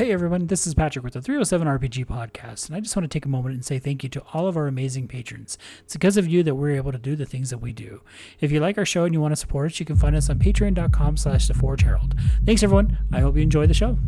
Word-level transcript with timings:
Hey 0.00 0.12
everyone, 0.12 0.46
this 0.46 0.66
is 0.66 0.72
Patrick 0.72 1.04
with 1.04 1.12
the 1.12 1.20
307 1.20 1.68
RPG 1.68 2.06
podcast, 2.06 2.66
and 2.68 2.74
I 2.74 2.80
just 2.80 2.96
want 2.96 3.04
to 3.04 3.14
take 3.14 3.26
a 3.26 3.28
moment 3.28 3.54
and 3.54 3.62
say 3.62 3.78
thank 3.78 4.02
you 4.02 4.08
to 4.08 4.22
all 4.32 4.46
of 4.46 4.56
our 4.56 4.66
amazing 4.66 5.08
patrons. 5.08 5.58
It's 5.80 5.92
because 5.92 6.16
of 6.16 6.26
you 6.26 6.42
that 6.42 6.54
we're 6.54 6.74
able 6.74 6.90
to 6.90 6.96
do 6.96 7.14
the 7.14 7.26
things 7.26 7.50
that 7.50 7.58
we 7.58 7.74
do. 7.74 8.00
If 8.40 8.50
you 8.50 8.60
like 8.60 8.78
our 8.78 8.86
show 8.86 9.04
and 9.04 9.12
you 9.12 9.20
want 9.20 9.32
to 9.32 9.36
support 9.36 9.72
us, 9.72 9.78
you 9.78 9.84
can 9.84 9.96
find 9.96 10.16
us 10.16 10.30
on 10.30 10.38
patreon.com 10.38 11.18
slash 11.18 11.48
the 11.48 11.52
Forge 11.52 11.82
Herald. 11.82 12.14
Thanks 12.46 12.62
everyone. 12.62 12.96
I 13.12 13.20
hope 13.20 13.36
you 13.36 13.42
enjoy 13.42 13.66
the 13.66 13.74
show. 13.74 13.98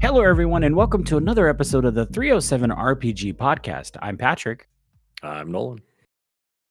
Hello 0.00 0.22
everyone, 0.22 0.62
and 0.62 0.74
welcome 0.74 1.04
to 1.04 1.18
another 1.18 1.48
episode 1.48 1.84
of 1.84 1.92
the 1.92 2.06
307 2.06 2.70
RPG 2.70 3.34
podcast. 3.34 3.98
I'm 4.00 4.16
Patrick. 4.16 4.70
I'm 5.22 5.52
Nolan. 5.52 5.82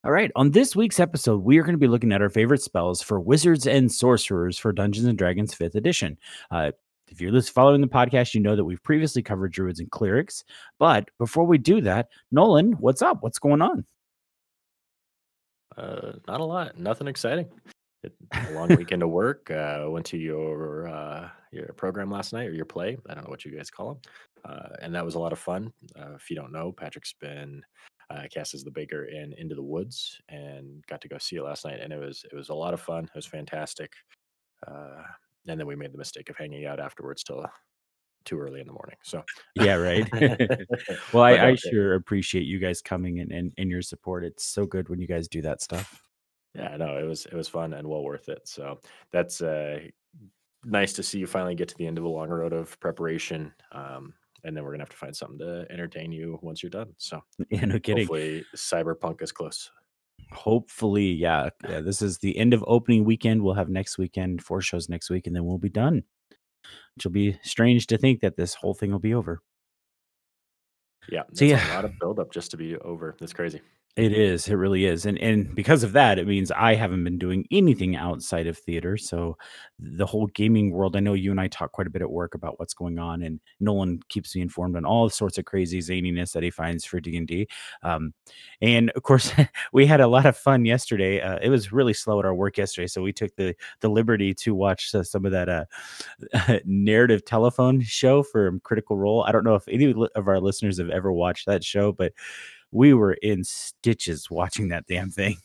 All 0.06 0.12
right. 0.12 0.32
On 0.36 0.52
this 0.52 0.76
week's 0.76 1.00
episode, 1.00 1.44
we 1.44 1.58
are 1.58 1.64
going 1.64 1.74
to 1.74 1.80
be 1.80 1.88
looking 1.88 2.12
at 2.12 2.22
our 2.22 2.30
favorite 2.30 2.62
spells 2.62 3.02
for 3.02 3.20
wizards 3.20 3.66
and 3.66 3.92
sorcerers 3.92 4.56
for 4.56 4.72
Dungeons 4.72 5.08
and 5.08 5.18
Dragons 5.18 5.56
5th 5.56 5.74
edition. 5.74 6.20
Uh, 6.52 6.74
if 7.08 7.20
you're 7.20 7.42
following 7.42 7.82
the 7.82 7.88
podcast, 7.88 8.36
you 8.36 8.40
know 8.40 8.56
that 8.56 8.64
we've 8.64 8.84
previously 8.84 9.24
covered 9.24 9.52
druids 9.52 9.80
and 9.80 9.90
clerics. 9.90 10.44
But 10.78 11.10
before 11.18 11.46
we 11.46 11.58
do 11.58 11.82
that, 11.82 12.10
Nolan, 12.32 12.74
what's 12.74 13.02
up? 13.02 13.24
What's 13.24 13.40
going 13.40 13.64
on? 13.64 13.84
Uh, 15.76 16.12
not 16.28 16.40
a 16.40 16.46
lot. 16.46 16.78
Nothing 16.78 17.08
exciting. 17.08 17.48
A 18.04 18.52
long 18.52 18.68
weekend 18.78 19.02
of 19.02 19.10
work. 19.10 19.50
Uh, 19.50 19.86
went 19.88 20.06
to 20.08 20.18
your 20.20 20.88
uh, 20.88 21.30
your 21.52 21.74
program 21.78 22.12
last 22.12 22.32
night 22.32 22.48
or 22.48 22.54
your 22.54 22.66
play. 22.66 22.96
I 23.10 23.16
don't 23.16 23.24
know 23.24 23.32
what 23.32 23.44
you 23.44 23.58
guys 23.58 23.72
call 23.72 23.96
them. 23.96 24.02
Uh, 24.48 24.70
and 24.84 24.94
that 24.94 25.04
was 25.04 25.16
a 25.16 25.20
lot 25.20 25.34
of 25.34 25.40
fun. 25.40 25.74
Uh, 26.00 26.14
if 26.14 26.30
you 26.30 26.36
don't 26.36 26.52
know, 26.52 26.72
Patrick's 26.72 27.14
been 27.20 27.64
uh, 28.10 28.24
cast 28.34 28.54
as 28.54 28.64
the 28.64 28.72
baker 28.72 29.06
in 29.06 29.34
Into 29.34 29.56
the 29.56 29.64
Woods 29.64 30.22
and 30.30 30.84
got 30.88 31.02
to 31.02 31.08
go 31.08 31.18
see 31.18 31.38
it 31.38 31.44
last 31.44 31.66
night, 31.66 31.80
and 31.82 31.92
it 31.92 32.00
was 32.00 32.26
it 32.32 32.36
was 32.36 32.50
a 32.50 32.54
lot 32.54 32.74
of 32.74 32.82
fun. 32.82 33.06
It 33.06 33.16
was 33.16 33.26
fantastic. 33.26 33.94
Uh, 34.68 35.04
and 35.48 35.60
then 35.60 35.68
we 35.68 35.76
made 35.76 35.94
the 35.94 35.98
mistake 35.98 36.30
of 36.30 36.38
hanging 36.38 36.66
out 36.66 36.80
afterwards 36.80 37.24
till 37.24 37.46
too 38.26 38.40
early 38.40 38.60
in 38.60 38.68
the 38.68 38.74
morning. 38.74 38.98
So 39.04 39.24
yeah, 39.56 39.76
right. 39.76 40.10
well, 41.14 41.24
I, 41.24 41.50
I 41.50 41.56
sure 41.56 41.94
appreciate 41.96 42.46
you 42.46 42.60
guys 42.60 42.82
coming 42.82 43.20
and, 43.20 43.32
and 43.32 43.54
and 43.58 43.70
your 43.70 43.82
support. 43.82 44.26
It's 44.26 44.46
so 44.46 44.66
good 44.66 44.90
when 44.90 45.00
you 45.00 45.08
guys 45.08 45.28
do 45.28 45.42
that 45.44 45.62
stuff. 45.62 46.02
Yeah, 46.56 46.76
no, 46.78 46.98
it 46.98 47.04
was 47.04 47.26
it 47.26 47.34
was 47.34 47.48
fun 47.48 47.74
and 47.74 47.88
well 47.88 48.04
worth 48.04 48.30
it. 48.30 48.48
So 48.48 48.80
that's 49.12 49.42
uh, 49.42 49.80
nice 50.64 50.94
to 50.94 51.04
see 51.04 51.20
you 51.20 51.28
finally 51.28 51.56
get 51.56 51.68
to 51.70 51.78
the 51.78 51.88
end 51.88 51.98
of 51.98 52.04
a 52.04 52.10
long 52.10 52.30
road 52.30 52.54
of 52.54 52.80
preparation. 52.80 53.54
Um, 53.72 54.14
and 54.46 54.56
then 54.56 54.64
we're 54.64 54.72
gonna 54.72 54.84
have 54.84 54.90
to 54.90 54.98
find 54.98 55.16
something 55.16 55.40
to 55.40 55.66
entertain 55.70 56.12
you 56.12 56.40
once 56.42 56.64
you're 56.64 56.70
done. 56.70 56.94
So 56.98 57.22
yeah, 57.50 57.66
no 57.66 57.80
kidding. 57.80 58.04
Hopefully, 58.04 58.46
Cyberpunk 58.56 59.22
is 59.22 59.32
close. 59.32 59.72
Hopefully, 60.32 61.12
yeah, 61.12 61.50
yeah. 61.68 61.82
This 61.82 62.02
is 62.02 62.20
the 62.20 62.38
end 62.38 62.54
of 62.54 62.64
opening 62.68 63.04
weekend. 63.04 63.42
We'll 63.42 63.54
have 63.54 63.70
next 63.70 63.98
weekend 63.98 64.44
four 64.44 64.62
shows 64.62 64.90
next 64.90 65.10
week, 65.10 65.28
and 65.28 65.36
then 65.36 65.46
we'll 65.46 65.58
be 65.58 65.70
done. 65.70 66.04
Which 66.96 67.06
will 67.06 67.12
be 67.12 67.38
strange 67.44 67.88
to 67.88 67.98
think 67.98 68.22
that 68.22 68.38
this 68.38 68.56
whole 68.56 68.74
thing 68.74 68.92
will 68.92 69.00
be 69.00 69.14
over. 69.14 69.42
Yeah, 71.10 71.24
so 71.34 71.46
yeah, 71.46 71.74
a 71.74 71.76
lot 71.76 71.86
of 71.86 72.00
buildup 72.00 72.32
just 72.32 72.52
to 72.52 72.58
be 72.58 72.76
over. 72.78 73.16
That's 73.20 73.34
crazy. 73.34 73.62
It 73.98 74.12
is. 74.12 74.50
It 74.50 74.56
really 74.56 74.84
is. 74.88 75.06
And 75.06 75.18
and 75.20 75.56
because 75.56 75.82
of 75.82 75.94
that, 75.94 76.20
it 76.20 76.28
means 76.28 76.52
I 76.52 76.76
haven't 76.76 77.06
been 77.06 77.18
doing 77.18 77.48
anything 77.50 77.96
outside 77.96 78.46
of 78.46 78.58
theater. 78.58 78.98
So 78.98 79.38
the 79.80 80.06
whole 80.06 80.28
gaming 80.28 80.72
world, 80.72 80.98
I 80.98 81.00
know 81.00 81.14
you 81.14 81.32
and 81.32 81.40
I 81.40 81.48
talk 81.48 81.72
quite 81.72 81.88
a 81.88 81.90
bit 81.90 82.02
at 82.02 82.12
work 82.12 82.36
about 82.36 82.60
what's 82.60 82.74
going 82.74 83.00
on, 83.00 83.22
and 83.22 83.40
Nolan 83.62 84.02
keeps 84.10 84.36
me 84.36 84.42
informed 84.42 84.76
on 84.76 84.84
all 84.84 85.10
sorts 85.10 85.38
of 85.38 85.46
crazy 85.46 85.80
zaniness 85.80 86.34
that 86.34 86.44
he 86.44 86.50
finds 86.50 86.84
for 86.84 87.00
D 87.00 87.16
and 87.16 87.26
D. 87.26 87.48
Um, 87.84 88.14
and 88.62 88.90
of 88.98 89.04
course, 89.04 89.32
we 89.72 89.86
had 89.86 90.02
a 90.02 90.08
lot 90.08 90.26
of 90.26 90.36
fun 90.36 90.66
yesterday. 90.66 91.22
Uh, 91.22 91.40
it 91.42 91.48
was 91.50 91.72
really 91.72 91.94
slow 91.94 92.20
at 92.20 92.26
our 92.26 92.36
work 92.36 92.58
yesterday, 92.58 92.88
so 92.88 93.02
we 93.02 93.14
took 93.14 93.34
the 93.38 93.56
the 93.80 93.90
liberty 93.90 94.34
to 94.34 94.54
watch 94.54 94.94
uh, 94.94 95.04
some 95.04 95.24
of 95.26 95.32
that 95.32 95.48
uh, 95.48 95.64
narrative 96.66 97.24
telephone 97.24 97.80
show 97.82 98.24
from 98.24 98.60
Critical 98.60 98.98
Role. 98.98 99.24
I 99.24 99.32
don't 99.32 99.46
know 99.46 99.56
if 99.56 99.70
any 99.70 99.94
of 100.16 100.28
our 100.28 100.42
listeners 100.42 100.80
have 100.80 100.90
ever 100.90 101.14
watched 101.14 101.46
that 101.46 101.64
show, 101.64 101.94
but 101.94 102.12
we 102.76 102.94
were 102.94 103.14
in 103.14 103.42
stitches 103.46 104.30
watching 104.30 104.68
that 104.68 104.86
damn 104.86 105.10
thing. 105.10 105.38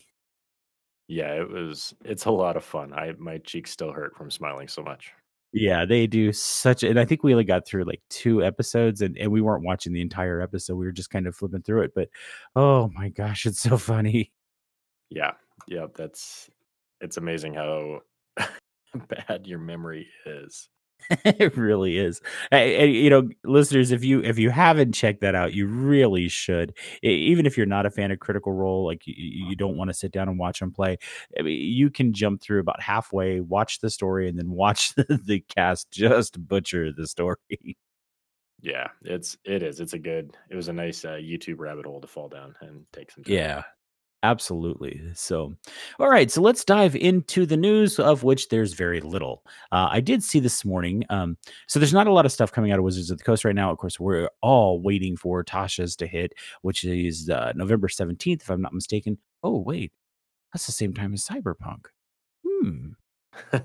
Yeah, 1.07 1.33
it 1.35 1.49
was 1.49 1.95
it's 2.05 2.25
a 2.25 2.31
lot 2.31 2.57
of 2.57 2.65
fun. 2.65 2.93
I 2.93 3.13
my 3.19 3.39
cheeks 3.39 3.71
still 3.71 3.93
hurt 3.93 4.17
from 4.17 4.31
smiling 4.31 4.67
so 4.69 4.83
much. 4.83 5.13
Yeah, 5.53 5.85
they 5.85 6.07
do 6.07 6.33
such 6.33 6.83
and 6.83 6.99
I 6.99 7.05
think 7.05 7.23
we 7.23 7.33
only 7.33 7.45
got 7.45 7.67
through 7.67 7.85
like 7.85 8.03
two 8.11 8.45
episodes 8.45 9.01
and, 9.03 9.17
and 9.17 9.31
we 9.31 9.41
weren't 9.41 9.65
watching 9.65 9.93
the 9.93 10.01
entire 10.01 10.41
episode. 10.41 10.75
We 10.75 10.87
were 10.87 10.93
just 10.93 11.11
kind 11.11 11.27
of 11.27 11.37
flipping 11.37 11.63
through 11.63 11.83
it. 11.83 11.93
But 11.95 12.09
oh 12.57 12.91
my 12.95 13.09
gosh, 13.09 13.47
it's 13.47 13.61
so 13.61 13.77
funny. 13.77 14.33
Yeah. 15.09 15.33
Yeah, 15.69 15.87
that's 15.95 16.51
it's 17.01 17.17
amazing 17.17 17.55
how 17.55 18.01
bad 19.09 19.47
your 19.47 19.59
memory 19.59 20.09
is. 20.27 20.69
it 21.25 21.57
really 21.57 21.99
is. 21.99 22.21
And, 22.51 22.93
you 22.93 23.11
know, 23.11 23.29
listeners, 23.45 23.91
if 23.93 24.05
you 24.05 24.23
if 24.23 24.39
you 24.39 24.51
haven't 24.51 24.93
checked 24.93 25.21
that 25.21 25.35
out, 25.35 25.53
you 25.55 25.67
really 25.67 26.29
should. 26.29 26.77
Even 27.03 27.47
if 27.47 27.57
you're 27.57 27.67
not 27.67 27.87
a 27.87 27.91
fan 27.91 28.11
of 28.11 28.21
Critical 28.21 28.53
Role, 28.53 28.85
like 28.87 29.07
you, 29.07 29.15
you 29.17 29.57
don't 29.57 29.77
want 29.77 29.91
to 29.91 29.95
sit 29.95 30.13
down 30.13 30.29
and 30.29 30.39
watch 30.39 30.61
them 30.61 30.73
play, 30.73 30.99
I 31.39 31.43
mean, 31.43 31.61
you 31.61 31.91
can 31.91 32.13
jump 32.13 32.43
through 32.43 32.61
about 32.61 32.83
halfway, 32.83 33.41
watch 33.41 33.81
the 33.81 33.91
story, 33.91 34.29
and 34.29 34.39
then 34.39 34.51
watch 34.51 34.95
the, 34.97 35.21
the 35.25 35.41
cast 35.41 35.91
just 35.91 36.47
butcher 36.47 36.93
the 36.93 37.07
story. 37.07 37.37
Yeah, 38.63 38.89
it's 39.05 39.39
it 39.45 39.63
is. 39.63 39.81
It's 39.81 39.95
a 39.95 39.99
good. 39.99 40.37
It 40.51 40.55
was 40.55 40.69
a 40.69 40.73
nice 40.75 41.05
uh, 41.05 41.13
YouTube 41.13 41.61
rabbit 41.61 41.87
hole 41.87 42.01
to 42.01 42.07
fall 42.07 42.29
down 42.29 42.55
and 42.61 42.85
take 42.93 43.11
some. 43.11 43.25
Time. 43.25 43.35
Yeah, 43.35 43.63
Absolutely. 44.23 45.01
So, 45.15 45.57
all 45.99 46.11
right. 46.11 46.31
So 46.31 46.43
let's 46.43 46.65
dive 46.65 46.95
into 46.95 47.47
the 47.47 47.57
news, 47.57 47.99
of 47.99 48.23
which 48.23 48.49
there's 48.49 48.75
very 48.75 49.01
little. 49.01 49.43
Uh, 49.73 49.89
I 49.91 50.01
did 50.01 50.23
see 50.23 50.41
this 50.41 50.63
morning. 50.63 51.05
Um, 51.09 51.39
so 51.69 51.79
there's 51.79 51.95
not 51.95 52.07
a 52.07 52.13
lot 52.13 52.27
of 52.27 52.33
stuff 52.33 52.53
coming 52.53 52.71
out 52.71 52.79
of 52.79 52.85
Wizards 52.85 53.11
of 53.11 53.17
the 53.17 53.25
Coast 53.25 53.45
right 53.45 53.55
now. 53.55 53.71
Of 53.71 53.79
course, 53.79 53.99
we're 53.99 54.29
all 54.43 54.81
waiting 54.81 55.17
for 55.17 55.43
Tasha's 55.43 55.97
to 55.97 56.07
hit, 56.07 56.35
which 56.61 56.85
is 56.85 57.31
uh, 57.31 57.53
November 57.55 57.89
17th, 57.89 58.43
if 58.43 58.51
I'm 58.51 58.61
not 58.61 58.75
mistaken. 58.75 59.17
Oh, 59.43 59.59
wait. 59.59 59.93
That's 60.53 60.67
the 60.67 60.73
same 60.73 60.93
time 60.93 61.15
as 61.15 61.27
Cyberpunk. 61.27 61.87
Hmm. 62.47 62.89
a 63.53 63.63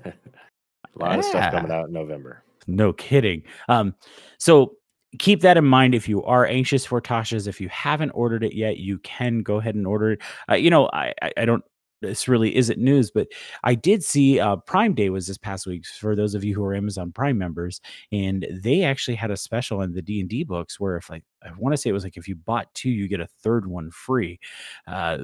lot 0.94 1.12
yeah. 1.12 1.18
of 1.18 1.24
stuff 1.24 1.52
coming 1.52 1.72
out 1.72 1.88
in 1.88 1.92
November. 1.92 2.42
No 2.66 2.94
kidding. 2.94 3.42
Um, 3.68 3.94
so 4.38 4.76
keep 5.18 5.40
that 5.42 5.56
in 5.56 5.64
mind 5.64 5.94
if 5.94 6.08
you 6.08 6.22
are 6.24 6.46
anxious 6.46 6.84
for 6.84 7.00
Tasha's. 7.00 7.46
If 7.46 7.60
you 7.60 7.68
haven't 7.68 8.10
ordered 8.10 8.44
it 8.44 8.54
yet, 8.54 8.78
you 8.78 8.98
can 8.98 9.42
go 9.42 9.56
ahead 9.56 9.74
and 9.74 9.86
order 9.86 10.12
it. 10.12 10.22
Uh, 10.50 10.54
you 10.54 10.70
know, 10.70 10.88
I, 10.92 11.14
I 11.36 11.44
don't 11.44 11.64
this 12.02 12.28
really 12.28 12.54
isn't 12.56 12.78
news, 12.78 13.10
but 13.10 13.28
I 13.64 13.74
did 13.74 14.04
see 14.04 14.38
uh, 14.38 14.56
Prime 14.56 14.94
Day 14.94 15.10
was 15.10 15.26
this 15.26 15.38
past 15.38 15.66
week 15.66 15.86
for 15.86 16.14
those 16.14 16.34
of 16.34 16.44
you 16.44 16.54
who 16.54 16.64
are 16.64 16.74
Amazon 16.74 17.12
Prime 17.12 17.38
members, 17.38 17.80
and 18.12 18.46
they 18.50 18.82
actually 18.82 19.14
had 19.14 19.30
a 19.30 19.36
special 19.36 19.82
in 19.82 19.92
the 19.92 20.02
D 20.02 20.20
and 20.20 20.28
D 20.28 20.44
books 20.44 20.78
where 20.78 20.96
if 20.96 21.08
like 21.10 21.24
I 21.42 21.50
want 21.58 21.72
to 21.72 21.76
say 21.76 21.90
it 21.90 21.94
was 21.94 22.04
like 22.04 22.16
if 22.16 22.28
you 22.28 22.36
bought 22.36 22.72
two, 22.74 22.90
you 22.90 23.08
get 23.08 23.20
a 23.20 23.26
third 23.42 23.66
one 23.66 23.90
free. 23.90 24.38
Uh, 24.86 25.18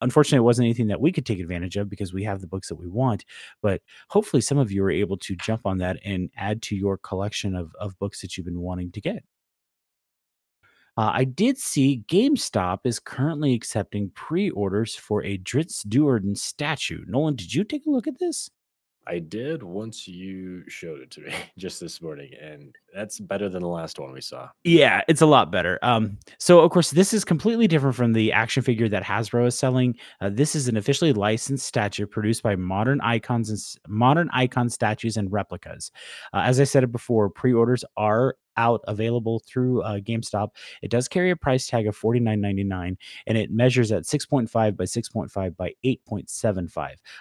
unfortunately, 0.00 0.38
it 0.38 0.42
wasn't 0.42 0.66
anything 0.66 0.88
that 0.88 1.00
we 1.00 1.12
could 1.12 1.26
take 1.26 1.40
advantage 1.40 1.76
of 1.76 1.88
because 1.88 2.12
we 2.12 2.24
have 2.24 2.40
the 2.40 2.46
books 2.46 2.68
that 2.68 2.76
we 2.76 2.88
want, 2.88 3.24
but 3.62 3.80
hopefully, 4.08 4.40
some 4.40 4.58
of 4.58 4.70
you 4.70 4.84
are 4.84 4.90
able 4.90 5.16
to 5.18 5.36
jump 5.36 5.62
on 5.66 5.78
that 5.78 5.98
and 6.04 6.30
add 6.36 6.62
to 6.62 6.76
your 6.76 6.98
collection 6.98 7.54
of 7.54 7.74
of 7.80 7.98
books 7.98 8.20
that 8.20 8.36
you've 8.36 8.46
been 8.46 8.60
wanting 8.60 8.92
to 8.92 9.00
get. 9.00 9.24
Uh, 10.96 11.10
I 11.14 11.24
did 11.24 11.58
see 11.58 12.04
GameStop 12.08 12.80
is 12.84 13.00
currently 13.00 13.54
accepting 13.54 14.10
pre-orders 14.14 14.94
for 14.94 15.24
a 15.24 15.38
Drizzt 15.38 15.88
Do'Urden 15.88 16.36
statue. 16.36 17.04
Nolan, 17.06 17.36
did 17.36 17.54
you 17.54 17.64
take 17.64 17.86
a 17.86 17.90
look 17.90 18.06
at 18.06 18.18
this? 18.18 18.50
I 19.06 19.18
did 19.18 19.62
once 19.62 20.06
you 20.06 20.62
showed 20.68 21.00
it 21.00 21.10
to 21.12 21.22
me 21.22 21.32
just 21.58 21.80
this 21.80 22.00
morning, 22.00 22.30
and 22.40 22.74
that's 22.94 23.18
better 23.18 23.48
than 23.48 23.62
the 23.62 23.68
last 23.68 23.98
one 23.98 24.12
we 24.12 24.20
saw. 24.20 24.48
Yeah, 24.64 25.02
it's 25.08 25.22
a 25.22 25.26
lot 25.26 25.50
better. 25.50 25.78
Um, 25.82 26.18
so 26.38 26.60
of 26.60 26.70
course, 26.70 26.90
this 26.90 27.12
is 27.12 27.24
completely 27.24 27.66
different 27.66 27.96
from 27.96 28.12
the 28.12 28.32
action 28.32 28.62
figure 28.62 28.88
that 28.88 29.02
Hasbro 29.02 29.46
is 29.46 29.58
selling. 29.58 29.96
Uh, 30.20 30.30
this 30.32 30.54
is 30.54 30.68
an 30.68 30.76
officially 30.76 31.12
licensed 31.12 31.66
statue 31.66 32.06
produced 32.06 32.42
by 32.42 32.54
Modern 32.54 33.00
Icons 33.00 33.50
and 33.50 33.58
Modern 33.92 34.30
Icon 34.32 34.68
Statues 34.70 35.16
and 35.16 35.32
Replicas. 35.32 35.90
Uh, 36.32 36.42
as 36.44 36.60
I 36.60 36.64
said 36.64 36.84
it 36.84 36.92
before, 36.92 37.28
pre-orders 37.28 37.84
are 37.96 38.36
out 38.56 38.80
available 38.88 39.40
through 39.40 39.82
uh, 39.82 39.98
GameStop. 39.98 40.50
It 40.82 40.90
does 40.90 41.08
carry 41.08 41.30
a 41.30 41.36
price 41.36 41.66
tag 41.66 41.86
of 41.86 41.98
$49.99 41.98 42.96
and 43.26 43.38
it 43.38 43.50
measures 43.50 43.92
at 43.92 44.04
6.5 44.04 44.50
by 44.50 44.84
6.5 44.84 45.56
by 45.56 45.74
8.75. 45.84 46.76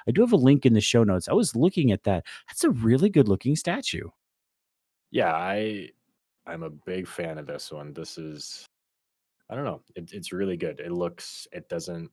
I 0.08 0.12
do 0.12 0.22
have 0.22 0.34
a 0.34 0.38
link 0.38 0.66
in 0.66 0.74
the 0.74 0.82
show 0.82 1.04
notes. 1.04 1.30
I 1.30 1.34
was 1.34 1.56
looking 1.56 1.92
at 1.92 2.04
that. 2.04 2.26
That's 2.48 2.64
a 2.64 2.72
really 2.72 3.10
good 3.10 3.28
looking 3.28 3.56
statue. 3.56 4.10
Yeah, 5.12 5.34
I 5.34 5.90
I'm 6.48 6.64
a 6.64 6.70
big 6.70 7.08
fan 7.08 7.38
of 7.38 7.46
this 7.46 7.72
one. 7.72 7.94
This 7.94 8.18
is 8.18 8.66
I 9.50 9.56
don't 9.56 9.66
know. 9.66 9.82
It, 9.96 10.12
it's 10.14 10.32
really 10.32 10.58
good. 10.58 10.80
It 10.80 10.92
looks 10.92 11.48
it 11.52 11.68
doesn't 11.68 12.10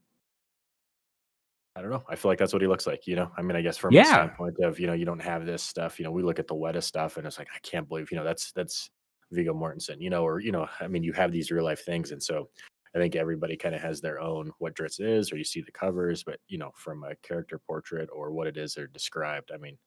I 1.75 1.81
don't 1.81 1.91
know. 1.91 2.03
I 2.09 2.15
feel 2.15 2.29
like 2.29 2.39
that's 2.39 2.51
what 2.51 2.61
he 2.61 2.67
looks 2.67 2.85
like, 2.85 3.07
you 3.07 3.15
know. 3.15 3.31
I 3.37 3.41
mean, 3.41 3.55
I 3.55 3.61
guess 3.61 3.77
from 3.77 3.93
yeah. 3.93 4.01
a 4.01 4.05
standpoint 4.05 4.57
of, 4.61 4.79
you 4.81 4.87
know, 4.87 4.93
you 4.93 5.05
don't 5.05 5.21
have 5.21 5.45
this 5.45 5.63
stuff, 5.63 5.97
you 5.97 6.03
know, 6.03 6.11
we 6.11 6.23
look 6.23 6.37
at 6.37 6.47
the 6.47 6.55
wettest 6.55 6.89
stuff 6.89 7.15
and 7.15 7.25
it's 7.25 7.39
like, 7.39 7.47
I 7.55 7.59
can't 7.59 7.87
believe, 7.87 8.11
you 8.11 8.17
know, 8.17 8.23
that's 8.25 8.51
that's 8.51 8.89
Viggo 9.31 9.53
Mortensen, 9.53 10.01
you 10.01 10.09
know, 10.09 10.23
or 10.23 10.39
you 10.39 10.51
know, 10.51 10.67
I 10.79 10.87
mean, 10.87 11.03
you 11.03 11.13
have 11.13 11.31
these 11.31 11.51
real 11.51 11.63
life 11.63 11.83
things, 11.85 12.11
and 12.11 12.21
so 12.21 12.49
I 12.95 12.97
think 12.97 13.15
everybody 13.15 13.55
kind 13.55 13.75
of 13.75 13.81
has 13.81 14.01
their 14.01 14.19
own 14.19 14.51
what 14.57 14.75
Drizzt 14.75 14.99
is, 15.01 15.31
or 15.31 15.37
you 15.37 15.43
see 15.43 15.61
the 15.61 15.71
covers, 15.71 16.23
but 16.23 16.39
you 16.47 16.57
know, 16.57 16.71
from 16.75 17.03
a 17.03 17.15
character 17.17 17.59
portrait 17.59 18.09
or 18.11 18.31
what 18.31 18.47
it 18.47 18.57
is 18.57 18.73
they're 18.73 18.87
described. 18.87 19.51
I 19.53 19.57
mean, 19.57 19.77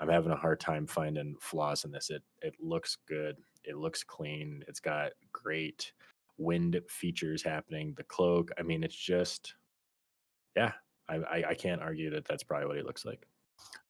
I'm 0.00 0.08
having 0.08 0.32
a 0.32 0.36
hard 0.36 0.60
time 0.60 0.86
finding 0.86 1.36
flaws 1.40 1.84
in 1.84 1.90
this. 1.90 2.10
It 2.10 2.22
it 2.42 2.54
looks 2.60 2.96
good. 3.08 3.36
It 3.64 3.76
looks 3.76 4.04
clean. 4.04 4.64
It's 4.68 4.80
got 4.80 5.12
great 5.32 5.92
wind 6.38 6.80
features 6.88 7.42
happening. 7.42 7.94
The 7.96 8.04
cloak. 8.04 8.50
I 8.58 8.62
mean, 8.62 8.84
it's 8.84 8.96
just, 8.96 9.54
yeah. 10.56 10.72
I 11.08 11.16
I, 11.16 11.44
I 11.50 11.54
can't 11.54 11.82
argue 11.82 12.10
that 12.10 12.24
that's 12.26 12.42
probably 12.44 12.66
what 12.68 12.76
he 12.76 12.82
looks 12.82 13.04
like. 13.04 13.26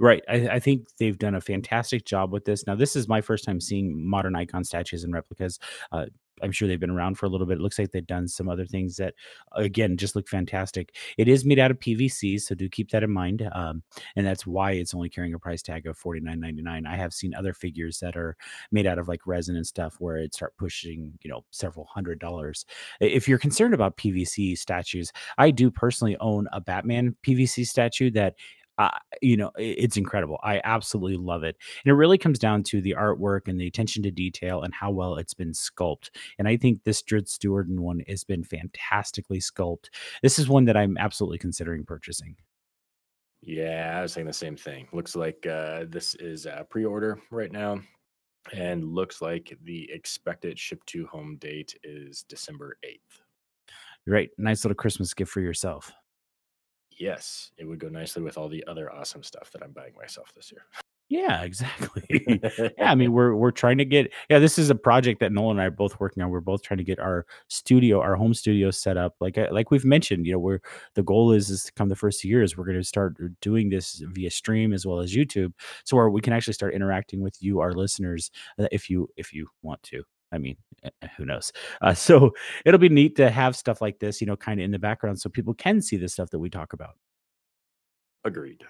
Right. 0.00 0.22
I, 0.28 0.48
I 0.48 0.58
think 0.58 0.88
they've 0.98 1.18
done 1.18 1.36
a 1.36 1.40
fantastic 1.40 2.04
job 2.04 2.32
with 2.32 2.44
this. 2.44 2.66
Now, 2.66 2.74
this 2.74 2.96
is 2.96 3.06
my 3.08 3.20
first 3.20 3.44
time 3.44 3.60
seeing 3.60 4.06
modern 4.08 4.34
icon 4.34 4.64
statues 4.64 5.04
and 5.04 5.12
replicas. 5.14 5.60
Uh, 5.92 6.06
I'm 6.42 6.50
sure 6.50 6.66
they've 6.66 6.80
been 6.80 6.90
around 6.90 7.14
for 7.16 7.26
a 7.26 7.28
little 7.28 7.46
bit. 7.46 7.58
It 7.58 7.60
looks 7.60 7.78
like 7.78 7.92
they've 7.92 8.04
done 8.04 8.26
some 8.26 8.48
other 8.48 8.66
things 8.66 8.96
that, 8.96 9.14
again, 9.52 9.96
just 9.96 10.16
look 10.16 10.26
fantastic. 10.28 10.96
It 11.16 11.28
is 11.28 11.44
made 11.44 11.60
out 11.60 11.70
of 11.70 11.78
PVC, 11.78 12.38
so 12.40 12.56
do 12.56 12.68
keep 12.68 12.90
that 12.90 13.04
in 13.04 13.12
mind. 13.12 13.48
Um, 13.54 13.84
and 14.16 14.26
that's 14.26 14.44
why 14.44 14.72
it's 14.72 14.94
only 14.94 15.08
carrying 15.08 15.32
a 15.34 15.38
price 15.38 15.62
tag 15.62 15.86
of 15.86 15.96
$49.99. 15.96 16.86
I 16.88 16.96
have 16.96 17.14
seen 17.14 17.32
other 17.32 17.54
figures 17.54 18.00
that 18.00 18.16
are 18.16 18.36
made 18.72 18.86
out 18.86 18.98
of 18.98 19.06
like 19.06 19.20
resin 19.28 19.54
and 19.54 19.64
stuff 19.66 19.94
where 20.00 20.16
it 20.16 20.34
start 20.34 20.54
pushing, 20.58 21.16
you 21.22 21.30
know, 21.30 21.44
several 21.52 21.86
hundred 21.86 22.18
dollars. 22.18 22.66
If 23.00 23.28
you're 23.28 23.38
concerned 23.38 23.72
about 23.72 23.96
PVC 23.96 24.58
statues, 24.58 25.12
I 25.38 25.52
do 25.52 25.70
personally 25.70 26.16
own 26.18 26.48
a 26.52 26.60
Batman 26.60 27.14
PVC 27.24 27.64
statue 27.64 28.10
that 28.10 28.34
uh, 28.78 28.90
you 29.22 29.36
know, 29.36 29.50
it's 29.56 29.96
incredible. 29.96 30.38
I 30.42 30.60
absolutely 30.64 31.16
love 31.16 31.44
it. 31.44 31.56
And 31.84 31.90
it 31.90 31.94
really 31.94 32.18
comes 32.18 32.38
down 32.38 32.62
to 32.64 32.80
the 32.80 32.94
artwork 32.98 33.48
and 33.48 33.60
the 33.60 33.66
attention 33.66 34.02
to 34.02 34.10
detail 34.10 34.62
and 34.62 34.74
how 34.74 34.90
well 34.90 35.16
it's 35.16 35.34
been 35.34 35.54
sculpted. 35.54 36.14
And 36.38 36.48
I 36.48 36.56
think 36.56 36.82
this 36.84 37.02
Drizzt 37.02 37.28
Stewart 37.28 37.68
one 37.68 38.02
has 38.08 38.24
been 38.24 38.44
fantastically 38.44 39.40
sculpted. 39.40 39.92
This 40.22 40.38
is 40.38 40.48
one 40.48 40.64
that 40.64 40.76
I'm 40.76 40.98
absolutely 40.98 41.38
considering 41.38 41.84
purchasing. 41.84 42.36
Yeah, 43.42 43.96
I 43.98 44.02
was 44.02 44.12
saying 44.12 44.26
the 44.26 44.32
same 44.32 44.56
thing. 44.56 44.88
Looks 44.92 45.14
like 45.14 45.46
uh, 45.46 45.84
this 45.88 46.14
is 46.14 46.46
a 46.46 46.66
pre-order 46.68 47.18
right 47.30 47.52
now, 47.52 47.78
and 48.54 48.84
looks 48.84 49.20
like 49.20 49.56
the 49.64 49.88
expected 49.92 50.58
ship 50.58 50.82
to 50.86 51.06
home 51.06 51.36
date 51.36 51.78
is 51.84 52.22
December 52.22 52.78
eighth. 52.82 53.20
Right, 54.06 54.30
nice 54.38 54.64
little 54.64 54.74
Christmas 54.74 55.12
gift 55.12 55.30
for 55.30 55.40
yourself. 55.40 55.92
Yes, 56.98 57.50
it 57.58 57.64
would 57.64 57.78
go 57.78 57.88
nicely 57.88 58.22
with 58.22 58.38
all 58.38 58.48
the 58.48 58.64
other 58.66 58.92
awesome 58.92 59.22
stuff 59.22 59.50
that 59.52 59.62
I'm 59.62 59.72
buying 59.72 59.94
myself 59.96 60.32
this 60.34 60.52
year. 60.52 60.64
Yeah, 61.10 61.42
exactly. 61.42 62.02
yeah, 62.78 62.90
I 62.90 62.94
mean, 62.94 63.12
we're 63.12 63.34
we're 63.34 63.50
trying 63.50 63.78
to 63.78 63.84
get. 63.84 64.10
Yeah, 64.30 64.38
this 64.38 64.58
is 64.58 64.70
a 64.70 64.74
project 64.74 65.20
that 65.20 65.32
Nolan 65.32 65.58
and 65.58 65.60
I 65.60 65.66
are 65.66 65.70
both 65.70 66.00
working 66.00 66.22
on. 66.22 66.30
We're 66.30 66.40
both 66.40 66.62
trying 66.62 66.78
to 66.78 66.84
get 66.84 66.98
our 66.98 67.26
studio, 67.48 68.00
our 68.00 68.16
home 68.16 68.32
studio, 68.32 68.70
set 68.70 68.96
up. 68.96 69.14
Like 69.20 69.36
uh, 69.36 69.48
like 69.50 69.70
we've 69.70 69.84
mentioned, 69.84 70.26
you 70.26 70.32
know, 70.32 70.38
we're 70.38 70.60
the 70.94 71.02
goal 71.02 71.32
is 71.32 71.50
is 71.50 71.64
to 71.64 71.72
come 71.74 71.88
the 71.90 71.96
first 71.96 72.24
year 72.24 72.42
is 72.42 72.56
we're 72.56 72.64
going 72.64 72.78
to 72.78 72.84
start 72.84 73.16
doing 73.42 73.68
this 73.68 74.02
via 74.12 74.30
stream 74.30 74.72
as 74.72 74.86
well 74.86 75.00
as 75.00 75.14
YouTube, 75.14 75.52
so 75.84 75.96
where 75.96 76.08
we 76.08 76.22
can 76.22 76.32
actually 76.32 76.54
start 76.54 76.74
interacting 76.74 77.20
with 77.20 77.36
you, 77.42 77.60
our 77.60 77.72
listeners, 77.72 78.30
uh, 78.58 78.66
if 78.72 78.88
you 78.88 79.08
if 79.16 79.32
you 79.32 79.46
want 79.62 79.82
to. 79.84 80.04
I 80.34 80.38
mean, 80.38 80.56
eh, 80.82 80.90
eh, 81.02 81.08
who 81.16 81.24
knows? 81.24 81.52
Uh, 81.80 81.94
so 81.94 82.32
it'll 82.64 82.80
be 82.80 82.88
neat 82.88 83.16
to 83.16 83.30
have 83.30 83.56
stuff 83.56 83.80
like 83.80 84.00
this, 84.00 84.20
you 84.20 84.26
know, 84.26 84.36
kind 84.36 84.60
of 84.60 84.64
in 84.64 84.70
the 84.72 84.78
background 84.78 85.20
so 85.20 85.30
people 85.30 85.54
can 85.54 85.80
see 85.80 85.96
the 85.96 86.08
stuff 86.08 86.30
that 86.30 86.38
we 86.38 86.50
talk 86.50 86.72
about. 86.72 86.96
Agreed. 88.24 88.64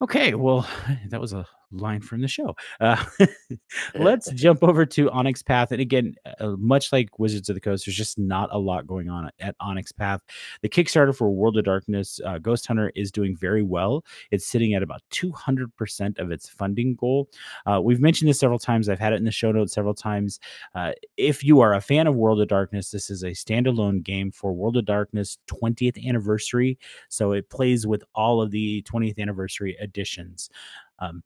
Okay, 0.00 0.34
well, 0.34 0.66
that 1.08 1.20
was 1.20 1.32
a 1.32 1.46
line 1.72 2.00
from 2.00 2.20
the 2.20 2.28
show. 2.28 2.56
Uh, 2.80 3.02
let's 3.94 4.30
jump 4.32 4.62
over 4.62 4.86
to 4.86 5.10
Onyx 5.10 5.42
Path. 5.42 5.72
And 5.72 5.80
again, 5.80 6.14
uh, 6.40 6.50
much 6.58 6.92
like 6.92 7.18
Wizards 7.18 7.48
of 7.48 7.54
the 7.54 7.60
Coast, 7.60 7.86
there's 7.86 7.96
just 7.96 8.18
not 8.18 8.48
a 8.52 8.58
lot 8.58 8.86
going 8.86 9.08
on 9.08 9.30
at 9.40 9.54
Onyx 9.60 9.92
Path. 9.92 10.22
The 10.62 10.68
Kickstarter 10.68 11.14
for 11.14 11.30
World 11.30 11.58
of 11.58 11.64
Darkness 11.64 12.20
uh, 12.24 12.38
Ghost 12.38 12.66
Hunter 12.66 12.92
is 12.94 13.12
doing 13.12 13.36
very 13.36 13.62
well. 13.62 14.04
It's 14.30 14.46
sitting 14.46 14.74
at 14.74 14.82
about 14.82 15.02
200% 15.10 16.18
of 16.18 16.30
its 16.30 16.48
funding 16.48 16.94
goal. 16.94 17.28
Uh, 17.66 17.80
we've 17.82 18.00
mentioned 18.00 18.28
this 18.28 18.40
several 18.40 18.58
times. 18.58 18.88
I've 18.88 18.98
had 18.98 19.12
it 19.12 19.16
in 19.16 19.24
the 19.24 19.30
show 19.30 19.52
notes 19.52 19.74
several 19.74 19.94
times. 19.94 20.40
Uh, 20.74 20.92
if 21.16 21.44
you 21.44 21.60
are 21.60 21.74
a 21.74 21.80
fan 21.80 22.06
of 22.06 22.14
World 22.14 22.40
of 22.40 22.48
Darkness, 22.48 22.90
this 22.90 23.10
is 23.10 23.22
a 23.22 23.30
standalone 23.30 24.02
game 24.02 24.30
for 24.30 24.52
World 24.52 24.76
of 24.76 24.84
Darkness 24.84 25.38
20th 25.48 26.06
anniversary. 26.06 26.78
So 27.08 27.32
it 27.32 27.50
plays 27.50 27.86
with 27.86 28.04
all 28.14 28.40
of 28.40 28.50
the 28.50 28.82
20th 28.82 29.18
anniversary 29.18 29.76
editions. 29.80 30.50
Um, 30.98 31.22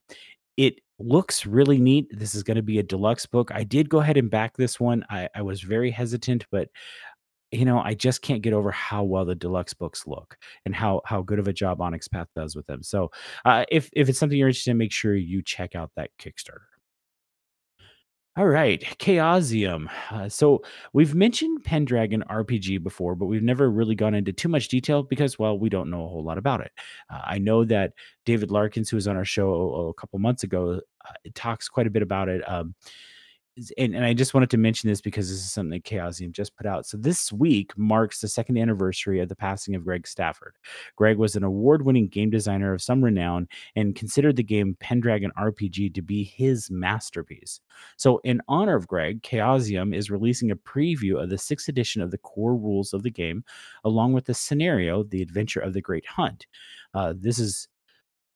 it 0.56 0.80
looks 0.98 1.46
really 1.46 1.78
neat. 1.78 2.06
This 2.10 2.34
is 2.34 2.42
going 2.42 2.56
to 2.56 2.62
be 2.62 2.78
a 2.78 2.82
deluxe 2.82 3.26
book. 3.26 3.50
I 3.52 3.64
did 3.64 3.88
go 3.88 4.00
ahead 4.00 4.16
and 4.16 4.30
back 4.30 4.56
this 4.56 4.78
one. 4.78 5.04
I, 5.10 5.28
I 5.34 5.42
was 5.42 5.60
very 5.62 5.90
hesitant, 5.90 6.46
but 6.50 6.68
you 7.50 7.66
know, 7.66 7.80
I 7.80 7.92
just 7.92 8.22
can't 8.22 8.42
get 8.42 8.54
over 8.54 8.70
how 8.70 9.02
well 9.04 9.26
the 9.26 9.34
deluxe 9.34 9.74
books 9.74 10.06
look 10.06 10.38
and 10.64 10.74
how 10.74 11.02
how 11.04 11.20
good 11.20 11.38
of 11.38 11.48
a 11.48 11.52
job 11.52 11.82
Onyx 11.82 12.08
Path 12.08 12.28
does 12.34 12.56
with 12.56 12.66
them. 12.66 12.82
So, 12.82 13.10
uh, 13.44 13.66
if 13.70 13.90
if 13.92 14.08
it's 14.08 14.18
something 14.18 14.38
you're 14.38 14.48
interested 14.48 14.70
in, 14.70 14.78
make 14.78 14.92
sure 14.92 15.14
you 15.14 15.42
check 15.42 15.74
out 15.74 15.90
that 15.96 16.10
Kickstarter. 16.18 16.71
All 18.34 18.46
right, 18.46 18.82
Chaosium. 18.98 19.90
Uh, 20.10 20.26
so 20.26 20.62
we've 20.94 21.14
mentioned 21.14 21.64
Pendragon 21.64 22.24
RPG 22.30 22.82
before, 22.82 23.14
but 23.14 23.26
we've 23.26 23.42
never 23.42 23.70
really 23.70 23.94
gone 23.94 24.14
into 24.14 24.32
too 24.32 24.48
much 24.48 24.68
detail 24.68 25.02
because, 25.02 25.38
well, 25.38 25.58
we 25.58 25.68
don't 25.68 25.90
know 25.90 26.06
a 26.06 26.08
whole 26.08 26.24
lot 26.24 26.38
about 26.38 26.62
it. 26.62 26.72
Uh, 27.10 27.20
I 27.24 27.36
know 27.36 27.62
that 27.66 27.92
David 28.24 28.50
Larkins, 28.50 28.88
who 28.88 28.96
was 28.96 29.06
on 29.06 29.18
our 29.18 29.24
show 29.26 29.52
a, 29.52 29.88
a 29.90 29.94
couple 29.94 30.18
months 30.18 30.44
ago, 30.44 30.80
uh, 31.06 31.12
talks 31.34 31.68
quite 31.68 31.86
a 31.86 31.90
bit 31.90 32.00
about 32.02 32.30
it. 32.30 32.40
Um, 32.48 32.74
and, 33.76 33.94
and 33.94 34.04
I 34.04 34.14
just 34.14 34.32
wanted 34.32 34.50
to 34.50 34.56
mention 34.56 34.88
this 34.88 35.00
because 35.00 35.28
this 35.28 35.38
is 35.38 35.52
something 35.52 35.70
that 35.70 35.84
Chaosium 35.84 36.32
just 36.32 36.56
put 36.56 36.66
out. 36.66 36.86
So 36.86 36.96
this 36.96 37.30
week 37.30 37.76
marks 37.76 38.20
the 38.20 38.28
second 38.28 38.56
anniversary 38.56 39.20
of 39.20 39.28
the 39.28 39.36
passing 39.36 39.74
of 39.74 39.84
Greg 39.84 40.06
Stafford. 40.06 40.54
Greg 40.96 41.18
was 41.18 41.36
an 41.36 41.44
award-winning 41.44 42.08
game 42.08 42.30
designer 42.30 42.72
of 42.72 42.80
some 42.80 43.04
renown 43.04 43.46
and 43.76 43.94
considered 43.94 44.36
the 44.36 44.42
game 44.42 44.76
Pendragon 44.80 45.32
RPG 45.38 45.94
to 45.94 46.02
be 46.02 46.24
his 46.24 46.70
masterpiece. 46.70 47.60
So 47.96 48.18
in 48.24 48.40
honor 48.48 48.76
of 48.76 48.88
Greg, 48.88 49.22
Chaosium 49.22 49.94
is 49.94 50.10
releasing 50.10 50.50
a 50.50 50.56
preview 50.56 51.22
of 51.22 51.28
the 51.28 51.38
sixth 51.38 51.68
edition 51.68 52.00
of 52.00 52.10
the 52.10 52.18
core 52.18 52.56
rules 52.56 52.94
of 52.94 53.02
the 53.02 53.10
game, 53.10 53.44
along 53.84 54.14
with 54.14 54.24
the 54.24 54.34
scenario, 54.34 55.02
The 55.02 55.22
Adventure 55.22 55.60
of 55.60 55.74
the 55.74 55.82
Great 55.82 56.06
Hunt. 56.06 56.46
Uh, 56.94 57.12
this 57.16 57.38
is 57.38 57.68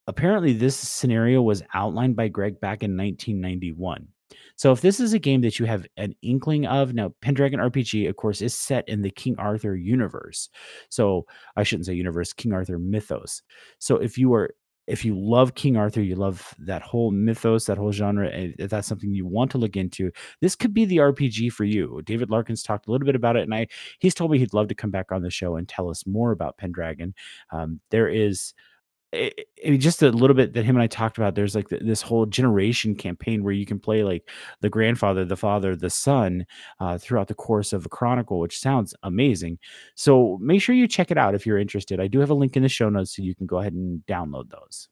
apparently 0.07 0.53
this 0.53 0.77
scenario 0.77 1.43
was 1.43 1.63
outlined 1.75 2.17
by 2.17 2.29
Greg 2.29 2.61
back 2.61 2.83
in 2.83 2.97
1991. 2.97 4.09
So 4.57 4.73
if 4.73 4.81
this 4.81 5.01
is 5.01 5.13
a 5.13 5.19
game 5.19 5.41
that 5.43 5.59
you 5.59 5.67
have 5.67 5.87
an 5.97 6.15
inkling 6.23 6.67
of, 6.67 6.95
now 6.95 7.13
Pendragon 7.21 7.61
RPG, 7.61 8.09
of 8.09 8.17
course, 8.17 8.41
is 8.41 8.55
set 8.55 8.89
in 8.89 9.03
the 9.03 9.11
King 9.11 9.37
Arthur 9.39 9.77
universe. 9.77 10.49
So 10.89 11.27
I 11.57 11.63
shouldn't 11.63 11.87
say 11.87 11.95
universe, 11.95 12.33
King 12.33 12.53
Arthur 12.53 12.79
mythos. 12.79 13.43
So 13.79 13.97
if 13.97 14.17
you 14.19 14.33
are 14.35 14.55
if 14.87 15.05
you 15.05 15.19
love 15.19 15.55
King 15.55 15.77
Arthur, 15.77 16.01
you 16.01 16.15
love 16.15 16.55
that 16.59 16.83
whole 16.83 17.11
mythos, 17.11 17.65
that 17.67 17.77
whole 17.77 17.91
genre, 17.91 18.31
if 18.33 18.71
that's 18.71 18.87
something 18.87 19.13
you 19.13 19.27
want 19.27 19.51
to 19.51 19.59
look 19.59 19.77
into, 19.77 20.13
this 20.41 20.55
could 20.55 20.73
be 20.73 20.85
the 20.85 20.99
RPG 20.99 21.53
for 21.53 21.65
you. 21.65 22.01
David 22.05 22.31
Larkins 22.31 22.63
talked 22.63 22.87
a 22.87 22.93
little 22.93 23.05
bit 23.05 23.17
about 23.17 23.37
it, 23.37 23.43
and 23.43 23.55
I 23.55 23.67
he's 23.99 24.15
told 24.15 24.31
me 24.31 24.39
he'd 24.39 24.55
love 24.55 24.69
to 24.69 24.75
come 24.75 24.91
back 24.91 25.11
on 25.11 25.23
the 25.23 25.31
show 25.31 25.57
and 25.57 25.69
tell 25.69 25.91
us 25.91 26.07
more 26.07 26.31
about 26.31 26.57
Pendragon. 26.57 27.15
Um, 27.51 27.81
there 27.91 28.09
is 28.09 28.55
it, 29.13 29.49
it, 29.57 29.79
just 29.79 30.03
a 30.03 30.11
little 30.11 30.35
bit 30.35 30.53
that 30.55 30.65
him 30.65 30.77
and 30.77 30.83
I 30.83 30.87
talked 30.87 31.19
about. 31.19 31.35
There's 31.35 31.55
like 31.55 31.69
this 31.69 32.03
whole 32.03 32.27
generation 32.27 32.95
campaign 32.95 33.45
where 33.45 33.53
you 33.53 33.67
can 33.67 33.79
play 33.79 34.03
like 34.03 34.29
the 34.61 34.69
grandfather, 34.69 35.25
the 35.25 35.37
father, 35.37 35.77
the 35.77 35.91
son 35.91 36.47
uh, 36.81 36.99
throughout 36.99 37.29
the 37.29 37.35
course 37.35 37.73
of 37.73 37.87
a 37.87 37.89
chronicle, 37.89 38.41
which 38.41 38.59
sounds 38.59 38.95
amazing. 39.03 39.59
So 39.95 40.39
make 40.41 40.61
sure 40.61 40.75
you 40.75 40.89
check 40.89 41.11
it 41.11 41.19
out 41.19 41.35
if 41.35 41.47
you're 41.47 41.59
interested. 41.59 42.01
I 42.01 42.09
do 42.09 42.21
have 42.21 42.31
a 42.31 42.35
link 42.35 42.57
in 42.57 42.63
the 42.63 42.69
show 42.69 42.89
notes 42.89 43.15
so 43.17 43.23
you 43.23 43.35
can 43.35 43.47
go 43.47 43.59
ahead 43.59 43.73
and 43.73 44.05
download 44.07 44.51
those. 44.51 44.89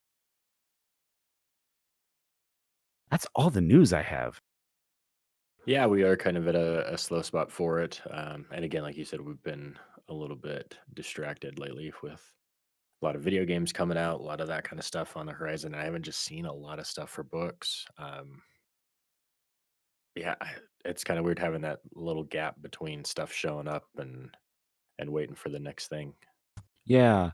That's 3.11 3.27
all 3.35 3.51
the 3.51 3.61
news 3.61 3.93
I 3.93 4.03
have. 4.03 4.41
Yeah, 5.67 5.87
we 5.87 6.03
are 6.03 6.17
kind 6.17 6.37
of 6.37 6.47
at 6.49 6.57
a, 6.57 6.93
a 6.93 6.99
slow 6.99 7.23
spot 7.23 7.51
for 7.51 7.81
it. 7.81 8.01
Um, 8.11 8.45
and 8.53 8.65
again, 8.65 8.83
like 8.83 8.97
you 8.97 9.05
said, 9.05 9.21
we've 9.21 9.43
been 9.43 9.79
a 10.09 10.15
little 10.15 10.37
bit 10.37 10.77
distracted 10.93 11.59
lately 11.59 11.93
with 12.03 12.34
a 13.03 13.05
lot 13.05 13.17
of 13.17 13.23
video 13.23 13.45
games 13.45 13.73
coming 13.73 13.99
out, 13.99 14.21
a 14.21 14.23
lot 14.23 14.41
of 14.41 14.49
that 14.49 14.65
kind 14.65 14.79
of 14.79 14.87
stuff 14.87 15.17
on 15.17 15.27
the 15.27 15.33
horizon. 15.33 15.75
I 15.75 15.85
haven't 15.85 16.05
just 16.05 16.21
seen 16.21 16.47
a 16.47 16.53
lot 16.53 16.79
of 16.79 16.87
stuff 16.87 17.11
for 17.11 17.23
books. 17.23 17.85
Um, 17.99 18.43
yeah, 20.15 20.35
it's 20.85 21.05
kind 21.05 21.19
of 21.19 21.25
weird 21.25 21.39
having 21.39 21.63
that 21.63 21.81
little 21.95 22.25
gap 22.25 22.57
between 22.63 23.05
stuff 23.05 23.33
showing 23.33 23.69
up 23.69 23.85
and 23.97 24.31
and 24.99 25.11
waiting 25.11 25.35
for 25.35 25.49
the 25.49 25.59
next 25.59 25.89
thing. 25.89 26.15
Yeah. 26.87 27.31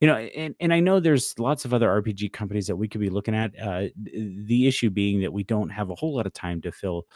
You 0.00 0.08
know, 0.08 0.16
and, 0.16 0.54
and 0.60 0.72
I 0.72 0.80
know 0.80 0.98
there's 0.98 1.38
lots 1.38 1.64
of 1.64 1.74
other 1.74 1.88
RPG 1.88 2.32
companies 2.32 2.66
that 2.66 2.76
we 2.76 2.88
could 2.88 3.00
be 3.00 3.10
looking 3.10 3.34
at. 3.34 3.52
Uh, 3.60 3.88
the 3.96 4.66
issue 4.66 4.90
being 4.90 5.20
that 5.20 5.32
we 5.32 5.44
don't 5.44 5.68
have 5.68 5.90
a 5.90 5.94
whole 5.94 6.16
lot 6.16 6.26
of 6.26 6.32
time 6.32 6.60
to 6.62 6.72
fill 6.72 7.06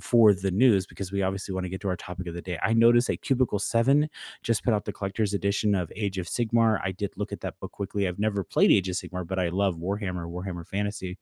for 0.00 0.34
the 0.34 0.50
news 0.50 0.86
because 0.86 1.10
we 1.10 1.22
obviously 1.22 1.54
want 1.54 1.64
to 1.64 1.70
get 1.70 1.80
to 1.80 1.88
our 1.88 1.96
topic 1.96 2.26
of 2.26 2.34
the 2.34 2.42
day. 2.42 2.58
I 2.62 2.72
noticed 2.72 3.06
that 3.08 3.22
Cubicle 3.22 3.58
7 3.58 4.08
just 4.42 4.64
put 4.64 4.74
out 4.74 4.84
the 4.84 4.92
collector's 4.92 5.34
edition 5.34 5.74
of 5.74 5.90
Age 5.96 6.18
of 6.18 6.26
Sigmar. 6.26 6.80
I 6.84 6.92
did 6.92 7.16
look 7.16 7.32
at 7.32 7.40
that 7.40 7.58
book 7.58 7.72
quickly. 7.72 8.06
I've 8.06 8.18
never 8.18 8.44
played 8.44 8.70
Age 8.70 8.88
of 8.88 8.96
Sigmar, 8.96 9.26
but 9.26 9.38
I 9.38 9.48
love 9.48 9.76
Warhammer, 9.76 10.26
Warhammer 10.26 10.66
Fantasy, 10.66 11.18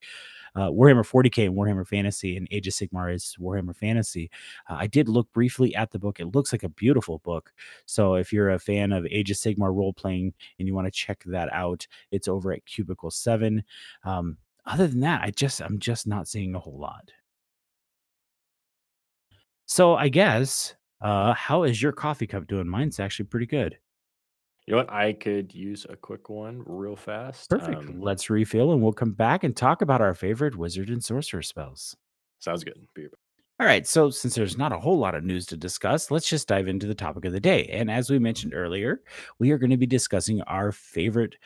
uh, 0.55 0.69
Warhammer 0.71 1.07
40K 1.07 1.47
and 1.47 1.57
Warhammer 1.57 1.87
Fantasy, 1.87 2.37
and 2.37 2.49
Age 2.51 2.67
of 2.67 2.75
Sigmar 2.75 3.15
is 3.15 3.37
Warhammer 3.41 3.77
Fantasy. 3.77 4.31
Uh, 4.69 4.75
I 4.75 4.87
did 4.87 5.09
look 5.09 5.33
briefly 5.33 5.75
at 5.75 5.91
the 5.91 5.99
book. 5.99 6.21
It 6.21 6.35
looks 6.35 6.53
like 6.53 6.65
a 6.65 6.69
beautiful 6.69 7.19
book. 7.19 7.53
So 7.87 8.15
if 8.15 8.33
you're 8.33 8.51
a 8.51 8.59
fan 8.59 8.93
of 8.93 9.07
Age 9.07 9.31
of 9.31 9.37
Sigmar 9.37 9.75
role 9.75 9.93
playing 9.93 10.35
and 10.59 10.67
you 10.67 10.75
want 10.75 10.87
to 10.87 10.91
check 10.91 11.23
that 11.27 11.53
out, 11.53 11.87
it's 12.11 12.29
over 12.29 12.53
at 12.53 12.67
Cubicle 12.67 13.11
7. 13.11 13.63
Um, 14.05 14.39
other 14.67 14.89
than 14.89 15.01
that, 15.01 15.23
I 15.23 15.31
just 15.31 15.61
I'm 15.61 15.79
just 15.79 16.07
not 16.07 16.27
seeing 16.27 16.55
a 16.55 16.59
whole 16.59 16.79
lot. 16.79 17.13
So 19.67 19.95
I 19.95 20.09
guess, 20.09 20.75
uh, 21.01 21.35
how 21.35 21.65
is 21.65 21.81
your 21.83 21.93
coffee 21.93 22.27
cup 22.27 22.47
doing? 22.47 22.69
Mine's 22.69 23.01
actually 23.01 23.27
pretty 23.27 23.47
good. 23.47 23.79
You 24.67 24.73
know 24.73 24.79
what? 24.79 24.93
I 24.93 25.13
could 25.13 25.55
use 25.55 25.87
a 25.89 25.97
quick 25.97 26.29
one 26.29 26.63
real 26.67 26.97
fast. 26.97 27.51
Perfect. 27.51 27.85
Um, 27.85 28.01
Let's 28.01 28.29
refill 28.31 28.73
and 28.73 28.83
we'll 28.83 28.93
come 28.93 29.13
back 29.13 29.45
and 29.45 29.57
talk 29.57 29.81
about 29.81 30.01
our 30.01 30.15
favorite 30.15 30.57
wizard 30.57 30.89
and 30.91 31.03
sorcerer 31.03 31.43
spells. 31.43 31.97
sounds 32.41 32.65
good. 32.65 32.87
All 33.59 33.67
right, 33.67 33.87
so 33.87 34.11
since 34.11 34.35
there's 34.35 34.59
not 34.59 34.73
a 34.73 34.79
whole 34.79 34.99
lot 34.99 35.15
of 35.15 35.25
news 35.25 35.47
to 35.47 35.57
discuss, 35.57 36.11
let's 36.11 36.29
just 36.29 36.47
dive 36.47 36.69
into 36.69 36.87
the 36.87 36.95
topic 36.95 37.25
of 37.25 37.33
the 37.33 37.41
day. 37.41 37.65
And 37.67 37.91
as 37.91 38.11
we 38.11 38.19
mentioned 38.19 38.53
earlier, 38.55 39.01
we 39.39 39.51
are 39.51 39.57
going 39.57 39.71
to 39.71 39.79
be 39.79 39.87
discussing 39.87 40.43
our 40.43 40.73
favorite. 40.73 41.37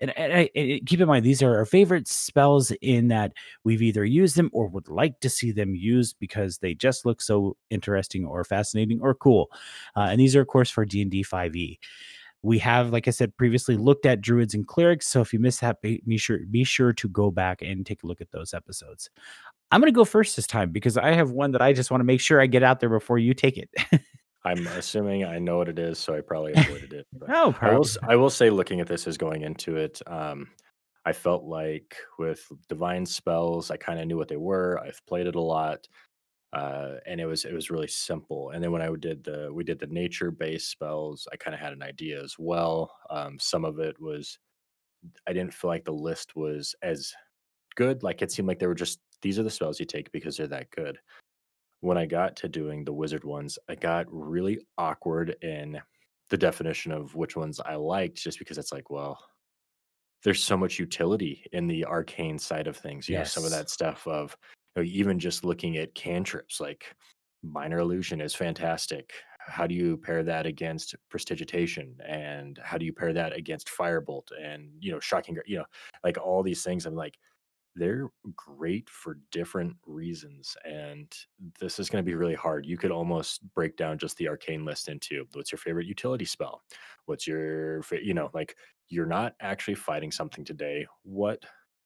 And, 0.00 0.16
and, 0.16 0.32
I- 0.32 0.50
and 0.54 0.86
keep 0.86 1.00
in 1.00 1.08
mind, 1.08 1.24
these 1.24 1.42
are 1.42 1.56
our 1.58 1.64
favorite 1.66 2.08
spells 2.08 2.72
in 2.80 3.08
that 3.08 3.32
we've 3.64 3.82
either 3.82 4.04
used 4.04 4.36
them 4.36 4.50
or 4.52 4.68
would 4.68 4.88
like 4.88 5.20
to 5.20 5.28
see 5.30 5.52
them 5.52 5.74
used 5.74 6.16
because 6.18 6.58
they 6.58 6.74
just 6.74 7.04
look 7.04 7.20
so 7.20 7.56
interesting 7.70 8.24
or 8.24 8.42
fascinating 8.44 9.00
or 9.02 9.14
cool. 9.14 9.50
Uh, 9.96 10.08
and 10.10 10.20
these 10.20 10.34
are, 10.36 10.40
of 10.40 10.46
course, 10.48 10.70
for 10.70 10.84
D 10.84 11.02
and 11.02 11.10
D 11.10 11.22
5e. 11.22 11.78
We 12.42 12.58
have, 12.60 12.90
like 12.90 13.06
I 13.06 13.10
said 13.10 13.36
previously, 13.36 13.76
looked 13.76 14.06
at 14.06 14.22
druids 14.22 14.54
and 14.54 14.66
clerics. 14.66 15.06
So 15.06 15.20
if 15.20 15.32
you 15.32 15.38
missed 15.38 15.60
that, 15.60 15.82
be 15.82 16.00
sure 16.16 16.38
be 16.50 16.64
sure 16.64 16.92
to 16.94 17.08
go 17.08 17.30
back 17.30 17.60
and 17.60 17.84
take 17.84 18.02
a 18.02 18.06
look 18.06 18.22
at 18.22 18.30
those 18.30 18.54
episodes. 18.54 19.10
I'm 19.70 19.80
going 19.80 19.92
to 19.92 19.96
go 19.96 20.04
first 20.04 20.36
this 20.36 20.46
time 20.46 20.70
because 20.72 20.96
I 20.96 21.12
have 21.12 21.30
one 21.32 21.52
that 21.52 21.62
I 21.62 21.72
just 21.72 21.90
want 21.90 22.00
to 22.00 22.04
make 22.04 22.20
sure 22.20 22.40
I 22.40 22.46
get 22.46 22.62
out 22.62 22.80
there 22.80 22.88
before 22.88 23.18
you 23.18 23.34
take 23.34 23.58
it. 23.58 23.70
I'm 24.44 24.66
assuming 24.68 25.24
I 25.24 25.38
know 25.38 25.58
what 25.58 25.68
it 25.68 25.78
is, 25.78 25.98
so 25.98 26.14
I 26.14 26.20
probably 26.20 26.52
avoided 26.56 26.92
it. 26.92 27.06
But 27.12 27.30
oh, 27.30 27.54
I 27.60 27.74
will, 27.74 27.86
I 28.08 28.16
will 28.16 28.30
say, 28.30 28.50
looking 28.50 28.80
at 28.80 28.86
this 28.86 29.06
as 29.06 29.18
going 29.18 29.42
into 29.42 29.76
it, 29.76 30.00
um, 30.06 30.48
I 31.04 31.12
felt 31.12 31.44
like 31.44 31.96
with 32.18 32.46
divine 32.68 33.06
spells, 33.06 33.70
I 33.70 33.76
kind 33.76 34.00
of 34.00 34.06
knew 34.06 34.16
what 34.16 34.28
they 34.28 34.36
were. 34.36 34.80
I've 34.84 35.00
played 35.06 35.26
it 35.26 35.34
a 35.34 35.40
lot, 35.40 35.86
uh, 36.52 36.94
and 37.06 37.20
it 37.20 37.26
was 37.26 37.44
it 37.44 37.52
was 37.52 37.70
really 37.70 37.88
simple. 37.88 38.50
And 38.50 38.62
then 38.62 38.72
when 38.72 38.82
I 38.82 38.90
did 38.98 39.24
the 39.24 39.50
we 39.52 39.64
did 39.64 39.78
the 39.78 39.86
nature 39.86 40.30
based 40.30 40.70
spells, 40.70 41.28
I 41.32 41.36
kind 41.36 41.54
of 41.54 41.60
had 41.60 41.72
an 41.72 41.82
idea 41.82 42.22
as 42.22 42.36
well. 42.38 42.94
Um, 43.10 43.38
some 43.38 43.64
of 43.64 43.78
it 43.78 44.00
was 44.00 44.38
I 45.26 45.32
didn't 45.32 45.54
feel 45.54 45.70
like 45.70 45.84
the 45.84 45.92
list 45.92 46.36
was 46.36 46.74
as 46.82 47.12
good. 47.76 48.02
Like 48.02 48.22
it 48.22 48.32
seemed 48.32 48.48
like 48.48 48.58
they 48.58 48.66
were 48.66 48.74
just 48.74 49.00
these 49.22 49.38
are 49.38 49.42
the 49.42 49.50
spells 49.50 49.78
you 49.78 49.86
take 49.86 50.10
because 50.12 50.36
they're 50.36 50.46
that 50.48 50.70
good. 50.70 50.98
When 51.80 51.96
I 51.96 52.06
got 52.06 52.36
to 52.36 52.48
doing 52.48 52.84
the 52.84 52.92
wizard 52.92 53.24
ones, 53.24 53.58
I 53.68 53.74
got 53.74 54.06
really 54.10 54.58
awkward 54.76 55.36
in 55.42 55.80
the 56.28 56.36
definition 56.36 56.92
of 56.92 57.14
which 57.14 57.36
ones 57.36 57.58
I 57.60 57.74
liked, 57.76 58.16
just 58.22 58.38
because 58.38 58.58
it's 58.58 58.72
like, 58.72 58.90
well, 58.90 59.18
there's 60.22 60.44
so 60.44 60.56
much 60.56 60.78
utility 60.78 61.44
in 61.52 61.66
the 61.66 61.84
arcane 61.86 62.38
side 62.38 62.66
of 62.66 62.76
things. 62.76 63.08
You 63.08 63.16
know, 63.16 63.24
some 63.24 63.44
of 63.44 63.50
that 63.50 63.70
stuff 63.70 64.06
of 64.06 64.36
you 64.76 64.82
know, 64.82 64.88
even 64.88 65.18
just 65.18 65.44
looking 65.44 65.78
at 65.78 65.94
cantrips, 65.94 66.60
like 66.60 66.94
minor 67.42 67.78
illusion 67.78 68.20
is 68.20 68.34
fantastic. 68.34 69.12
How 69.38 69.66
do 69.66 69.74
you 69.74 69.96
pair 69.96 70.22
that 70.22 70.44
against 70.46 70.94
prestidigitation, 71.08 71.96
and 72.06 72.58
how 72.62 72.76
do 72.76 72.84
you 72.84 72.92
pair 72.92 73.14
that 73.14 73.34
against 73.34 73.70
firebolt, 73.70 74.28
and 74.38 74.68
you 74.80 74.92
know, 74.92 75.00
shocking, 75.00 75.38
you 75.46 75.56
know, 75.56 75.64
like 76.04 76.18
all 76.18 76.42
these 76.42 76.62
things. 76.62 76.84
I'm 76.84 76.94
like, 76.94 77.16
they're 77.80 78.10
great 78.36 78.88
for 78.90 79.18
different 79.32 79.74
reasons, 79.86 80.56
and 80.64 81.10
this 81.58 81.78
is 81.78 81.88
going 81.88 82.04
to 82.04 82.08
be 82.08 82.14
really 82.14 82.34
hard. 82.34 82.66
You 82.66 82.76
could 82.76 82.90
almost 82.90 83.40
break 83.54 83.76
down 83.76 83.98
just 83.98 84.18
the 84.18 84.28
arcane 84.28 84.64
list 84.66 84.88
into 84.88 85.24
what's 85.32 85.50
your 85.50 85.58
favorite 85.58 85.86
utility 85.86 86.26
spell, 86.26 86.62
what's 87.06 87.26
your, 87.26 87.80
you 87.90 88.12
know, 88.12 88.30
like 88.34 88.54
you're 88.90 89.06
not 89.06 89.34
actually 89.40 89.76
fighting 89.76 90.12
something 90.12 90.44
today. 90.44 90.86
What 91.04 91.42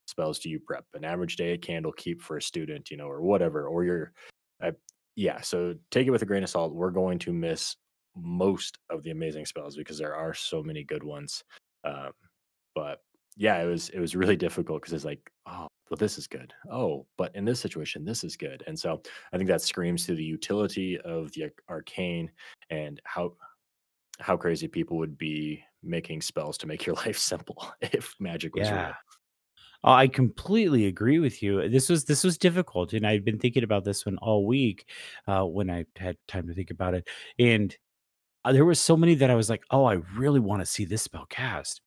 spells 0.06 0.40
do 0.40 0.50
you 0.50 0.58
prep? 0.58 0.84
An 0.94 1.04
average 1.04 1.36
day 1.36 1.52
at 1.54 1.60
Candlekeep 1.60 2.20
for 2.20 2.38
a 2.38 2.42
student, 2.42 2.90
you 2.90 2.96
know, 2.96 3.06
or 3.06 3.22
whatever, 3.22 3.68
or 3.68 3.84
you're, 3.84 4.12
uh, 4.62 4.72
yeah. 5.14 5.40
So 5.42 5.76
take 5.92 6.08
it 6.08 6.10
with 6.10 6.22
a 6.22 6.26
grain 6.26 6.42
of 6.42 6.50
salt. 6.50 6.74
We're 6.74 6.90
going 6.90 7.20
to 7.20 7.32
miss 7.32 7.76
most 8.16 8.78
of 8.90 9.04
the 9.04 9.12
amazing 9.12 9.46
spells 9.46 9.76
because 9.76 9.98
there 9.98 10.14
are 10.14 10.34
so 10.34 10.60
many 10.60 10.82
good 10.82 11.04
ones. 11.04 11.44
Um, 11.84 12.10
but 12.74 12.98
yeah, 13.36 13.62
it 13.62 13.66
was 13.66 13.88
it 13.90 14.00
was 14.00 14.16
really 14.16 14.36
difficult 14.36 14.82
because 14.82 14.92
it's 14.92 15.04
like, 15.04 15.30
oh, 15.46 15.68
well, 15.90 15.96
this 15.98 16.18
is 16.18 16.26
good. 16.26 16.52
Oh, 16.70 17.06
but 17.16 17.34
in 17.36 17.44
this 17.44 17.60
situation, 17.60 18.04
this 18.04 18.24
is 18.24 18.36
good. 18.36 18.64
And 18.66 18.78
so 18.78 19.02
I 19.32 19.36
think 19.36 19.48
that 19.48 19.62
screams 19.62 20.06
to 20.06 20.14
the 20.14 20.24
utility 20.24 20.98
of 21.00 21.30
the 21.32 21.50
arcane 21.68 22.30
and 22.70 23.00
how 23.04 23.34
how 24.20 24.36
crazy 24.36 24.68
people 24.68 24.96
would 24.96 25.18
be 25.18 25.62
making 25.82 26.22
spells 26.22 26.56
to 26.58 26.66
make 26.66 26.86
your 26.86 26.94
life 27.06 27.18
simple 27.18 27.72
if 27.80 28.14
magic 28.18 28.54
was 28.54 28.70
real. 28.70 28.80
Yeah. 28.80 28.94
Oh, 29.84 29.92
I 29.92 30.08
completely 30.08 30.86
agree 30.86 31.18
with 31.18 31.42
you. 31.42 31.68
This 31.68 31.90
was 31.90 32.06
this 32.06 32.24
was 32.24 32.38
difficult, 32.38 32.94
and 32.94 33.06
I've 33.06 33.24
been 33.24 33.38
thinking 33.38 33.64
about 33.64 33.84
this 33.84 34.06
one 34.06 34.16
all 34.22 34.46
week 34.46 34.88
uh, 35.26 35.44
when 35.44 35.68
I 35.68 35.84
had 35.96 36.16
time 36.26 36.46
to 36.48 36.54
think 36.54 36.70
about 36.70 36.94
it. 36.94 37.06
And 37.38 37.76
uh, 38.46 38.52
there 38.52 38.64
was 38.64 38.80
so 38.80 38.96
many 38.96 39.14
that 39.16 39.30
I 39.30 39.34
was 39.34 39.50
like, 39.50 39.62
"Oh, 39.70 39.84
I 39.84 39.98
really 40.16 40.40
want 40.40 40.62
to 40.62 40.66
see 40.66 40.86
this 40.86 41.02
spell 41.02 41.26
cast." 41.28 41.82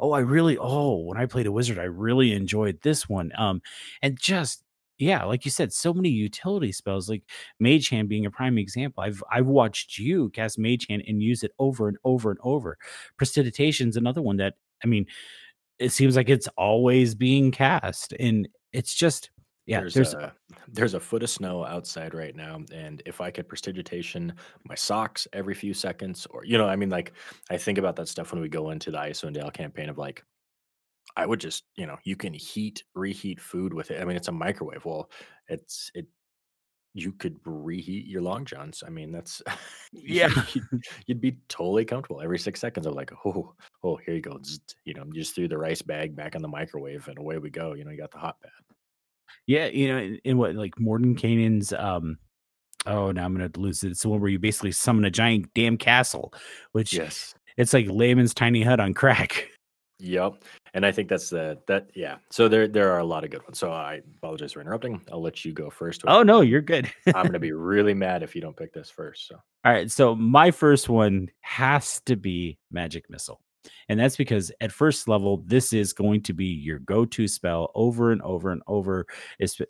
Oh, 0.00 0.12
I 0.12 0.20
really. 0.20 0.56
Oh, 0.58 0.98
when 1.04 1.18
I 1.18 1.26
played 1.26 1.46
a 1.46 1.52
wizard, 1.52 1.78
I 1.78 1.84
really 1.84 2.32
enjoyed 2.32 2.80
this 2.82 3.08
one. 3.08 3.32
Um, 3.38 3.60
and 4.02 4.18
just 4.18 4.64
yeah, 4.98 5.24
like 5.24 5.44
you 5.46 5.50
said, 5.50 5.72
so 5.72 5.94
many 5.94 6.10
utility 6.10 6.72
spells, 6.72 7.08
like 7.08 7.22
Mage 7.58 7.88
Hand 7.88 8.08
being 8.08 8.26
a 8.26 8.30
prime 8.30 8.58
example. 8.58 9.02
I've 9.02 9.22
I've 9.30 9.46
watched 9.46 9.98
you 9.98 10.30
cast 10.30 10.58
Mage 10.58 10.86
Hand 10.88 11.04
and 11.06 11.22
use 11.22 11.42
it 11.42 11.52
over 11.58 11.88
and 11.88 11.98
over 12.04 12.30
and 12.30 12.40
over. 12.42 12.78
Prestidigitation's 13.20 13.96
another 13.96 14.22
one 14.22 14.36
that 14.38 14.54
I 14.84 14.86
mean 14.86 15.06
it 15.78 15.90
seems 15.90 16.16
like 16.16 16.28
it's 16.28 16.48
always 16.58 17.14
being 17.14 17.50
cast 17.52 18.12
and 18.20 18.48
it's 18.72 18.94
just 18.94 19.30
yeah 19.66 19.80
There's 19.80 19.94
there's 19.94 20.14
a 20.14 20.32
there's 20.68 20.94
a 20.94 21.00
foot 21.00 21.22
of 21.22 21.30
snow 21.30 21.64
outside 21.64 22.14
right 22.14 22.34
now, 22.34 22.60
and 22.72 23.02
if 23.06 23.20
I 23.20 23.30
could 23.30 23.48
prestidigitation 23.48 24.32
my 24.64 24.74
socks 24.74 25.26
every 25.32 25.54
few 25.54 25.74
seconds, 25.74 26.26
or 26.30 26.44
you 26.44 26.58
know, 26.58 26.66
I 26.68 26.76
mean, 26.76 26.90
like 26.90 27.12
I 27.50 27.56
think 27.56 27.78
about 27.78 27.96
that 27.96 28.08
stuff 28.08 28.32
when 28.32 28.40
we 28.40 28.48
go 28.48 28.70
into 28.70 28.90
the 28.90 28.98
Icewind 28.98 29.34
Dale 29.34 29.50
campaign 29.50 29.88
of 29.88 29.98
like 29.98 30.24
I 31.16 31.26
would 31.26 31.40
just, 31.40 31.64
you 31.76 31.86
know, 31.86 31.98
you 32.04 32.16
can 32.16 32.32
heat, 32.34 32.84
reheat 32.94 33.40
food 33.40 33.74
with 33.74 33.90
it. 33.90 34.00
I 34.00 34.04
mean, 34.04 34.16
it's 34.16 34.28
a 34.28 34.32
microwave. 34.32 34.84
Well, 34.84 35.10
it's 35.48 35.90
it. 35.94 36.06
You 36.94 37.12
could 37.12 37.38
reheat 37.44 38.06
your 38.06 38.22
long 38.22 38.44
johns. 38.44 38.82
I 38.86 38.90
mean, 38.90 39.12
that's 39.12 39.42
yeah 39.92 40.28
you'd, 40.54 40.84
you'd 41.06 41.20
be 41.20 41.38
totally 41.48 41.84
comfortable 41.84 42.20
every 42.22 42.38
six 42.38 42.60
seconds. 42.60 42.86
of 42.86 42.94
like, 42.94 43.12
oh, 43.24 43.54
oh, 43.84 43.96
here 43.96 44.14
you 44.14 44.22
go. 44.22 44.38
Zzzt, 44.38 44.74
You 44.84 44.94
know, 44.94 45.04
you 45.06 45.14
just 45.14 45.34
threw 45.34 45.48
the 45.48 45.58
rice 45.58 45.82
bag 45.82 46.16
back 46.16 46.34
in 46.34 46.42
the 46.42 46.48
microwave, 46.48 47.06
and 47.08 47.18
away 47.18 47.38
we 47.38 47.50
go. 47.50 47.74
You 47.74 47.84
know, 47.84 47.90
you 47.92 47.98
got 47.98 48.12
the 48.12 48.18
hot 48.18 48.40
pad. 48.42 48.69
Yeah 49.46 49.66
you 49.66 49.88
know 49.88 49.98
in, 49.98 50.18
in 50.24 50.38
what 50.38 50.54
like 50.54 50.74
mordenkainen's 50.76 51.72
um 51.72 52.18
oh 52.86 53.10
now 53.12 53.24
i'm 53.24 53.34
gonna 53.36 53.50
lose 53.56 53.82
it 53.84 53.90
it's 53.90 54.02
the 54.02 54.08
one 54.08 54.20
where 54.20 54.30
you 54.30 54.38
basically 54.38 54.72
summon 54.72 55.04
a 55.04 55.10
giant 55.10 55.46
damn 55.54 55.76
castle 55.76 56.32
which 56.72 56.92
Yes. 56.94 57.34
it's 57.56 57.72
like 57.74 57.86
Leomund's 57.86 58.32
tiny 58.34 58.62
hut 58.62 58.80
on 58.80 58.94
crack 58.94 59.48
Yep. 60.02 60.44
And 60.72 60.86
I 60.86 60.92
think 60.92 61.10
that's 61.10 61.28
the 61.28 61.58
that 61.66 61.90
yeah. 61.94 62.16
So 62.30 62.48
there 62.48 62.66
there 62.66 62.90
are 62.90 63.00
a 63.00 63.04
lot 63.04 63.22
of 63.22 63.28
good 63.28 63.42
ones. 63.42 63.58
So 63.58 63.70
I 63.70 64.00
apologize 64.16 64.52
for 64.54 64.62
interrupting. 64.62 65.02
I'll 65.12 65.20
let 65.20 65.44
you 65.44 65.52
go 65.52 65.68
first. 65.68 66.04
oh 66.06 66.22
no 66.22 66.40
you're 66.40 66.62
good 66.62 66.90
I'm 67.14 67.26
gonna 67.26 67.38
be 67.38 67.52
really 67.52 67.92
mad 67.92 68.22
if 68.22 68.34
you 68.34 68.40
don't 68.40 68.56
pick 68.56 68.72
this 68.72 68.88
first. 68.88 69.28
So 69.28 69.34
All 69.62 69.72
right, 69.72 69.90
so 69.90 70.14
my 70.14 70.52
first 70.52 70.88
one 70.88 71.28
has 71.42 72.00
to 72.06 72.16
be 72.16 72.56
Magic 72.70 73.10
Missile. 73.10 73.42
And 73.88 73.98
that's 73.98 74.16
because 74.16 74.52
at 74.60 74.72
first 74.72 75.08
level, 75.08 75.42
this 75.46 75.72
is 75.72 75.92
going 75.92 76.22
to 76.22 76.32
be 76.32 76.46
your 76.46 76.78
go 76.78 77.04
to 77.04 77.28
spell 77.28 77.70
over 77.74 78.12
and 78.12 78.22
over 78.22 78.52
and 78.52 78.62
over 78.66 79.06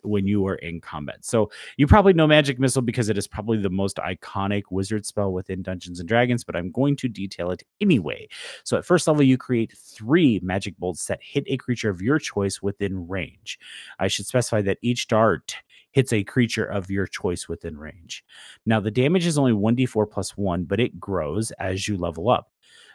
when 0.03 0.27
you 0.27 0.45
are 0.47 0.55
in 0.55 0.79
combat. 0.79 1.25
So 1.25 1.51
you 1.77 1.87
probably 1.87 2.13
know 2.13 2.27
Magic 2.27 2.59
Missile 2.59 2.81
because 2.81 3.09
it 3.09 3.17
is 3.17 3.27
probably 3.27 3.57
the 3.57 3.69
most 3.69 3.97
iconic 3.97 4.63
wizard 4.71 5.05
spell 5.05 5.33
within 5.33 5.61
Dungeons 5.61 5.99
and 5.99 6.07
Dragons, 6.07 6.43
but 6.43 6.55
I'm 6.55 6.71
going 6.71 6.95
to 6.97 7.07
detail 7.07 7.51
it 7.51 7.63
anyway. 7.79 8.27
So 8.63 8.77
at 8.77 8.85
first 8.85 9.07
level, 9.07 9.23
you 9.23 9.37
create 9.37 9.73
three 9.77 10.39
magic 10.43 10.77
bolts 10.77 11.05
that 11.07 11.19
hit 11.21 11.43
a 11.47 11.57
creature 11.57 11.89
of 11.89 12.01
your 12.01 12.19
choice 12.19 12.61
within 12.61 13.07
range. 13.07 13.59
I 13.99 14.07
should 14.07 14.25
specify 14.25 14.61
that 14.61 14.77
each 14.81 15.07
dart 15.07 15.55
hits 15.91 16.13
a 16.13 16.23
creature 16.23 16.65
of 16.65 16.89
your 16.89 17.05
choice 17.05 17.49
within 17.49 17.77
range. 17.77 18.23
Now, 18.65 18.79
the 18.79 18.91
damage 18.91 19.25
is 19.25 19.37
only 19.37 19.51
1d4 19.51 20.09
plus 20.09 20.37
1, 20.37 20.63
but 20.63 20.79
it 20.79 20.99
grows 20.99 21.51
as 21.51 21.87
you 21.87 21.97
level 21.97 22.29
up. 22.29 22.51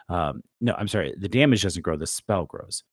Um, 0.09 0.41
no, 0.61 0.73
I'm 0.77 0.87
sorry, 0.87 1.13
the 1.17 1.29
damage 1.29 1.63
doesn't 1.63 1.81
grow, 1.81 1.97
the 1.97 2.07
spell 2.07 2.45
grows. 2.45 2.83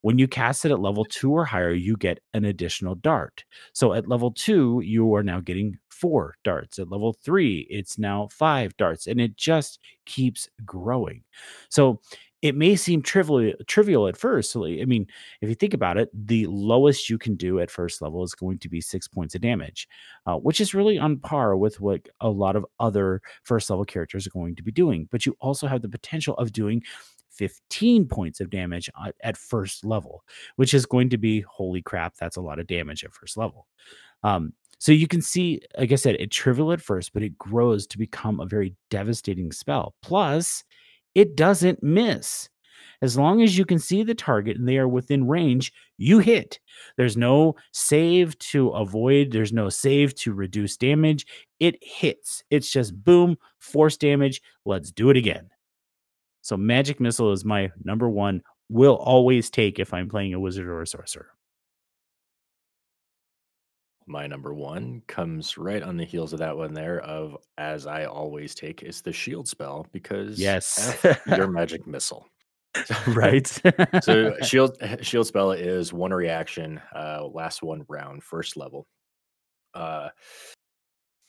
When 0.00 0.18
you 0.18 0.28
cast 0.28 0.66
it 0.66 0.70
at 0.70 0.80
level 0.80 1.06
two 1.06 1.32
or 1.32 1.46
higher, 1.46 1.72
you 1.72 1.96
get 1.96 2.20
an 2.34 2.44
additional 2.44 2.94
dart. 2.94 3.44
So 3.72 3.94
at 3.94 4.06
level 4.06 4.32
two, 4.32 4.82
you 4.84 5.14
are 5.14 5.22
now 5.22 5.40
getting 5.40 5.78
four 5.88 6.34
darts. 6.44 6.78
At 6.78 6.90
level 6.90 7.16
three, 7.24 7.66
it's 7.70 7.98
now 7.98 8.28
five 8.30 8.76
darts, 8.76 9.06
and 9.06 9.18
it 9.18 9.36
just 9.36 9.78
keeps 10.04 10.46
growing. 10.66 11.22
So 11.70 12.00
it 12.44 12.54
may 12.54 12.76
seem 12.76 13.00
trivial 13.00 13.54
trivial 13.66 14.06
at 14.06 14.18
first. 14.18 14.52
So, 14.52 14.66
I 14.66 14.84
mean, 14.84 15.06
if 15.40 15.48
you 15.48 15.54
think 15.54 15.72
about 15.72 15.96
it, 15.96 16.10
the 16.12 16.46
lowest 16.46 17.08
you 17.08 17.16
can 17.16 17.36
do 17.36 17.58
at 17.58 17.70
first 17.70 18.02
level 18.02 18.22
is 18.22 18.34
going 18.34 18.58
to 18.58 18.68
be 18.68 18.82
six 18.82 19.08
points 19.08 19.34
of 19.34 19.40
damage, 19.40 19.88
uh, 20.26 20.36
which 20.36 20.60
is 20.60 20.74
really 20.74 20.98
on 20.98 21.16
par 21.16 21.56
with 21.56 21.80
what 21.80 22.06
a 22.20 22.28
lot 22.28 22.54
of 22.54 22.66
other 22.78 23.22
first 23.44 23.70
level 23.70 23.86
characters 23.86 24.26
are 24.26 24.30
going 24.30 24.54
to 24.56 24.62
be 24.62 24.70
doing. 24.70 25.08
But 25.10 25.24
you 25.24 25.34
also 25.40 25.66
have 25.66 25.80
the 25.80 25.88
potential 25.88 26.34
of 26.34 26.52
doing 26.52 26.82
15 27.30 28.06
points 28.08 28.40
of 28.40 28.50
damage 28.50 28.90
at, 29.22 29.38
first 29.38 29.82
level, 29.82 30.22
which 30.56 30.74
is 30.74 30.84
going 30.84 31.08
to 31.08 31.18
be 31.18 31.40
holy 31.40 31.80
crap, 31.80 32.14
that's 32.16 32.36
a 32.36 32.42
lot 32.42 32.58
of 32.58 32.66
damage 32.66 33.04
at 33.04 33.14
first 33.14 33.38
level. 33.38 33.66
Um, 34.22 34.52
so 34.78 34.92
you 34.92 35.08
can 35.08 35.22
see, 35.22 35.62
like 35.78 35.92
I 35.92 35.96
said, 35.96 36.16
it 36.16 36.30
trivial 36.30 36.72
at 36.72 36.82
first, 36.82 37.14
but 37.14 37.22
it 37.22 37.38
grows 37.38 37.86
to 37.86 37.96
become 37.96 38.38
a 38.38 38.44
very 38.44 38.74
devastating 38.90 39.50
spell. 39.50 39.94
Plus, 40.02 40.62
it 41.14 41.36
doesn't 41.36 41.82
miss. 41.82 42.48
As 43.02 43.18
long 43.18 43.42
as 43.42 43.58
you 43.58 43.66
can 43.66 43.78
see 43.78 44.02
the 44.02 44.14
target 44.14 44.56
and 44.56 44.66
they 44.66 44.78
are 44.78 44.88
within 44.88 45.28
range, 45.28 45.72
you 45.98 46.20
hit. 46.20 46.58
There's 46.96 47.16
no 47.16 47.56
save 47.72 48.38
to 48.38 48.70
avoid, 48.70 49.30
there's 49.30 49.52
no 49.52 49.68
save 49.68 50.14
to 50.16 50.32
reduce 50.32 50.76
damage. 50.76 51.26
It 51.60 51.76
hits. 51.82 52.42
It's 52.50 52.70
just 52.70 52.94
boom, 53.04 53.36
force 53.58 53.96
damage. 53.96 54.40
Let's 54.64 54.90
do 54.90 55.10
it 55.10 55.16
again. 55.16 55.50
So, 56.40 56.56
Magic 56.56 57.00
Missile 57.00 57.32
is 57.32 57.44
my 57.44 57.70
number 57.84 58.08
one, 58.08 58.42
will 58.68 58.96
always 58.96 59.50
take 59.50 59.78
if 59.78 59.92
I'm 59.92 60.08
playing 60.08 60.34
a 60.34 60.40
wizard 60.40 60.66
or 60.66 60.82
a 60.82 60.86
sorcerer. 60.86 61.28
My 64.06 64.26
number 64.26 64.52
one 64.52 65.02
comes 65.06 65.56
right 65.56 65.82
on 65.82 65.96
the 65.96 66.04
heels 66.04 66.32
of 66.32 66.38
that 66.40 66.56
one 66.56 66.74
there 66.74 67.00
of 67.00 67.36
as 67.56 67.86
I 67.86 68.04
always 68.04 68.54
take 68.54 68.82
is 68.82 69.00
the 69.00 69.12
shield 69.12 69.48
spell 69.48 69.86
because 69.92 70.38
Yes. 70.38 70.96
Your 71.26 71.48
magic 71.48 71.86
missile. 71.86 72.28
right. 73.08 73.50
So 74.02 74.34
shield 74.42 74.76
shield 75.00 75.26
spell 75.26 75.52
is 75.52 75.92
one 75.92 76.12
reaction, 76.12 76.80
uh 76.94 77.26
last 77.26 77.62
one 77.62 77.84
round, 77.88 78.22
first 78.22 78.56
level. 78.56 78.86
Uh 79.72 80.10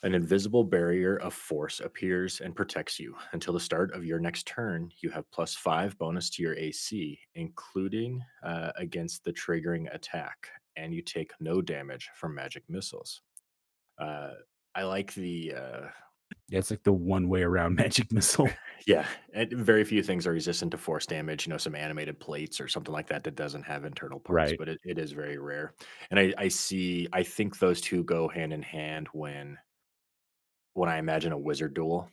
an 0.03 0.13
invisible 0.13 0.63
barrier 0.63 1.17
of 1.17 1.33
force 1.33 1.79
appears 1.79 2.39
and 2.41 2.55
protects 2.55 2.99
you. 2.99 3.15
Until 3.31 3.53
the 3.53 3.59
start 3.59 3.91
of 3.93 4.05
your 4.05 4.19
next 4.19 4.45
turn, 4.45 4.91
you 4.99 5.09
have 5.09 5.29
plus 5.31 5.55
five 5.55 5.97
bonus 5.97 6.29
to 6.31 6.43
your 6.43 6.55
AC, 6.57 7.17
including 7.33 8.21
uh, 8.43 8.71
against 8.77 9.23
the 9.23 9.33
triggering 9.33 9.91
attack, 9.95 10.49
and 10.75 10.93
you 10.93 11.01
take 11.01 11.31
no 11.39 11.61
damage 11.61 12.09
from 12.15 12.35
magic 12.35 12.63
missiles. 12.69 13.21
Uh, 13.99 14.31
I 14.75 14.83
like 14.83 15.13
the 15.13 15.53
uh, 15.55 15.87
yeah, 16.49 16.59
it's 16.59 16.69
like 16.71 16.83
the 16.83 16.91
one 16.93 17.29
way 17.29 17.43
around 17.43 17.75
magic 17.83 18.11
missile. 18.11 18.49
yeah, 18.87 19.05
and 19.33 19.51
very 19.53 19.83
few 19.83 20.03
things 20.03 20.27
are 20.27 20.31
resistant 20.31 20.71
to 20.71 20.77
force 20.77 21.05
damage. 21.05 21.45
You 21.47 21.51
know, 21.51 21.57
some 21.57 21.75
animated 21.75 22.19
plates 22.19 22.59
or 22.59 22.67
something 22.67 22.93
like 22.93 23.07
that 23.07 23.23
that 23.23 23.35
doesn't 23.35 23.63
have 23.63 23.85
internal 23.85 24.19
parts, 24.19 24.51
Right. 24.51 24.55
but 24.59 24.69
it, 24.69 24.79
it 24.83 24.99
is 24.99 25.11
very 25.11 25.37
rare. 25.37 25.73
And 26.11 26.19
I, 26.19 26.33
I 26.37 26.47
see, 26.49 27.07
I 27.13 27.23
think 27.23 27.57
those 27.59 27.79
two 27.81 28.03
go 28.03 28.27
hand 28.27 28.53
in 28.53 28.61
hand 28.61 29.07
when 29.13 29.57
when 30.73 30.89
I 30.89 30.97
imagine 30.97 31.31
a 31.31 31.37
wizard 31.37 31.73
duel, 31.73 32.09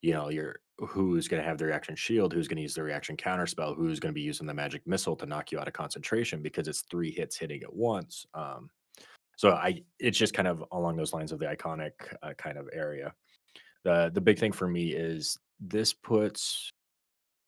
you 0.00 0.12
know, 0.12 0.28
you're 0.28 0.60
who's 0.78 1.26
going 1.26 1.42
to 1.42 1.48
have 1.48 1.58
the 1.58 1.64
reaction 1.64 1.96
shield, 1.96 2.32
who's 2.32 2.48
going 2.48 2.56
to 2.56 2.62
use 2.62 2.74
the 2.74 2.82
reaction 2.82 3.16
counter 3.16 3.46
spell, 3.46 3.74
who's 3.74 3.98
going 3.98 4.12
to 4.12 4.14
be 4.14 4.20
using 4.20 4.46
the 4.46 4.54
magic 4.54 4.86
missile 4.86 5.16
to 5.16 5.26
knock 5.26 5.50
you 5.50 5.58
out 5.58 5.68
of 5.68 5.74
concentration 5.74 6.42
because 6.42 6.68
it's 6.68 6.84
three 6.90 7.10
hits 7.10 7.38
hitting 7.38 7.62
at 7.62 7.74
once. 7.74 8.26
Um, 8.34 8.68
so 9.36 9.52
I, 9.52 9.82
it's 9.98 10.18
just 10.18 10.34
kind 10.34 10.48
of 10.48 10.64
along 10.72 10.96
those 10.96 11.12
lines 11.12 11.32
of 11.32 11.38
the 11.38 11.46
iconic 11.46 11.92
uh, 12.22 12.34
kind 12.36 12.58
of 12.58 12.68
area. 12.72 13.14
The 13.84 14.10
the 14.12 14.20
big 14.20 14.38
thing 14.38 14.52
for 14.52 14.66
me 14.66 14.92
is 14.92 15.38
this 15.60 15.92
puts 15.92 16.70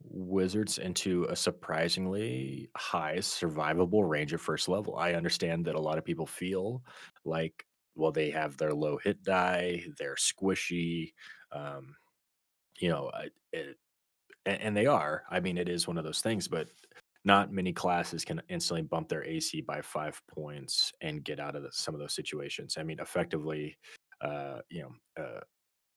wizards 0.05 0.79
into 0.79 1.25
a 1.25 1.37
surprisingly 1.37 2.71
high 2.77 3.17
survivable 3.17 4.09
range 4.09 4.33
of 4.33 4.41
first 4.41 4.69
level. 4.69 4.97
I 4.97 5.15
understand 5.15 5.65
that 5.65 5.75
a 5.75 5.81
lot 5.81 5.99
of 5.99 6.05
people 6.05 6.27
feel 6.27 6.83
like 7.25 7.67
well 7.95 8.13
they 8.13 8.31
have 8.31 8.57
their 8.57 8.73
low 8.73 8.99
hit 9.03 9.23
die, 9.25 9.83
they're 9.99 10.15
squishy, 10.15 11.13
um, 11.53 11.97
you 12.81 12.89
know, 12.89 13.11
I- 13.15 13.31
it, 13.53 13.77
and, 14.47 14.61
and 14.63 14.77
they 14.77 14.87
are. 14.87 15.25
I 15.31 15.41
mean, 15.41 15.59
it 15.59 15.69
is 15.69 15.87
one 15.89 15.99
of 15.99 16.05
those 16.05 16.21
things, 16.23 16.49
but 16.49 16.69
not 17.25 17.53
many 17.53 17.73
classes 17.73 18.25
can 18.25 18.41
instantly 18.49 18.83
bump 18.83 19.09
their 19.09 19.25
AC 19.25 19.61
by 19.63 19.83
five 19.83 20.21
points 20.29 20.93
and 21.01 21.25
get 21.25 21.41
out 21.41 21.57
of 21.57 21.63
the, 21.63 21.71
some 21.73 21.95
of 21.95 22.01
those 22.01 22.15
situations. 22.15 22.77
I 22.79 22.83
mean, 22.85 23.01
effectively, 23.01 23.77
uh, 24.21 24.61
you 24.71 24.83
know, 24.83 25.23
uh, 25.23 25.41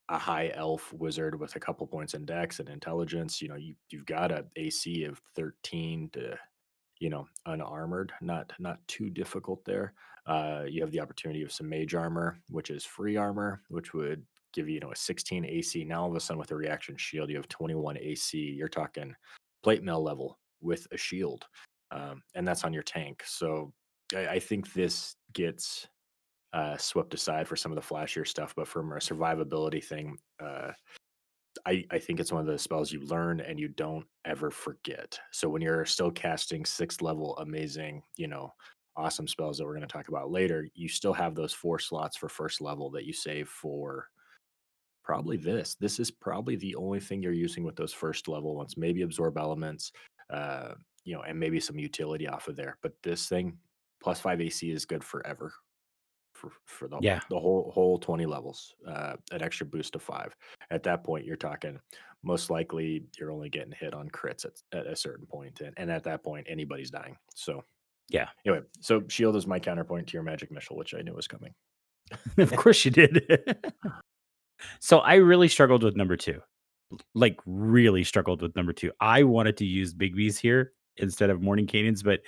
a 0.09 0.17
high 0.17 0.51
elf 0.55 0.91
wizard 0.93 1.39
with 1.39 1.55
a 1.55 1.59
couple 1.59 1.87
points 1.87 2.13
in 2.13 2.25
dex 2.25 2.59
and 2.59 2.69
intelligence, 2.69 3.41
you 3.41 3.47
know, 3.47 3.55
you 3.55 3.75
you've 3.89 4.05
got 4.05 4.31
a 4.31 4.45
AC 4.57 5.05
of 5.05 5.21
13 5.35 6.09
to 6.13 6.37
you 6.99 7.09
know, 7.09 7.27
unarmored, 7.47 8.13
not 8.21 8.53
not 8.59 8.85
too 8.87 9.09
difficult 9.09 9.63
there. 9.65 9.93
Uh, 10.27 10.63
you 10.67 10.81
have 10.81 10.91
the 10.91 10.99
opportunity 10.99 11.41
of 11.41 11.51
some 11.51 11.67
mage 11.67 11.95
armor, 11.95 12.39
which 12.49 12.69
is 12.69 12.85
free 12.85 13.17
armor, 13.17 13.63
which 13.69 13.93
would 13.93 14.23
give 14.53 14.67
you, 14.67 14.75
you 14.75 14.79
know, 14.79 14.91
a 14.91 14.95
16 14.95 15.45
AC. 15.45 15.83
Now 15.83 16.03
all 16.03 16.09
of 16.09 16.15
a 16.15 16.19
sudden 16.19 16.39
with 16.39 16.51
a 16.51 16.55
reaction 16.55 16.95
shield, 16.97 17.29
you 17.29 17.35
have 17.37 17.47
21 17.47 17.97
AC. 17.97 18.37
You're 18.37 18.67
talking 18.67 19.13
plate 19.63 19.83
mail 19.83 20.03
level 20.03 20.39
with 20.61 20.87
a 20.91 20.97
shield, 20.97 21.45
um, 21.91 22.21
and 22.35 22.47
that's 22.47 22.63
on 22.63 22.73
your 22.73 22.83
tank. 22.83 23.23
So 23.25 23.73
I, 24.15 24.27
I 24.27 24.39
think 24.39 24.73
this 24.73 25.15
gets 25.33 25.87
uh, 26.53 26.77
swept 26.77 27.13
aside 27.13 27.47
for 27.47 27.55
some 27.55 27.71
of 27.71 27.75
the 27.75 27.81
flashier 27.95 28.27
stuff, 28.27 28.53
but 28.55 28.67
from 28.67 28.91
a 28.91 28.95
survivability 28.95 29.83
thing, 29.83 30.17
uh, 30.43 30.71
I, 31.65 31.83
I 31.91 31.99
think 31.99 32.19
it's 32.19 32.31
one 32.31 32.41
of 32.41 32.47
the 32.47 32.57
spells 32.57 32.91
you 32.91 33.01
learn 33.01 33.41
and 33.41 33.59
you 33.59 33.67
don't 33.67 34.05
ever 34.25 34.51
forget. 34.51 35.19
So 35.31 35.49
when 35.49 35.61
you're 35.61 35.85
still 35.85 36.11
casting 36.11 36.65
sixth 36.65 37.01
level 37.01 37.37
amazing, 37.37 38.03
you 38.17 38.27
know, 38.27 38.53
awesome 38.95 39.27
spells 39.27 39.57
that 39.57 39.65
we're 39.65 39.75
going 39.75 39.87
to 39.87 39.91
talk 39.91 40.07
about 40.07 40.31
later, 40.31 40.67
you 40.73 40.87
still 40.87 41.13
have 41.13 41.35
those 41.35 41.53
four 41.53 41.79
slots 41.79 42.17
for 42.17 42.29
first 42.29 42.61
level 42.61 42.89
that 42.91 43.05
you 43.05 43.13
save 43.13 43.47
for 43.47 44.07
probably 45.03 45.37
this. 45.37 45.75
This 45.75 45.99
is 45.99 46.11
probably 46.11 46.55
the 46.55 46.75
only 46.75 46.99
thing 46.99 47.21
you're 47.21 47.33
using 47.33 47.63
with 47.63 47.75
those 47.75 47.93
first 47.93 48.27
level 48.27 48.55
ones. 48.55 48.77
Maybe 48.77 49.01
absorb 49.01 49.37
elements, 49.37 49.91
uh, 50.29 50.73
you 51.03 51.15
know, 51.15 51.21
and 51.23 51.39
maybe 51.39 51.59
some 51.59 51.79
utility 51.79 52.27
off 52.27 52.47
of 52.47 52.55
there. 52.55 52.77
But 52.81 52.93
this 53.03 53.27
thing 53.27 53.57
plus 54.01 54.19
five 54.19 54.41
AC 54.41 54.69
is 54.71 54.85
good 54.85 55.03
forever 55.03 55.53
for 56.33 56.51
for 56.65 56.87
the 56.87 56.97
Yeah. 57.01 57.19
the 57.29 57.39
whole 57.39 57.71
whole 57.73 57.99
20 57.99 58.25
levels 58.25 58.73
uh 58.87 59.15
an 59.31 59.41
extra 59.43 59.65
boost 59.65 59.95
of 59.95 60.01
five 60.01 60.33
at 60.71 60.81
that 60.83 61.03
point 61.03 61.25
you're 61.25 61.35
talking 61.35 61.77
most 62.23 62.49
likely 62.49 63.03
you're 63.19 63.31
only 63.31 63.49
getting 63.49 63.73
hit 63.73 63.93
on 63.93 64.09
crits 64.09 64.45
at, 64.45 64.53
at 64.71 64.87
a 64.87 64.95
certain 64.95 65.25
point 65.25 65.59
and, 65.59 65.73
and 65.77 65.91
at 65.91 66.03
that 66.05 66.23
point 66.23 66.47
anybody's 66.49 66.89
dying 66.89 67.17
so 67.35 67.61
Yeah. 68.09 68.29
anyway 68.45 68.63
so 68.79 69.03
shield 69.09 69.35
is 69.35 69.45
my 69.45 69.59
counterpoint 69.59 70.07
to 70.07 70.13
your 70.13 70.23
magic 70.23 70.51
missile 70.51 70.77
which 70.77 70.93
i 70.95 71.01
knew 71.01 71.13
was 71.13 71.27
coming 71.27 71.53
of 72.37 72.55
course 72.55 72.83
you 72.85 72.91
did. 72.91 73.27
so 74.79 74.99
I 74.99 75.15
really 75.15 75.47
struggled 75.47 75.83
with 75.83 75.95
number 75.95 76.17
two. 76.17 76.41
Like 77.13 77.37
really 77.45 78.03
struggled 78.03 78.41
with 78.41 78.55
number 78.55 78.73
two. 78.73 78.91
I 78.99 79.23
wanted 79.23 79.57
to 79.57 79.65
use 79.65 79.93
Bigby's 79.93 80.37
here 80.37 80.73
instead 80.97 81.29
of 81.29 81.39
Mordenkainen's, 81.39 82.03
but 82.03 82.21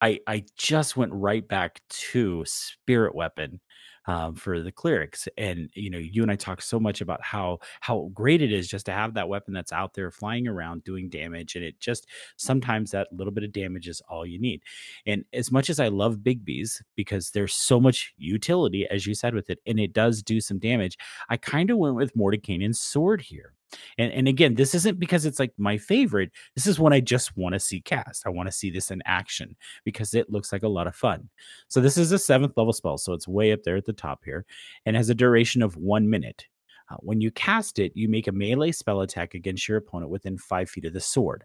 I 0.00 0.20
I 0.26 0.44
just 0.56 0.96
went 0.96 1.12
right 1.12 1.46
back 1.46 1.80
to 1.88 2.44
Spirit 2.46 3.14
Weapon 3.14 3.60
um, 4.06 4.34
for 4.34 4.60
the 4.60 4.72
clerics, 4.72 5.28
and 5.36 5.70
you 5.74 5.90
know, 5.90 5.98
you 5.98 6.22
and 6.22 6.30
I 6.30 6.36
talked 6.36 6.64
so 6.64 6.80
much 6.80 7.00
about 7.00 7.22
how 7.22 7.58
how 7.80 8.10
great 8.14 8.42
it 8.42 8.52
is 8.52 8.68
just 8.68 8.86
to 8.86 8.92
have 8.92 9.14
that 9.14 9.28
weapon 9.28 9.54
that's 9.54 9.72
out 9.72 9.94
there 9.94 10.10
flying 10.10 10.48
around 10.48 10.84
doing 10.84 11.08
damage, 11.08 11.56
and 11.56 11.64
it 11.64 11.78
just 11.80 12.06
sometimes 12.36 12.90
that 12.90 13.08
little 13.12 13.32
bit 13.32 13.44
of 13.44 13.52
damage 13.52 13.88
is 13.88 14.02
all 14.08 14.26
you 14.26 14.38
need. 14.40 14.62
And 15.06 15.24
as 15.32 15.50
much 15.52 15.70
as 15.70 15.80
I 15.80 15.88
love 15.88 16.18
Bigby's 16.18 16.82
because 16.96 17.30
there's 17.30 17.54
so 17.54 17.80
much 17.80 18.12
utility, 18.16 18.86
as 18.90 19.06
you 19.06 19.14
said, 19.14 19.34
with 19.34 19.50
it, 19.50 19.60
and 19.66 19.78
it 19.78 19.92
does 19.92 20.22
do 20.22 20.40
some 20.40 20.58
damage, 20.58 20.98
I 21.28 21.36
kind 21.36 21.70
of 21.70 21.78
went 21.78 21.96
with 21.96 22.14
Mordenkainen's 22.16 22.80
sword 22.80 23.20
here. 23.22 23.54
And, 23.98 24.12
and 24.12 24.28
again, 24.28 24.54
this 24.54 24.74
isn't 24.74 24.98
because 24.98 25.26
it's 25.26 25.38
like 25.38 25.52
my 25.58 25.78
favorite. 25.78 26.30
This 26.54 26.66
is 26.66 26.78
one 26.78 26.92
I 26.92 27.00
just 27.00 27.36
want 27.36 27.54
to 27.54 27.60
see 27.60 27.80
cast. 27.80 28.26
I 28.26 28.30
want 28.30 28.48
to 28.48 28.52
see 28.52 28.70
this 28.70 28.90
in 28.90 29.02
action 29.04 29.56
because 29.84 30.14
it 30.14 30.30
looks 30.30 30.52
like 30.52 30.62
a 30.62 30.68
lot 30.68 30.86
of 30.86 30.96
fun. 30.96 31.28
So 31.68 31.80
this 31.80 31.96
is 31.96 32.12
a 32.12 32.18
seventh 32.18 32.56
level 32.56 32.72
spell, 32.72 32.98
so 32.98 33.12
it's 33.12 33.28
way 33.28 33.52
up 33.52 33.62
there 33.64 33.76
at 33.76 33.86
the 33.86 33.92
top 33.92 34.20
here, 34.24 34.44
and 34.86 34.96
has 34.96 35.10
a 35.10 35.14
duration 35.14 35.62
of 35.62 35.76
one 35.76 36.08
minute. 36.08 36.46
Uh, 36.90 36.96
when 37.00 37.20
you 37.20 37.30
cast 37.30 37.78
it, 37.78 37.92
you 37.94 38.08
make 38.08 38.26
a 38.26 38.32
melee 38.32 38.72
spell 38.72 39.00
attack 39.00 39.34
against 39.34 39.68
your 39.68 39.78
opponent 39.78 40.10
within 40.10 40.36
five 40.36 40.68
feet 40.68 40.84
of 40.84 40.92
the 40.92 41.00
sword. 41.00 41.44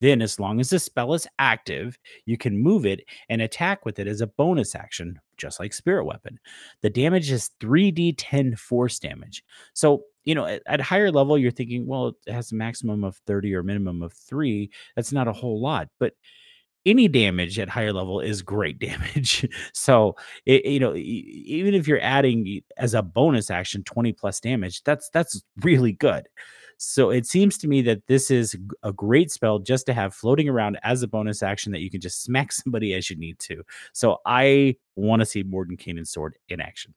Then, 0.00 0.20
as 0.20 0.40
long 0.40 0.60
as 0.60 0.70
the 0.70 0.78
spell 0.78 1.14
is 1.14 1.26
active, 1.38 1.98
you 2.26 2.36
can 2.36 2.58
move 2.58 2.84
it 2.84 3.04
and 3.28 3.40
attack 3.40 3.84
with 3.84 3.98
it 3.98 4.06
as 4.06 4.20
a 4.20 4.26
bonus 4.26 4.74
action, 4.74 5.20
just 5.36 5.60
like 5.60 5.72
Spirit 5.72 6.04
Weapon. 6.04 6.38
The 6.82 6.90
damage 6.90 7.30
is 7.30 7.50
3d10 7.60 8.58
force 8.58 8.98
damage. 8.98 9.44
So, 9.72 10.02
you 10.24 10.34
know, 10.34 10.46
at, 10.46 10.62
at 10.66 10.80
higher 10.80 11.10
level, 11.10 11.38
you're 11.38 11.50
thinking, 11.50 11.86
well, 11.86 12.16
it 12.26 12.32
has 12.32 12.52
a 12.52 12.54
maximum 12.54 13.04
of 13.04 13.16
30 13.26 13.54
or 13.54 13.62
minimum 13.62 14.02
of 14.02 14.12
three. 14.12 14.70
That's 14.96 15.12
not 15.12 15.28
a 15.28 15.32
whole 15.32 15.60
lot. 15.60 15.88
But 15.98 16.14
any 16.86 17.08
damage 17.08 17.58
at 17.58 17.68
higher 17.68 17.92
level 17.92 18.20
is 18.20 18.42
great 18.42 18.78
damage. 18.80 19.48
so 19.72 20.16
it, 20.46 20.64
you 20.64 20.80
know, 20.80 20.94
even 20.94 21.74
if 21.74 21.88
you're 21.88 22.00
adding 22.00 22.60
as 22.76 22.94
a 22.94 23.02
bonus 23.02 23.50
action 23.50 23.82
20 23.84 24.12
plus 24.12 24.40
damage, 24.40 24.82
that's 24.84 25.08
that's 25.10 25.42
really 25.62 25.92
good. 25.92 26.28
So 26.76 27.10
it 27.10 27.24
seems 27.24 27.56
to 27.58 27.68
me 27.68 27.82
that 27.82 28.06
this 28.08 28.30
is 28.30 28.56
a 28.82 28.92
great 28.92 29.30
spell 29.30 29.58
just 29.60 29.86
to 29.86 29.94
have 29.94 30.14
floating 30.14 30.48
around 30.48 30.78
as 30.82 31.02
a 31.02 31.08
bonus 31.08 31.42
action 31.42 31.72
that 31.72 31.80
you 31.80 31.90
can 31.90 32.00
just 32.00 32.22
smack 32.24 32.52
somebody 32.52 32.94
as 32.94 33.08
you 33.10 33.16
need 33.16 33.38
to. 33.40 33.62
So 33.92 34.18
I 34.26 34.76
want 34.96 35.20
to 35.20 35.26
see 35.26 35.44
Mordenkainen's 35.44 36.10
sword 36.10 36.36
in 36.48 36.60
action. 36.60 36.94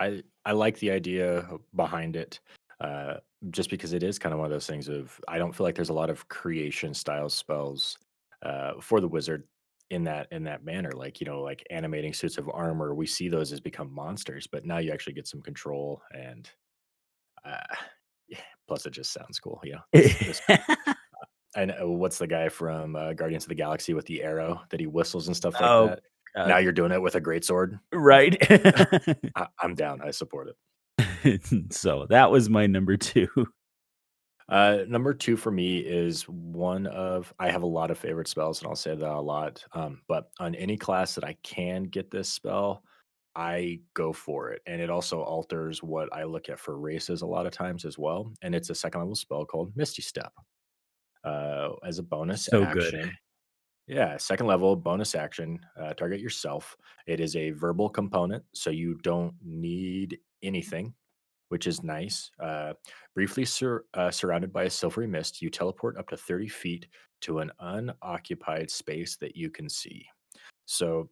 I 0.00 0.22
I 0.44 0.52
like 0.52 0.78
the 0.78 0.90
idea 0.90 1.46
behind 1.74 2.16
it. 2.16 2.40
Uh, 2.80 3.16
just 3.50 3.70
because 3.70 3.92
it 3.92 4.02
is 4.02 4.18
kind 4.18 4.32
of 4.32 4.38
one 4.38 4.46
of 4.46 4.52
those 4.52 4.66
things 4.66 4.88
of 4.88 5.18
I 5.28 5.38
don't 5.38 5.54
feel 5.54 5.64
like 5.64 5.74
there's 5.74 5.88
a 5.88 5.94
lot 5.94 6.10
of 6.10 6.28
creation 6.28 6.92
style 6.92 7.28
spells 7.28 7.96
uh, 8.42 8.72
for 8.80 9.00
the 9.00 9.08
wizard 9.08 9.44
in 9.90 10.04
that 10.04 10.28
in 10.30 10.44
that 10.44 10.64
manner 10.64 10.92
like 10.92 11.20
you 11.20 11.26
know 11.26 11.40
like 11.40 11.66
animating 11.70 12.12
suits 12.12 12.38
of 12.38 12.48
armor 12.52 12.94
we 12.94 13.06
see 13.06 13.28
those 13.28 13.52
as 13.52 13.60
become 13.60 13.92
monsters 13.92 14.46
but 14.46 14.64
now 14.64 14.78
you 14.78 14.92
actually 14.92 15.12
get 15.12 15.26
some 15.26 15.42
control 15.42 16.00
and 16.14 16.50
uh, 17.44 17.74
yeah, 18.28 18.38
plus 18.68 18.86
it 18.86 18.92
just 18.92 19.12
sounds 19.12 19.40
cool 19.40 19.60
you 19.64 19.72
know 19.72 19.80
this, 19.92 20.40
I 21.56 21.64
know 21.64 21.90
what's 21.90 22.18
the 22.18 22.28
guy 22.28 22.48
from 22.48 22.94
uh, 22.94 23.12
Guardians 23.12 23.44
of 23.44 23.48
the 23.48 23.56
Galaxy 23.56 23.92
with 23.92 24.06
the 24.06 24.22
arrow 24.22 24.62
that 24.70 24.78
he 24.78 24.86
whistles 24.86 25.26
and 25.26 25.36
stuff 25.36 25.54
like 25.54 25.62
oh, 25.64 25.88
that. 25.88 26.02
God. 26.36 26.48
Now 26.48 26.58
you're 26.58 26.72
doing 26.72 26.92
it 26.92 27.02
with 27.02 27.14
a 27.14 27.20
great 27.20 27.44
sword, 27.44 27.78
right? 27.92 28.36
I, 29.36 29.46
I'm 29.60 29.74
down. 29.74 30.00
I 30.00 30.10
support 30.10 30.48
it. 30.48 30.56
so 31.72 32.06
that 32.10 32.30
was 32.30 32.48
my 32.48 32.66
number 32.66 32.96
two. 32.96 33.28
Uh, 34.50 34.84
number 34.88 35.14
two 35.14 35.36
for 35.36 35.52
me 35.52 35.78
is 35.78 36.24
one 36.24 36.88
of 36.88 37.32
I 37.38 37.52
have 37.52 37.62
a 37.62 37.68
lot 37.68 37.92
of 37.92 37.98
favorite 37.98 38.26
spells, 38.26 38.60
and 38.60 38.68
I'll 38.68 38.74
say 38.74 38.96
that 38.96 39.08
a 39.08 39.20
lot. 39.20 39.64
Um, 39.74 40.02
but 40.08 40.32
on 40.40 40.56
any 40.56 40.76
class 40.76 41.14
that 41.14 41.22
I 41.22 41.36
can 41.44 41.84
get 41.84 42.10
this 42.10 42.28
spell, 42.28 42.82
I 43.36 43.78
go 43.94 44.12
for 44.12 44.50
it, 44.50 44.60
and 44.66 44.80
it 44.80 44.90
also 44.90 45.22
alters 45.22 45.84
what 45.84 46.12
I 46.12 46.24
look 46.24 46.48
at 46.48 46.58
for 46.58 46.80
races 46.80 47.22
a 47.22 47.26
lot 47.26 47.46
of 47.46 47.52
times 47.52 47.84
as 47.84 47.96
well. 47.96 48.32
And 48.42 48.52
it's 48.52 48.70
a 48.70 48.74
second 48.74 49.02
level 49.02 49.14
spell 49.14 49.44
called 49.44 49.70
Misty 49.76 50.02
Step. 50.02 50.32
Uh, 51.22 51.68
as 51.86 52.00
a 52.00 52.02
bonus 52.02 52.46
so 52.46 52.64
action. 52.64 52.90
good. 52.90 53.12
Yeah, 53.90 54.16
second 54.18 54.46
level 54.46 54.76
bonus 54.76 55.16
action. 55.16 55.58
Uh, 55.78 55.94
target 55.94 56.20
yourself. 56.20 56.76
It 57.06 57.18
is 57.18 57.34
a 57.34 57.50
verbal 57.50 57.88
component, 57.88 58.44
so 58.54 58.70
you 58.70 58.94
don't 59.02 59.34
need 59.42 60.18
anything 60.42 60.94
which 61.50 61.66
is 61.66 61.82
nice. 61.82 62.30
Uh, 62.38 62.72
briefly 63.14 63.44
sur- 63.44 63.84
uh, 63.94 64.10
surrounded 64.10 64.52
by 64.52 64.64
a 64.64 64.70
silvery 64.70 65.08
mist, 65.08 65.42
you 65.42 65.50
teleport 65.50 65.98
up 65.98 66.08
to 66.08 66.16
30 66.16 66.48
feet 66.48 66.86
to 67.20 67.40
an 67.40 67.50
unoccupied 67.58 68.70
space 68.70 69.16
that 69.16 69.36
you 69.36 69.50
can 69.50 69.68
see. 69.68 70.06
So 70.66 71.10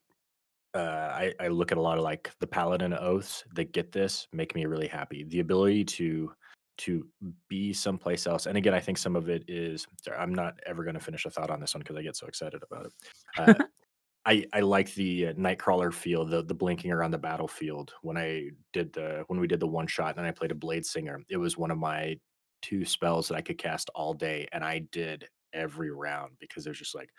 uh, 0.75 0.79
I, 0.79 1.35
I, 1.41 1.49
look 1.49 1.73
at 1.73 1.79
a 1.79 1.81
lot 1.81 1.99
of 1.99 2.05
like 2.05 2.31
the 2.39 2.47
paladin 2.47 2.95
oaths 2.95 3.43
that 3.55 3.73
get 3.73 3.91
this 3.91 4.29
make 4.33 4.55
me 4.55 4.65
really 4.67 4.87
happy. 4.87 5.25
The 5.25 5.41
ability 5.41 5.85
to 5.85 6.31
to 6.79 7.07
be 7.49 7.73
someplace 7.73 8.27
else, 8.27 8.47
and 8.47 8.57
again, 8.57 8.75
I 8.75 8.81
think 8.81 8.99
some 8.99 9.17
of 9.17 9.29
it 9.29 9.45
is. 9.49 9.87
Sorry, 10.03 10.17
I'm 10.17 10.35
not 10.35 10.59
ever 10.67 10.85
going 10.85 10.95
to 10.95 11.01
finish 11.01 11.25
a 11.27 11.31
thought 11.31 11.51
on 11.51 11.61
this 11.61 11.75
one 11.75 11.83
because 11.83 11.97
I 11.97 12.03
get 12.03 12.17
so 12.17 12.27
excited 12.27 12.63
about 12.63 12.87
it. 12.87 12.93
Uh, 13.37 13.55
I 14.27 14.45
I 14.53 14.61
like 14.61 14.93
the 14.95 15.29
uh, 15.29 15.33
Nightcrawler 15.35 15.93
feel, 15.93 16.25
the 16.25 16.43
the 16.43 16.55
blinking 16.55 16.93
around 16.93 17.11
the 17.11 17.19
battlefield. 17.19 17.93
When 18.03 18.17
I 18.17 18.51
did 18.73 18.93
the 18.93 19.25
when 19.29 19.41
we 19.41 19.47
did 19.47 19.61
the 19.61 19.67
one 19.67 19.87
shot 19.87 20.17
and 20.17 20.27
I 20.27 20.31
played 20.31 20.51
a 20.51 20.57
Blade 20.57 20.87
Singer, 20.87 21.21
it 21.29 21.37
was 21.37 21.57
one 21.57 21.71
of 21.71 21.79
my 21.79 22.19
two 22.61 22.85
spells 22.85 23.29
that 23.29 23.37
I 23.37 23.41
could 23.43 23.59
cast 23.59 23.91
all 23.95 24.15
day, 24.15 24.47
and 24.53 24.65
I 24.65 24.81
did 24.93 25.29
every 25.53 25.91
round 25.91 26.33
because 26.41 26.67
it 26.67 26.71
was 26.71 26.79
just 26.79 26.95
like 26.95 27.11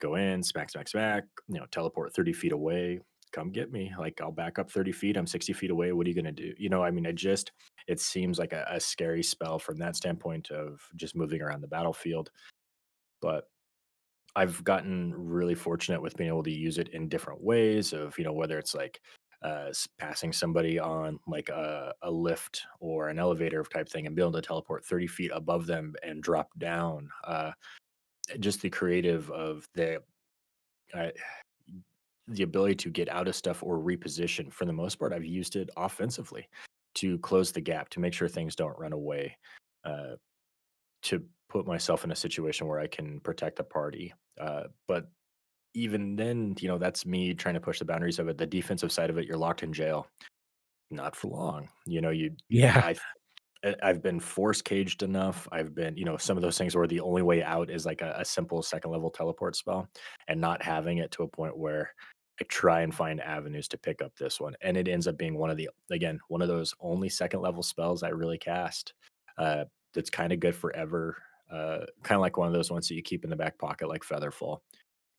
go 0.00 0.14
in, 0.14 0.42
smack, 0.42 0.70
smack, 0.70 0.88
smack, 0.88 1.24
you 1.48 1.58
know, 1.58 1.66
teleport 1.70 2.14
30 2.14 2.32
feet 2.32 2.52
away, 2.52 3.00
come 3.32 3.50
get 3.50 3.72
me. 3.72 3.92
Like 3.98 4.20
I'll 4.20 4.32
back 4.32 4.58
up 4.58 4.70
30 4.70 4.92
feet. 4.92 5.16
I'm 5.16 5.26
60 5.26 5.52
feet 5.52 5.70
away. 5.70 5.92
What 5.92 6.06
are 6.06 6.10
you 6.10 6.16
gonna 6.16 6.32
do? 6.32 6.52
You 6.58 6.68
know, 6.68 6.82
I 6.82 6.90
mean, 6.90 7.06
I 7.06 7.12
just 7.12 7.52
it 7.86 8.00
seems 8.00 8.38
like 8.38 8.52
a, 8.52 8.66
a 8.70 8.80
scary 8.80 9.22
spell 9.22 9.58
from 9.58 9.78
that 9.78 9.96
standpoint 9.96 10.50
of 10.50 10.80
just 10.96 11.16
moving 11.16 11.42
around 11.42 11.62
the 11.62 11.68
battlefield. 11.68 12.30
But 13.20 13.44
I've 14.36 14.62
gotten 14.62 15.12
really 15.14 15.54
fortunate 15.54 16.00
with 16.00 16.16
being 16.16 16.28
able 16.28 16.44
to 16.44 16.50
use 16.50 16.78
it 16.78 16.88
in 16.88 17.08
different 17.08 17.42
ways 17.42 17.92
of, 17.92 18.16
you 18.18 18.24
know, 18.24 18.32
whether 18.32 18.58
it's 18.58 18.74
like 18.74 19.00
uh, 19.42 19.70
passing 19.98 20.32
somebody 20.32 20.78
on 20.78 21.18
like 21.26 21.48
a, 21.48 21.92
a 22.02 22.10
lift 22.10 22.62
or 22.80 23.08
an 23.08 23.18
elevator 23.18 23.64
type 23.64 23.88
thing 23.88 24.06
and 24.06 24.14
be 24.14 24.22
able 24.22 24.32
to 24.32 24.42
teleport 24.42 24.84
30 24.84 25.06
feet 25.06 25.30
above 25.34 25.66
them 25.66 25.94
and 26.02 26.22
drop 26.22 26.50
down. 26.58 27.08
Uh, 27.24 27.52
just 28.40 28.60
the 28.60 28.70
creative 28.70 29.30
of 29.30 29.66
the, 29.74 30.00
uh, 30.94 31.08
the 32.28 32.42
ability 32.42 32.74
to 32.76 32.90
get 32.90 33.08
out 33.08 33.28
of 33.28 33.34
stuff 33.34 33.62
or 33.62 33.78
reposition 33.78 34.52
for 34.52 34.64
the 34.64 34.72
most 34.72 34.98
part, 34.98 35.12
I've 35.12 35.24
used 35.24 35.56
it 35.56 35.70
offensively 35.76 36.48
to 36.96 37.18
close 37.18 37.52
the 37.52 37.60
gap 37.60 37.88
to 37.90 38.00
make 38.00 38.12
sure 38.12 38.28
things 38.28 38.56
don't 38.56 38.78
run 38.78 38.92
away. 38.92 39.36
Uh, 39.84 40.16
to 41.02 41.22
put 41.48 41.66
myself 41.66 42.04
in 42.04 42.10
a 42.10 42.16
situation 42.16 42.66
where 42.66 42.80
I 42.80 42.86
can 42.86 43.20
protect 43.20 43.60
a 43.60 43.64
party. 43.64 44.12
Uh, 44.38 44.64
but 44.86 45.08
even 45.74 46.16
then, 46.16 46.54
you 46.58 46.68
know, 46.68 46.78
that's 46.78 47.06
me 47.06 47.34
trying 47.34 47.54
to 47.54 47.60
push 47.60 47.78
the 47.78 47.84
boundaries 47.84 48.18
of 48.18 48.28
it. 48.28 48.36
The 48.36 48.46
defensive 48.46 48.92
side 48.92 49.10
of 49.10 49.16
it, 49.16 49.26
you're 49.26 49.36
locked 49.36 49.62
in 49.62 49.72
jail. 49.72 50.08
Not 50.90 51.14
for 51.14 51.28
long. 51.28 51.68
You 51.86 52.00
know, 52.00 52.10
you 52.10 52.32
yeah. 52.48 52.92
I, 53.64 53.74
I've 53.82 54.02
been 54.02 54.20
force 54.20 54.60
caged 54.60 55.02
enough. 55.02 55.46
I've 55.52 55.74
been, 55.74 55.96
you 55.96 56.04
know, 56.04 56.16
some 56.16 56.36
of 56.36 56.42
those 56.42 56.58
things 56.58 56.74
where 56.74 56.86
the 56.86 57.00
only 57.00 57.22
way 57.22 57.42
out 57.42 57.70
is 57.70 57.86
like 57.86 58.02
a, 58.02 58.16
a 58.18 58.24
simple 58.24 58.62
second 58.62 58.90
level 58.90 59.10
teleport 59.10 59.56
spell, 59.56 59.88
and 60.26 60.40
not 60.40 60.62
having 60.62 60.98
it 60.98 61.10
to 61.12 61.22
a 61.22 61.28
point 61.28 61.56
where 61.56 61.92
I 62.40 62.44
try 62.44 62.82
and 62.82 62.94
find 62.94 63.20
avenues 63.20 63.68
to 63.68 63.78
pick 63.78 64.00
up 64.02 64.16
this 64.16 64.40
one, 64.40 64.54
and 64.62 64.76
it 64.76 64.88
ends 64.88 65.06
up 65.06 65.18
being 65.18 65.36
one 65.36 65.50
of 65.50 65.56
the 65.56 65.68
again 65.90 66.20
one 66.28 66.42
of 66.42 66.48
those 66.48 66.74
only 66.80 67.08
second 67.08 67.40
level 67.40 67.62
spells 67.62 68.02
I 68.02 68.08
really 68.08 68.38
cast. 68.38 68.94
Uh, 69.36 69.64
that's 69.94 70.10
kind 70.10 70.32
of 70.32 70.40
good 70.40 70.54
forever 70.54 71.16
uh, 71.50 71.78
kind 72.02 72.16
of 72.16 72.20
like 72.20 72.36
one 72.36 72.46
of 72.46 72.52
those 72.52 72.70
ones 72.70 72.88
that 72.88 72.94
you 72.94 73.02
keep 73.02 73.24
in 73.24 73.30
the 73.30 73.36
back 73.36 73.58
pocket, 73.58 73.88
like 73.88 74.02
Featherfall. 74.02 74.58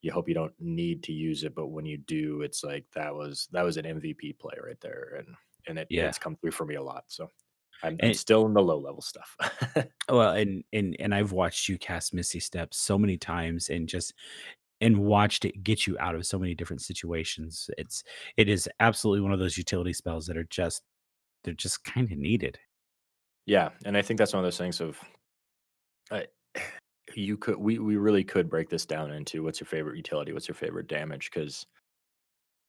You 0.01 0.11
hope 0.11 0.29
you 0.29 0.35
don't 0.35 0.53
need 0.59 1.03
to 1.03 1.11
use 1.11 1.43
it, 1.43 1.55
but 1.55 1.67
when 1.67 1.85
you 1.85 1.97
do, 1.97 2.41
it's 2.41 2.63
like 2.63 2.85
that 2.95 3.13
was 3.13 3.49
that 3.51 3.63
was 3.63 3.77
an 3.77 3.85
MVP 3.85 4.39
play 4.39 4.55
right 4.63 4.79
there, 4.79 5.15
and 5.17 5.27
and 5.67 5.79
it, 5.79 5.87
yeah. 5.89 6.07
it's 6.07 6.17
come 6.17 6.35
through 6.37 6.51
for 6.51 6.65
me 6.65 6.75
a 6.75 6.81
lot. 6.81 7.03
So 7.07 7.29
I'm, 7.83 7.97
I'm 8.01 8.13
still 8.13 8.45
in 8.45 8.53
the 8.53 8.61
low 8.61 8.79
level 8.79 9.01
stuff. 9.01 9.35
well, 10.09 10.35
and 10.35 10.63
and 10.71 10.95
and 10.99 11.13
I've 11.13 11.33
watched 11.33 11.67
you 11.67 11.77
cast 11.77 12.13
Misty 12.13 12.39
Steps 12.39 12.77
so 12.77 12.97
many 12.97 13.17
times, 13.17 13.69
and 13.69 13.89
just 13.89 14.13
and 14.81 14.99
watched 14.99 15.45
it 15.45 15.63
get 15.63 15.85
you 15.85 15.97
out 15.99 16.15
of 16.15 16.25
so 16.25 16.39
many 16.39 16.55
different 16.55 16.81
situations. 16.81 17.69
It's 17.77 18.03
it 18.37 18.49
is 18.49 18.69
absolutely 18.79 19.21
one 19.21 19.33
of 19.33 19.39
those 19.39 19.57
utility 19.57 19.93
spells 19.93 20.25
that 20.27 20.37
are 20.37 20.47
just 20.49 20.83
they're 21.43 21.53
just 21.53 21.83
kind 21.83 22.11
of 22.11 22.17
needed. 22.17 22.57
Yeah, 23.45 23.69
and 23.85 23.97
I 23.97 24.01
think 24.01 24.17
that's 24.17 24.33
one 24.33 24.43
of 24.43 24.45
those 24.45 24.57
things 24.57 24.81
of 24.81 24.99
uh, 26.11 26.21
I, 26.55 26.61
you 27.15 27.37
could 27.37 27.57
we 27.57 27.79
we 27.79 27.97
really 27.97 28.23
could 28.23 28.49
break 28.49 28.69
this 28.69 28.85
down 28.85 29.11
into 29.11 29.43
what's 29.43 29.59
your 29.59 29.67
favorite 29.67 29.97
utility, 29.97 30.33
what's 30.33 30.47
your 30.47 30.55
favorite 30.55 30.87
damage 30.87 31.31
because 31.31 31.65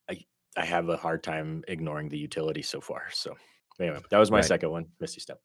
I 0.08 0.18
I 0.56 0.64
have 0.64 0.88
a 0.88 0.96
hard 0.96 1.22
time 1.22 1.62
ignoring 1.68 2.08
the 2.08 2.18
utility 2.18 2.62
so 2.62 2.80
far. 2.80 3.04
So 3.12 3.36
anyway, 3.78 4.00
that 4.10 4.18
was 4.18 4.30
my 4.30 4.38
right. 4.38 4.44
second 4.44 4.70
one, 4.70 4.86
Misty 5.00 5.20
Step. 5.20 5.40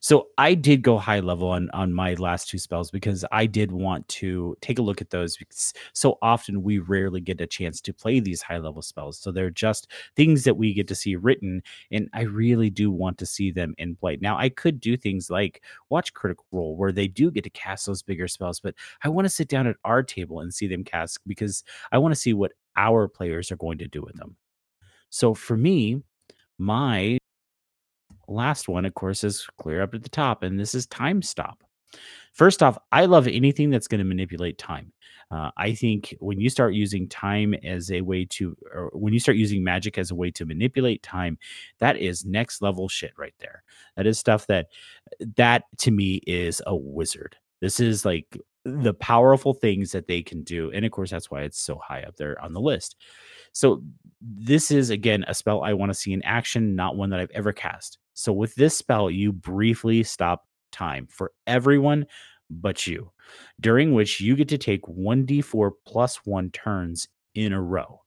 So 0.00 0.28
I 0.38 0.54
did 0.54 0.82
go 0.82 0.98
high 0.98 1.20
level 1.20 1.48
on 1.48 1.70
on 1.72 1.92
my 1.92 2.14
last 2.14 2.48
two 2.48 2.58
spells 2.58 2.90
because 2.90 3.24
I 3.32 3.46
did 3.46 3.72
want 3.72 4.06
to 4.08 4.56
take 4.60 4.78
a 4.78 4.82
look 4.82 5.00
at 5.00 5.10
those 5.10 5.38
so 5.92 6.18
often 6.22 6.62
we 6.62 6.78
rarely 6.78 7.20
get 7.20 7.40
a 7.40 7.46
chance 7.46 7.80
to 7.82 7.92
play 7.92 8.20
these 8.20 8.42
high 8.42 8.58
level 8.58 8.82
spells. 8.82 9.18
So 9.18 9.30
they're 9.32 9.50
just 9.50 9.90
things 10.16 10.44
that 10.44 10.56
we 10.56 10.74
get 10.74 10.88
to 10.88 10.94
see 10.94 11.16
written 11.16 11.62
and 11.90 12.08
I 12.12 12.22
really 12.22 12.70
do 12.70 12.90
want 12.90 13.18
to 13.18 13.26
see 13.26 13.50
them 13.50 13.74
in 13.78 13.96
play. 13.96 14.18
Now 14.20 14.36
I 14.38 14.48
could 14.48 14.80
do 14.80 14.96
things 14.96 15.30
like 15.30 15.62
watch 15.90 16.12
critical 16.14 16.46
role 16.52 16.76
where 16.76 16.92
they 16.92 17.08
do 17.08 17.30
get 17.30 17.44
to 17.44 17.50
cast 17.50 17.86
those 17.86 18.02
bigger 18.02 18.28
spells, 18.28 18.60
but 18.60 18.74
I 19.02 19.08
want 19.08 19.24
to 19.26 19.30
sit 19.30 19.48
down 19.48 19.66
at 19.66 19.76
our 19.84 20.02
table 20.02 20.40
and 20.40 20.52
see 20.52 20.66
them 20.66 20.84
cast 20.84 21.18
because 21.26 21.64
I 21.92 21.98
want 21.98 22.14
to 22.14 22.20
see 22.20 22.32
what 22.32 22.52
our 22.76 23.08
players 23.08 23.50
are 23.52 23.56
going 23.56 23.78
to 23.78 23.88
do 23.88 24.02
with 24.02 24.16
them. 24.16 24.36
So 25.10 25.34
for 25.34 25.56
me, 25.56 26.02
my 26.58 27.18
last 28.28 28.68
one, 28.68 28.84
of 28.84 28.94
course, 28.94 29.24
is 29.24 29.46
clear 29.58 29.82
up 29.82 29.94
at 29.94 30.02
the 30.02 30.08
top, 30.08 30.42
and 30.42 30.58
this 30.58 30.74
is 30.74 30.86
time 30.86 31.22
stop. 31.22 31.62
First 32.32 32.62
off, 32.62 32.78
I 32.90 33.04
love 33.04 33.28
anything 33.28 33.70
that's 33.70 33.86
going 33.86 34.00
to 34.00 34.04
manipulate 34.04 34.58
time. 34.58 34.92
Uh, 35.30 35.50
I 35.56 35.74
think 35.74 36.14
when 36.20 36.40
you 36.40 36.50
start 36.50 36.74
using 36.74 37.08
time 37.08 37.54
as 37.54 37.90
a 37.90 38.00
way 38.00 38.24
to, 38.26 38.56
or 38.72 38.90
when 38.92 39.12
you 39.12 39.20
start 39.20 39.36
using 39.36 39.64
magic 39.64 39.98
as 39.98 40.10
a 40.10 40.14
way 40.14 40.30
to 40.32 40.44
manipulate 40.44 41.02
time, 41.02 41.38
that 41.78 41.96
is 41.96 42.24
next 42.24 42.60
level 42.60 42.88
shit 42.88 43.12
right 43.16 43.34
there. 43.38 43.62
That 43.96 44.06
is 44.06 44.18
stuff 44.18 44.46
that, 44.48 44.66
that 45.36 45.64
to 45.78 45.90
me 45.90 46.20
is 46.26 46.60
a 46.66 46.76
wizard. 46.76 47.36
This 47.60 47.80
is 47.80 48.04
like 48.04 48.36
the 48.64 48.94
powerful 48.94 49.54
things 49.54 49.92
that 49.92 50.06
they 50.06 50.22
can 50.22 50.42
do. 50.42 50.70
And 50.72 50.84
of 50.84 50.92
course, 50.92 51.10
that's 51.10 51.30
why 51.30 51.42
it's 51.42 51.60
so 51.60 51.76
high 51.76 52.02
up 52.02 52.16
there 52.16 52.40
on 52.42 52.52
the 52.52 52.60
list. 52.60 52.96
So, 53.52 53.82
this 54.20 54.70
is 54.70 54.88
again 54.90 55.24
a 55.28 55.34
spell 55.34 55.62
I 55.62 55.74
want 55.74 55.90
to 55.90 55.94
see 55.94 56.12
in 56.12 56.22
action, 56.22 56.74
not 56.74 56.96
one 56.96 57.10
that 57.10 57.20
I've 57.20 57.30
ever 57.32 57.52
cast. 57.52 57.98
So 58.14 58.32
with 58.32 58.54
this 58.54 58.76
spell, 58.76 59.10
you 59.10 59.32
briefly 59.32 60.02
stop 60.02 60.46
time 60.72 61.06
for 61.10 61.32
everyone 61.46 62.06
but 62.50 62.86
you, 62.86 63.10
during 63.60 63.92
which 63.94 64.20
you 64.20 64.36
get 64.36 64.48
to 64.48 64.58
take 64.58 64.82
1d4 64.82 65.72
plus 65.86 66.16
one 66.24 66.50
turns 66.50 67.08
in 67.34 67.52
a 67.52 67.60
row. 67.60 68.02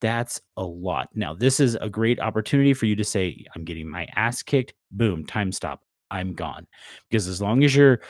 That's 0.00 0.40
a 0.56 0.64
lot. 0.64 1.08
Now, 1.14 1.34
this 1.34 1.60
is 1.60 1.74
a 1.76 1.88
great 1.88 2.20
opportunity 2.20 2.74
for 2.74 2.86
you 2.86 2.96
to 2.96 3.04
say, 3.04 3.44
I'm 3.54 3.64
getting 3.64 3.88
my 3.88 4.06
ass 4.14 4.42
kicked. 4.42 4.74
Boom, 4.90 5.24
time 5.24 5.52
stop. 5.52 5.82
I'm 6.10 6.34
gone. 6.34 6.66
Because 7.08 7.26
as 7.28 7.40
long 7.40 7.64
as 7.64 7.74
you're 7.74 8.00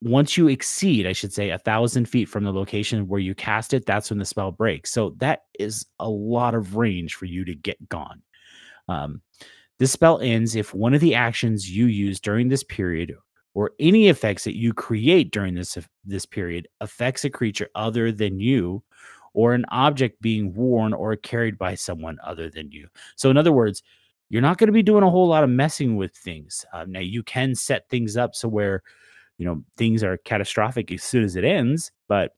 once 0.00 0.36
you 0.36 0.48
exceed, 0.48 1.06
I 1.06 1.12
should 1.12 1.32
say, 1.32 1.50
a 1.50 1.58
thousand 1.58 2.08
feet 2.08 2.28
from 2.28 2.44
the 2.44 2.52
location 2.52 3.08
where 3.08 3.20
you 3.20 3.34
cast 3.34 3.74
it, 3.74 3.84
that's 3.84 4.10
when 4.10 4.18
the 4.18 4.24
spell 4.24 4.52
breaks. 4.52 4.92
So 4.92 5.14
that 5.18 5.42
is 5.58 5.86
a 5.98 6.08
lot 6.08 6.54
of 6.54 6.76
range 6.76 7.14
for 7.16 7.24
you 7.24 7.44
to 7.44 7.54
get 7.54 7.88
gone. 7.88 8.22
Um, 8.88 9.22
this 9.78 9.92
spell 9.92 10.20
ends 10.20 10.56
if 10.56 10.74
one 10.74 10.94
of 10.94 11.00
the 11.00 11.14
actions 11.14 11.70
you 11.70 11.86
use 11.86 12.20
during 12.20 12.48
this 12.48 12.64
period 12.64 13.14
or 13.54 13.72
any 13.80 14.08
effects 14.08 14.44
that 14.44 14.56
you 14.56 14.72
create 14.72 15.32
during 15.32 15.54
this 15.54 15.78
this 16.04 16.26
period 16.26 16.68
affects 16.80 17.24
a 17.24 17.30
creature 17.30 17.68
other 17.74 18.12
than 18.12 18.40
you 18.40 18.82
or 19.34 19.54
an 19.54 19.64
object 19.70 20.20
being 20.20 20.52
worn 20.54 20.92
or 20.92 21.14
carried 21.16 21.58
by 21.58 21.74
someone 21.74 22.18
other 22.24 22.50
than 22.50 22.70
you. 22.72 22.88
So 23.16 23.30
in 23.30 23.36
other 23.36 23.52
words, 23.52 23.82
you're 24.30 24.42
not 24.42 24.58
going 24.58 24.68
to 24.68 24.72
be 24.72 24.82
doing 24.82 25.04
a 25.04 25.10
whole 25.10 25.28
lot 25.28 25.44
of 25.44 25.50
messing 25.50 25.96
with 25.96 26.14
things. 26.14 26.64
Uh, 26.72 26.84
now 26.86 27.00
you 27.00 27.22
can 27.22 27.54
set 27.54 27.88
things 27.88 28.16
up 28.16 28.34
so 28.34 28.48
where 28.48 28.82
you 29.38 29.46
know 29.46 29.62
things 29.76 30.02
are 30.02 30.18
catastrophic 30.18 30.92
as 30.92 31.02
soon 31.02 31.24
as 31.24 31.36
it 31.36 31.44
ends 31.44 31.92
but 32.08 32.34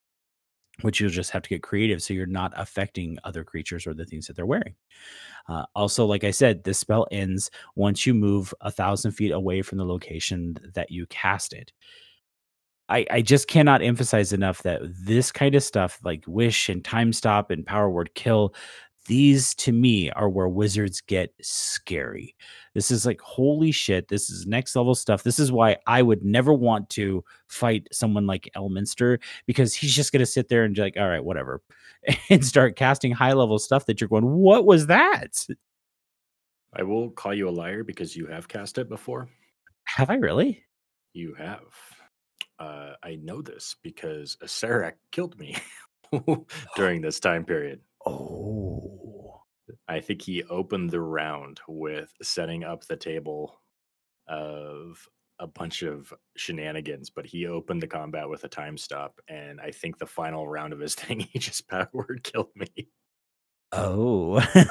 which 0.83 1.01
you'll 1.01 1.11
just 1.11 1.31
have 1.31 1.43
to 1.43 1.49
get 1.49 1.62
creative 1.62 2.03
so 2.03 2.14
you're 2.14 2.27
not 2.27 2.53
affecting 2.57 3.19
other 3.25 3.45
creatures 3.45 3.87
or 3.87 3.95
the 3.95 4.05
things 4.05 4.27
that 4.27 4.37
they're 4.37 4.47
wearing. 4.47 4.75
Uh, 5.49 5.64
also 5.75 6.05
like 6.05 6.23
i 6.23 6.31
said 6.31 6.62
this 6.64 6.79
spell 6.79 7.07
ends 7.11 7.51
once 7.75 8.07
you 8.07 8.14
move 8.14 8.53
a 8.61 8.71
thousand 8.71 9.12
feet 9.12 9.33
away 9.33 9.62
from 9.62 9.79
the 9.79 9.85
location 9.85 10.57
that 10.75 10.90
you 10.90 11.07
cast 11.07 11.53
it. 11.53 11.73
I, 12.88 13.07
I 13.11 13.23
just 13.23 13.47
cannot 13.47 13.83
emphasize 13.83 14.33
enough 14.33 14.64
that 14.64 14.81
this 15.05 15.31
kind 15.31 15.55
of 15.55 15.62
stuff 15.62 16.01
like 16.03 16.25
wish 16.27 16.69
and 16.69 16.85
time 16.85 17.12
stop 17.12 17.51
and 17.51 17.64
power 17.64 17.88
word 17.88 18.14
kill 18.14 18.53
these 19.11 19.57
to 19.57 19.73
me 19.73 20.09
are 20.12 20.29
where 20.29 20.46
wizards 20.46 21.01
get 21.01 21.35
scary. 21.42 22.37
This 22.75 22.92
is 22.92 23.05
like, 23.05 23.20
holy 23.20 23.73
shit, 23.73 24.07
this 24.07 24.31
is 24.31 24.46
next 24.46 24.77
level 24.77 24.94
stuff. 24.94 25.25
This 25.25 25.40
is 25.40 25.51
why 25.51 25.79
I 25.88 26.01
would 26.01 26.25
never 26.25 26.55
want 26.55 26.88
to 26.90 27.25
fight 27.49 27.88
someone 27.90 28.29
like 28.29 28.49
Elminster 28.57 29.18
because 29.46 29.75
he's 29.75 29.96
just 29.96 30.12
going 30.12 30.20
to 30.20 30.27
sit 30.27 30.49
there 30.49 30.62
and 30.62 30.77
be 30.77 30.81
like, 30.81 30.96
all 30.96 31.09
right, 31.09 31.25
whatever, 31.25 31.61
and 32.31 32.46
start 32.46 32.77
casting 32.77 33.11
high 33.11 33.33
level 33.33 33.59
stuff 33.59 33.85
that 33.87 34.01
you're 34.01 34.07
going, 34.07 34.25
what 34.25 34.64
was 34.64 34.87
that? 34.87 35.44
I 36.73 36.85
will 36.85 37.11
call 37.11 37.35
you 37.35 37.49
a 37.49 37.51
liar 37.51 37.83
because 37.83 38.14
you 38.14 38.27
have 38.27 38.46
cast 38.46 38.79
it 38.79 38.88
before. 38.88 39.29
Have 39.87 40.09
I 40.09 40.14
really? 40.14 40.62
You 41.14 41.35
have. 41.35 41.64
Uh, 42.61 42.92
I 43.03 43.16
know 43.16 43.42
this 43.42 43.75
because 43.83 44.37
Acererak 44.40 44.92
killed 45.11 45.37
me 45.37 45.57
during 46.77 47.01
this 47.01 47.18
time 47.18 47.44
period. 47.44 47.81
Oh. 48.07 48.60
I 49.88 50.00
think 50.00 50.22
he 50.22 50.42
opened 50.44 50.90
the 50.90 51.00
round 51.00 51.61
with 51.68 52.12
setting 52.22 52.64
up 52.64 52.87
the 52.87 52.96
table 52.96 53.61
of 54.28 55.06
a 55.38 55.46
bunch 55.46 55.83
of 55.83 56.12
shenanigans, 56.37 57.11
but 57.11 57.26
he 57.26 57.46
opened 57.46 57.83
the 57.83 57.87
combat 57.88 58.28
with 58.28 58.44
a 58.44 58.48
time 58.48 58.76
stop. 58.76 59.18
And 59.28 59.61
I 59.61 59.70
think 59.70 59.98
the 59.98 60.06
final 60.06 60.46
round 60.46 60.72
of 60.72 60.80
his 60.80 60.94
thing, 60.96 61.20
he 61.20 61.38
just 61.38 61.68
power 61.68 61.88
word 61.92 62.20
killed 62.22 62.50
me. 62.54 62.88
Oh. 63.72 64.40
so 64.50 64.66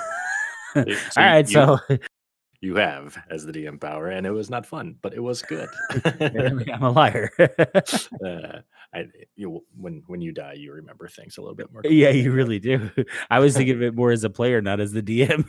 All 0.76 0.84
right. 1.18 1.48
You, 1.48 1.54
so 1.54 1.80
you 2.62 2.76
have 2.76 3.18
as 3.30 3.46
the 3.46 3.54
DM 3.54 3.80
power, 3.80 4.08
and 4.08 4.28
it 4.28 4.32
was 4.32 4.50
not 4.50 4.66
fun, 4.66 4.96
but 5.02 5.14
it 5.14 5.22
was 5.22 5.42
good. 5.42 5.70
I'm 6.20 6.84
a 6.84 6.92
liar. 6.92 7.32
uh, 7.40 8.60
I, 8.94 9.06
you, 9.36 9.64
when 9.78 10.04
when 10.08 10.20
you 10.20 10.32
die, 10.32 10.54
you 10.54 10.74
remember 10.74 11.08
things 11.08 11.38
a 11.38 11.42
little 11.42 11.56
bit 11.56 11.72
more. 11.72 11.82
Yeah, 11.86 12.10
you 12.10 12.32
really 12.32 12.60
do. 12.60 12.90
I 13.30 13.40
was 13.40 13.56
thinking 13.56 13.76
of 13.76 13.82
it 13.82 13.96
more 13.96 14.12
as 14.12 14.24
a 14.24 14.30
player, 14.30 14.62
not 14.62 14.80
as 14.80 14.92
the 14.92 15.02
DM. 15.02 15.46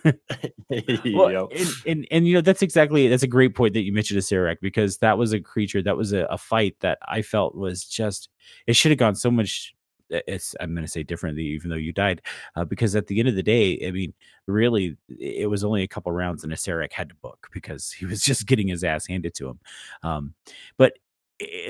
well, 1.15 1.49
and, 1.57 1.69
and, 1.87 2.09
and 2.11 2.29
you 2.29 2.35
know 2.35 2.43
that's 2.43 2.63
exactly 2.63 3.09
that's 3.09 3.25
a 3.25 3.29
great 3.29 3.55
point 3.57 3.75
that 3.75 3.83
you 3.83 3.93
mentioned 3.93 4.23
to 4.23 4.35
Acererak 4.35 4.59
because 4.61 4.99
that 4.99 5.19
was 5.19 5.33
a 5.33 5.41
creature 5.41 5.83
that 5.83 5.97
was 5.97 6.13
a, 6.13 6.27
a 6.27 6.39
fight 6.39 6.77
that 6.81 6.99
I 7.09 7.23
felt 7.23 7.57
was 7.57 7.85
just 7.85 8.29
it 8.67 8.77
should 8.77 8.93
have 8.93 8.99
gone 8.99 9.17
so 9.17 9.31
much 9.31 9.75
it's 10.11 10.55
I'm 10.61 10.75
going 10.75 10.85
to 10.85 10.91
say 10.91 11.03
differently, 11.03 11.45
even 11.45 11.71
though 11.71 11.77
you 11.77 11.93
died, 11.93 12.23
uh, 12.57 12.65
because 12.65 12.97
at 12.97 13.07
the 13.07 13.19
end 13.19 13.29
of 13.29 13.37
the 13.37 13.43
day, 13.43 13.83
I 13.87 13.91
mean, 13.91 14.13
really, 14.47 14.97
it 15.09 15.49
was 15.49 15.65
only 15.65 15.83
a 15.83 15.89
couple 15.89 16.13
rounds, 16.13 16.45
and 16.45 16.53
Acererak 16.53 16.93
had 16.93 17.09
to 17.11 17.15
book 17.17 17.49
because 17.53 17.91
he 17.91 18.07
was 18.07 18.21
just 18.25 18.47
getting 18.47 18.69
his 18.69 18.85
ass 18.85 19.07
handed 19.07 19.35
to 19.35 19.49
him. 19.49 19.61
Um, 20.03 20.35
but 20.77 20.95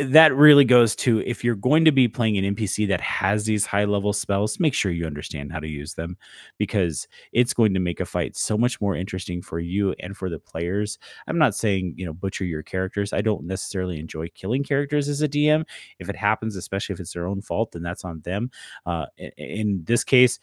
that 0.03 0.35
really 0.35 0.65
goes 0.65 0.97
to 0.97 1.21
if 1.21 1.45
you're 1.45 1.55
going 1.55 1.85
to 1.85 1.93
be 1.93 2.09
playing 2.09 2.37
an 2.37 2.57
NPC 2.57 2.89
that 2.89 3.01
has 3.01 3.45
these 3.45 3.65
high 3.65 3.85
level 3.85 4.13
spells, 4.13 4.59
make 4.59 4.75
sure 4.75 4.91
you 4.91 5.07
understand 5.07 5.53
how 5.53 5.61
to 5.61 5.69
use 5.69 5.95
them 5.95 6.17
because 6.59 7.07
it's 7.33 7.55
going 7.55 7.73
to 7.75 7.81
make 7.81 8.01
a 8.01 8.05
fight 8.05 8.37
so 8.37 8.59
much 8.59 8.81
more 8.81 8.97
interesting 8.97 9.41
for 9.41 9.61
you 9.61 9.95
and 10.01 10.17
for 10.17 10.29
the 10.29 10.41
players. 10.41 10.99
I'm 11.29 11.39
not 11.39 11.55
saying, 11.55 11.95
you 11.97 12.05
know, 12.05 12.13
butcher 12.13 12.45
your 12.45 12.65
characters. 12.65 13.13
I 13.13 13.21
don't 13.21 13.45
necessarily 13.45 14.01
enjoy 14.01 14.29
killing 14.35 14.65
characters 14.65 15.09
as 15.09 15.23
a 15.23 15.29
DM. 15.29 15.65
If 16.01 16.09
it 16.09 16.17
happens, 16.17 16.57
especially 16.57 16.95
if 16.95 17.01
it's 17.01 17.13
their 17.13 17.29
own 17.29 17.41
fault, 17.41 17.73
then 17.73 17.83
that's 17.83 18.05
on 18.05 18.21
them. 18.23 18.51
Uh, 18.87 19.07
in 19.37 19.83
this 19.85 20.03
case, 20.03 20.41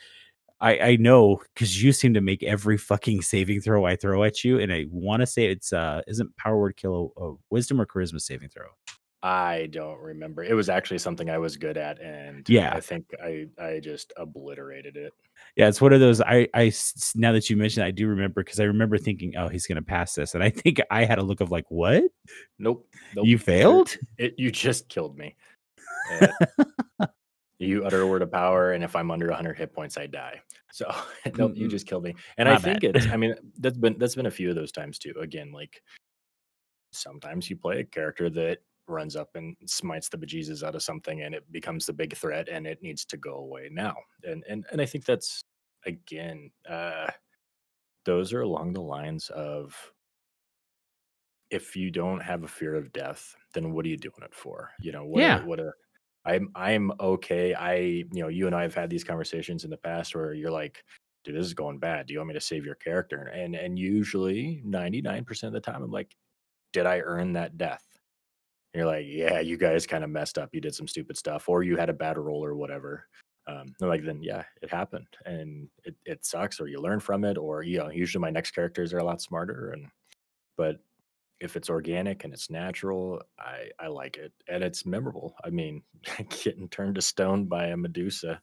I, 0.59 0.79
I 0.79 0.95
know 0.95 1.41
because 1.53 1.83
you 1.83 1.91
seem 1.91 2.13
to 2.15 2.21
make 2.21 2.43
every 2.43 2.77
fucking 2.77 3.21
saving 3.21 3.61
throw 3.61 3.85
I 3.85 3.95
throw 3.95 4.23
at 4.23 4.43
you, 4.43 4.59
and 4.59 4.73
I 4.73 4.85
want 4.89 5.19
to 5.21 5.27
say 5.27 5.45
it's 5.45 5.71
uh 5.71 6.01
isn't 6.07 6.35
power 6.35 6.57
word 6.57 6.77
kill 6.77 7.13
a, 7.17 7.25
a 7.25 7.35
wisdom 7.51 7.79
or 7.79 7.85
charisma 7.85 8.19
saving 8.19 8.49
throw. 8.49 8.65
I 9.23 9.67
don't 9.71 9.99
remember. 9.99 10.43
It 10.43 10.53
was 10.53 10.69
actually 10.69 10.99
something 10.99 11.29
I 11.29 11.39
was 11.39 11.57
good 11.57 11.77
at, 11.77 11.99
and 11.99 12.47
Yeah. 12.47 12.73
I 12.73 12.79
think 12.79 13.07
I 13.23 13.47
I 13.59 13.79
just 13.79 14.13
obliterated 14.15 14.95
it. 14.95 15.13
Yeah, 15.55 15.67
it's 15.67 15.81
one 15.81 15.93
of 15.93 15.99
those. 15.99 16.21
I, 16.21 16.47
I 16.53 16.71
now 17.15 17.31
that 17.31 17.49
you 17.49 17.57
mentioned, 17.57 17.83
it, 17.83 17.87
I 17.87 17.91
do 17.91 18.07
remember 18.07 18.43
because 18.43 18.59
I 18.59 18.65
remember 18.65 18.97
thinking, 18.97 19.35
"Oh, 19.35 19.47
he's 19.47 19.65
gonna 19.65 19.81
pass 19.81 20.13
this," 20.13 20.35
and 20.35 20.43
I 20.43 20.49
think 20.51 20.79
I 20.91 21.03
had 21.03 21.17
a 21.17 21.23
look 21.23 21.41
of 21.41 21.51
like, 21.51 21.65
"What? 21.69 22.03
Nope, 22.59 22.87
nope. 23.15 23.25
You 23.25 23.37
failed?" 23.39 23.97
It, 24.17 24.35
you 24.37 24.51
just 24.51 24.87
killed 24.87 25.17
me. 25.17 25.35
you 27.59 27.85
utter 27.85 28.01
a 28.01 28.07
word 28.07 28.21
of 28.21 28.31
power, 28.31 28.73
and 28.73 28.83
if 28.83 28.95
I'm 28.95 29.09
under 29.09 29.27
100 29.27 29.57
hit 29.57 29.73
points, 29.73 29.97
I 29.97 30.05
die. 30.05 30.41
So 30.71 30.93
nope, 31.37 31.53
you 31.55 31.67
just 31.67 31.87
killed 31.87 32.03
me. 32.03 32.15
And 32.37 32.47
I 32.47 32.57
think 32.57 32.83
it's. 32.83 33.07
I 33.07 33.17
mean, 33.17 33.33
that's 33.57 33.77
been 33.77 33.97
that's 33.97 34.15
been 34.15 34.27
a 34.27 34.31
few 34.31 34.49
of 34.49 34.55
those 34.55 34.71
times 34.71 34.99
too. 34.99 35.13
Again, 35.19 35.51
like 35.51 35.81
sometimes 36.91 37.49
you 37.49 37.57
play 37.57 37.79
a 37.79 37.83
character 37.83 38.29
that 38.29 38.59
runs 38.87 39.15
up 39.15 39.29
and 39.35 39.55
smites 39.65 40.09
the 40.09 40.17
bejesus 40.17 40.63
out 40.63 40.75
of 40.75 40.83
something 40.83 41.21
and 41.21 41.35
it 41.35 41.43
becomes 41.51 41.85
the 41.85 41.93
big 41.93 42.15
threat 42.15 42.47
and 42.49 42.65
it 42.65 42.81
needs 42.81 43.05
to 43.05 43.17
go 43.17 43.35
away 43.35 43.69
now. 43.71 43.95
And 44.23 44.43
and, 44.49 44.65
and 44.71 44.81
i 44.81 44.85
think 44.85 45.05
that's 45.05 45.43
again 45.85 46.51
uh 46.69 47.07
those 48.05 48.33
are 48.33 48.41
along 48.41 48.73
the 48.73 48.81
lines 48.81 49.29
of 49.29 49.75
if 51.49 51.75
you 51.75 51.91
don't 51.91 52.21
have 52.21 52.43
a 52.43 52.47
fear 52.47 52.75
of 52.75 52.91
death 52.93 53.35
then 53.53 53.73
what 53.73 53.85
are 53.85 53.89
you 53.89 53.97
doing 53.97 54.13
it 54.21 54.33
for? 54.33 54.71
You 54.79 54.91
know 54.91 55.05
what 55.05 55.21
yeah. 55.21 55.41
a, 55.41 55.45
what 55.45 55.59
a 55.59 55.71
i'm 56.25 56.49
i'm 56.55 56.91
okay. 56.99 57.53
I 57.53 57.75
you 57.75 58.07
know 58.13 58.27
you 58.27 58.47
and 58.47 58.55
i 58.55 58.61
have 58.61 58.75
had 58.75 58.89
these 58.89 59.03
conversations 59.03 59.63
in 59.63 59.69
the 59.69 59.77
past 59.77 60.15
where 60.15 60.33
you're 60.33 60.51
like 60.51 60.83
dude 61.23 61.35
this 61.35 61.45
is 61.45 61.53
going 61.53 61.79
bad. 61.79 62.07
Do 62.07 62.13
you 62.13 62.19
want 62.19 62.29
me 62.29 62.33
to 62.35 62.41
save 62.41 62.65
your 62.65 62.75
character? 62.75 63.31
And 63.33 63.55
and 63.55 63.77
usually 63.77 64.61
99% 64.65 65.43
of 65.43 65.53
the 65.53 65.59
time 65.59 65.83
i'm 65.83 65.91
like 65.91 66.15
did 66.73 66.85
i 66.85 66.99
earn 66.99 67.33
that 67.33 67.57
death 67.57 67.83
you're 68.77 68.87
like, 68.87 69.05
yeah, 69.07 69.39
you 69.39 69.57
guys 69.57 69.87
kind 69.87 70.03
of 70.03 70.09
messed 70.09 70.37
up. 70.37 70.49
You 70.53 70.61
did 70.61 70.75
some 70.75 70.87
stupid 70.87 71.17
stuff, 71.17 71.49
or 71.49 71.63
you 71.63 71.77
had 71.77 71.89
a 71.89 71.93
bad 71.93 72.17
roll 72.17 72.43
or 72.43 72.55
whatever. 72.55 73.05
Um, 73.47 73.73
like, 73.79 74.03
then 74.03 74.21
yeah, 74.21 74.43
it 74.61 74.69
happened, 74.69 75.07
and 75.25 75.69
it, 75.85 75.95
it 76.05 76.25
sucks, 76.25 76.59
or 76.59 76.67
you 76.67 76.81
learn 76.81 76.99
from 76.99 77.23
it, 77.23 77.37
or 77.37 77.63
you 77.63 77.77
know, 77.77 77.89
usually 77.89 78.21
my 78.21 78.29
next 78.29 78.51
characters 78.51 78.93
are 78.93 78.99
a 78.99 79.03
lot 79.03 79.21
smarter, 79.21 79.71
and 79.71 79.87
but 80.57 80.77
if 81.39 81.55
it's 81.55 81.69
organic 81.69 82.23
and 82.23 82.33
it's 82.33 82.49
natural, 82.49 83.21
I 83.39 83.69
I 83.79 83.87
like 83.87 84.17
it, 84.17 84.33
and 84.49 84.63
it's 84.63 84.85
memorable. 84.85 85.35
I 85.43 85.49
mean, 85.49 85.81
getting 86.43 86.67
turned 86.67 86.95
to 86.95 87.01
stone 87.01 87.45
by 87.45 87.67
a 87.67 87.77
Medusa, 87.77 88.41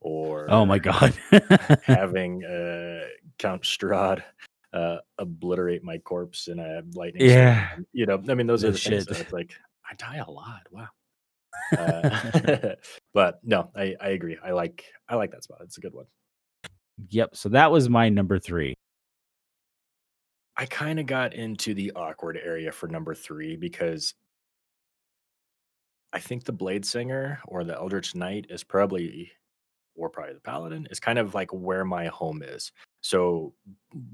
or 0.00 0.50
oh 0.50 0.64
my 0.64 0.78
god, 0.78 1.14
having 1.82 2.44
uh, 2.44 3.04
Count 3.38 3.62
Strahd 3.62 4.22
uh, 4.72 4.98
obliterate 5.18 5.82
my 5.82 5.98
corpse 5.98 6.48
in 6.48 6.58
a 6.58 6.82
lightning. 6.94 7.28
Yeah, 7.28 7.70
storm. 7.70 7.86
you 7.92 8.06
know, 8.06 8.22
I 8.28 8.34
mean, 8.34 8.46
those 8.46 8.64
are 8.64 8.70
the 8.70 8.78
shit. 8.78 8.92
things 8.92 9.06
that 9.06 9.20
it's 9.20 9.32
like 9.32 9.54
I 9.90 9.94
die 9.94 10.22
a 10.26 10.30
lot. 10.30 10.62
Wow. 10.70 10.88
Uh, 11.76 12.74
but 13.14 13.40
no, 13.42 13.70
I, 13.74 13.94
I 14.00 14.08
agree. 14.08 14.36
I 14.44 14.52
like 14.52 14.84
I 15.08 15.16
like 15.16 15.30
that 15.32 15.44
spot. 15.44 15.58
It's 15.62 15.78
a 15.78 15.80
good 15.80 15.94
one. 15.94 16.06
Yep. 17.10 17.36
So 17.36 17.48
that 17.50 17.70
was 17.70 17.88
my 17.88 18.08
number 18.08 18.38
three. 18.38 18.74
I 20.56 20.64
kind 20.66 20.98
of 20.98 21.06
got 21.06 21.34
into 21.34 21.74
the 21.74 21.92
awkward 21.94 22.38
area 22.42 22.72
for 22.72 22.88
number 22.88 23.14
three 23.14 23.56
because 23.56 24.14
I 26.14 26.18
think 26.18 26.44
the 26.44 26.52
Blade 26.52 26.86
Singer 26.86 27.40
or 27.46 27.62
the 27.62 27.74
Eldritch 27.74 28.14
Knight 28.14 28.46
is 28.48 28.64
probably, 28.64 29.30
or 29.94 30.08
probably 30.08 30.32
the 30.32 30.40
Paladin, 30.40 30.88
is 30.90 30.98
kind 30.98 31.18
of 31.18 31.34
like 31.34 31.52
where 31.52 31.84
my 31.84 32.06
home 32.06 32.42
is. 32.42 32.72
So 33.02 33.52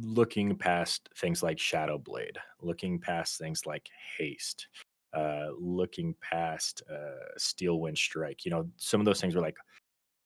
looking 0.00 0.56
past 0.56 1.08
things 1.16 1.44
like 1.44 1.60
Shadow 1.60 1.98
Blade, 1.98 2.38
looking 2.60 2.98
past 2.98 3.38
things 3.38 3.64
like 3.64 3.88
Haste, 4.18 4.66
uh, 5.14 5.48
looking 5.58 6.14
past 6.20 6.82
uh, 6.90 7.36
Steel 7.38 7.80
Wind 7.80 7.98
Strike. 7.98 8.44
You 8.44 8.50
know, 8.52 8.70
some 8.76 9.00
of 9.00 9.04
those 9.04 9.20
things 9.20 9.34
were 9.34 9.40
like, 9.42 9.56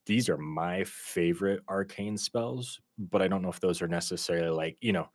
these 0.06 0.28
are 0.28 0.38
my 0.38 0.84
favorite 0.84 1.62
arcane 1.68 2.16
spells, 2.16 2.80
but 2.98 3.22
I 3.22 3.28
don't 3.28 3.42
know 3.42 3.50
if 3.50 3.60
those 3.60 3.82
are 3.82 3.88
necessarily 3.88 4.50
like, 4.50 4.78
you 4.80 4.92
know, 4.92 5.08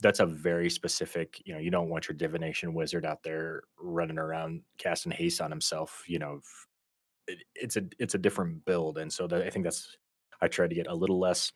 that's 0.00 0.20
a 0.20 0.26
very 0.26 0.70
specific, 0.70 1.42
you 1.46 1.54
know, 1.54 1.60
you 1.60 1.70
don't 1.70 1.90
want 1.90 2.08
your 2.08 2.16
divination 2.16 2.74
wizard 2.74 3.06
out 3.06 3.22
there 3.22 3.62
running 3.78 4.18
around 4.18 4.62
casting 4.78 5.12
haste 5.12 5.40
on 5.42 5.50
himself, 5.50 6.04
you 6.08 6.18
know. 6.18 6.40
It, 7.28 7.44
it's 7.54 7.76
a 7.76 7.82
it's 7.98 8.14
a 8.14 8.18
different 8.18 8.64
build 8.64 8.98
and 8.98 9.12
so 9.12 9.26
that, 9.28 9.42
I 9.42 9.50
think 9.50 9.64
that's 9.64 9.96
I 10.40 10.48
tried 10.48 10.70
to 10.70 10.76
get 10.76 10.88
a 10.88 10.94
little 10.94 11.20
less 11.20 11.52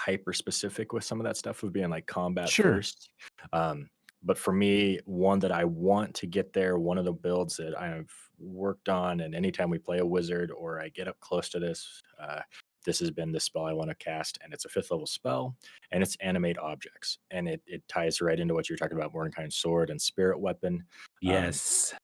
hyper 0.00 0.32
specific 0.32 0.92
with 0.92 1.04
some 1.04 1.20
of 1.20 1.24
that 1.24 1.36
stuff 1.36 1.62
of 1.62 1.72
being 1.72 1.90
like 1.90 2.06
combat 2.06 2.48
Sure. 2.48 2.72
first. 2.74 3.10
Um, 3.52 3.90
but 4.22 4.38
for 4.38 4.52
me, 4.52 4.98
one 5.04 5.38
that 5.40 5.52
I 5.52 5.64
want 5.64 6.14
to 6.16 6.26
get 6.26 6.52
there, 6.52 6.78
one 6.78 6.98
of 6.98 7.04
the 7.04 7.12
builds 7.12 7.56
that 7.56 7.78
I've 7.78 8.12
worked 8.38 8.88
on, 8.88 9.20
and 9.20 9.34
anytime 9.34 9.70
we 9.70 9.78
play 9.78 9.98
a 9.98 10.06
wizard 10.06 10.50
or 10.50 10.80
I 10.80 10.88
get 10.88 11.08
up 11.08 11.18
close 11.20 11.48
to 11.50 11.58
this, 11.58 12.02
uh, 12.20 12.40
this 12.84 13.00
has 13.00 13.10
been 13.10 13.32
the 13.32 13.40
spell 13.40 13.64
I 13.64 13.72
want 13.72 13.90
to 13.90 13.96
cast, 13.96 14.38
and 14.42 14.52
it's 14.52 14.64
a 14.64 14.68
fifth 14.68 14.90
level 14.90 15.06
spell, 15.06 15.56
and 15.92 16.02
it's 16.02 16.16
animate 16.20 16.58
objects, 16.58 17.18
and 17.30 17.48
it 17.48 17.62
it 17.66 17.86
ties 17.88 18.20
right 18.20 18.38
into 18.38 18.54
what 18.54 18.68
you're 18.68 18.78
talking 18.78 18.96
about, 18.96 19.12
Mordenkainen's 19.12 19.56
sword 19.56 19.90
and 19.90 20.00
spirit 20.00 20.40
weapon. 20.40 20.74
Um, 20.74 20.84
Yes. 21.20 21.94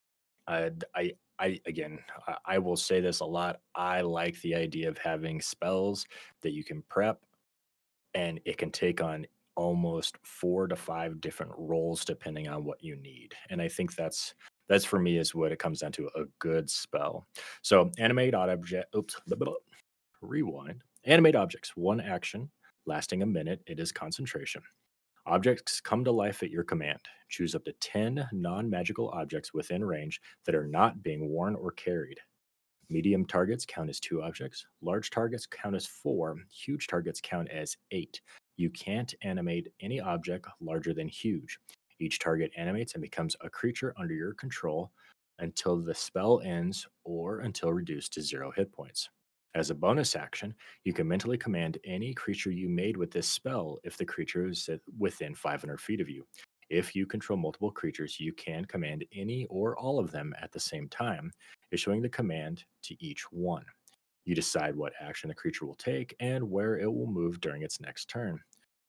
I, 0.46 0.70
I, 0.94 1.12
I 1.38 1.58
again, 1.66 1.98
I, 2.28 2.36
I 2.46 2.58
will 2.58 2.76
say 2.76 3.00
this 3.00 3.20
a 3.20 3.24
lot. 3.24 3.60
I 3.74 4.02
like 4.02 4.40
the 4.42 4.54
idea 4.54 4.88
of 4.88 4.98
having 4.98 5.40
spells 5.40 6.06
that 6.42 6.52
you 6.52 6.64
can 6.64 6.82
prep, 6.88 7.20
and 8.12 8.40
it 8.44 8.58
can 8.58 8.70
take 8.70 9.02
on 9.02 9.26
almost 9.56 10.16
four 10.22 10.66
to 10.66 10.76
five 10.76 11.20
different 11.20 11.52
roles 11.56 12.04
depending 12.04 12.48
on 12.48 12.64
what 12.64 12.82
you 12.82 12.96
need. 12.96 13.34
And 13.50 13.60
I 13.60 13.68
think 13.68 13.94
that's 13.94 14.34
that's 14.68 14.84
for 14.84 14.98
me 14.98 15.18
is 15.18 15.34
what 15.34 15.52
it 15.52 15.58
comes 15.58 15.80
down 15.80 15.92
to 15.92 16.08
a 16.16 16.24
good 16.38 16.70
spell. 16.70 17.26
So 17.62 17.90
animate 17.98 18.34
object. 18.34 18.94
Oops. 18.96 19.14
blah, 19.26 19.36
blah, 19.36 19.46
blah. 19.46 19.54
Rewind. 20.22 20.82
Animate 21.04 21.36
objects. 21.36 21.72
One 21.76 22.00
action 22.00 22.50
lasting 22.86 23.22
a 23.22 23.26
minute. 23.26 23.60
It 23.66 23.78
is 23.78 23.92
concentration. 23.92 24.62
Objects 25.26 25.80
come 25.80 26.04
to 26.04 26.10
life 26.10 26.42
at 26.42 26.50
your 26.50 26.64
command. 26.64 27.00
Choose 27.28 27.54
up 27.54 27.64
to 27.64 27.72
10 27.80 28.28
non 28.32 28.68
magical 28.68 29.08
objects 29.10 29.54
within 29.54 29.84
range 29.84 30.20
that 30.44 30.54
are 30.54 30.66
not 30.66 31.02
being 31.02 31.28
worn 31.28 31.54
or 31.54 31.72
carried. 31.72 32.18
Medium 32.90 33.24
targets 33.24 33.64
count 33.66 33.88
as 33.88 33.98
two 33.98 34.22
objects. 34.22 34.66
Large 34.82 35.10
targets 35.10 35.46
count 35.46 35.74
as 35.74 35.86
four. 35.86 36.36
Huge 36.50 36.86
targets 36.86 37.20
count 37.22 37.48
as 37.50 37.76
eight. 37.90 38.20
You 38.56 38.70
can't 38.70 39.12
animate 39.22 39.72
any 39.80 40.00
object 40.00 40.46
larger 40.60 40.94
than 40.94 41.08
huge. 41.08 41.58
Each 42.00 42.18
target 42.18 42.50
animates 42.56 42.94
and 42.94 43.02
becomes 43.02 43.36
a 43.40 43.50
creature 43.50 43.94
under 43.96 44.14
your 44.14 44.34
control 44.34 44.92
until 45.38 45.76
the 45.76 45.94
spell 45.94 46.40
ends 46.44 46.86
or 47.04 47.40
until 47.40 47.72
reduced 47.72 48.12
to 48.14 48.22
zero 48.22 48.52
hit 48.52 48.72
points. 48.72 49.10
As 49.54 49.70
a 49.70 49.74
bonus 49.74 50.16
action, 50.16 50.54
you 50.84 50.92
can 50.92 51.06
mentally 51.06 51.38
command 51.38 51.78
any 51.84 52.12
creature 52.12 52.50
you 52.50 52.68
made 52.68 52.96
with 52.96 53.10
this 53.12 53.28
spell 53.28 53.78
if 53.84 53.96
the 53.96 54.04
creature 54.04 54.48
is 54.48 54.68
within 54.98 55.34
500 55.34 55.80
feet 55.80 56.00
of 56.00 56.08
you. 56.08 56.26
If 56.70 56.96
you 56.96 57.06
control 57.06 57.38
multiple 57.38 57.70
creatures, 57.70 58.18
you 58.18 58.32
can 58.32 58.64
command 58.64 59.04
any 59.14 59.46
or 59.50 59.78
all 59.78 60.00
of 60.00 60.10
them 60.10 60.34
at 60.40 60.50
the 60.50 60.58
same 60.58 60.88
time, 60.88 61.30
issuing 61.70 62.02
the 62.02 62.08
command 62.08 62.64
to 62.82 63.04
each 63.04 63.24
one. 63.30 63.64
You 64.24 64.34
decide 64.34 64.74
what 64.74 64.92
action 65.00 65.28
the 65.28 65.34
creature 65.34 65.66
will 65.66 65.74
take 65.74 66.14
and 66.20 66.50
where 66.50 66.78
it 66.78 66.92
will 66.92 67.06
move 67.06 67.40
during 67.40 67.62
its 67.62 67.80
next 67.80 68.06
turn. 68.06 68.40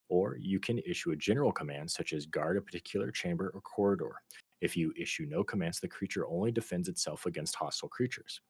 Or 0.08 0.36
you 0.40 0.60
can 0.60 0.78
issue 0.78 1.10
a 1.10 1.16
general 1.16 1.52
command, 1.52 1.90
such 1.90 2.12
as 2.12 2.26
guard 2.26 2.56
a 2.56 2.60
particular 2.60 3.10
chamber 3.10 3.50
or 3.54 3.60
corridor. 3.60 4.12
If 4.60 4.76
you 4.76 4.92
issue 4.96 5.26
no 5.28 5.44
commands, 5.44 5.80
the 5.80 5.88
creature 5.88 6.26
only 6.26 6.52
defends 6.52 6.88
itself 6.88 7.26
against 7.26 7.56
hostile 7.56 7.88
creatures. 7.88 8.40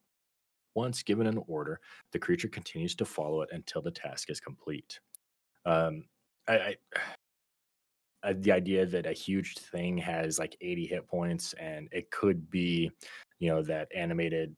Once 0.75 1.03
given 1.03 1.27
an 1.27 1.41
order, 1.47 1.79
the 2.11 2.19
creature 2.19 2.47
continues 2.47 2.95
to 2.95 3.05
follow 3.05 3.41
it 3.41 3.49
until 3.51 3.81
the 3.81 3.91
task 3.91 4.29
is 4.29 4.39
complete. 4.39 4.99
Um, 5.65 6.05
I, 6.47 6.53
I, 6.53 6.75
I 8.23 8.33
the 8.33 8.51
idea 8.51 8.85
that 8.85 9.05
a 9.05 9.13
huge 9.13 9.57
thing 9.57 9.97
has 9.97 10.37
like 10.39 10.55
80 10.61 10.85
hit 10.85 11.07
points 11.07 11.53
and 11.53 11.87
it 11.91 12.11
could 12.11 12.49
be, 12.49 12.91
you 13.39 13.49
know, 13.49 13.61
that 13.63 13.89
animated 13.95 14.55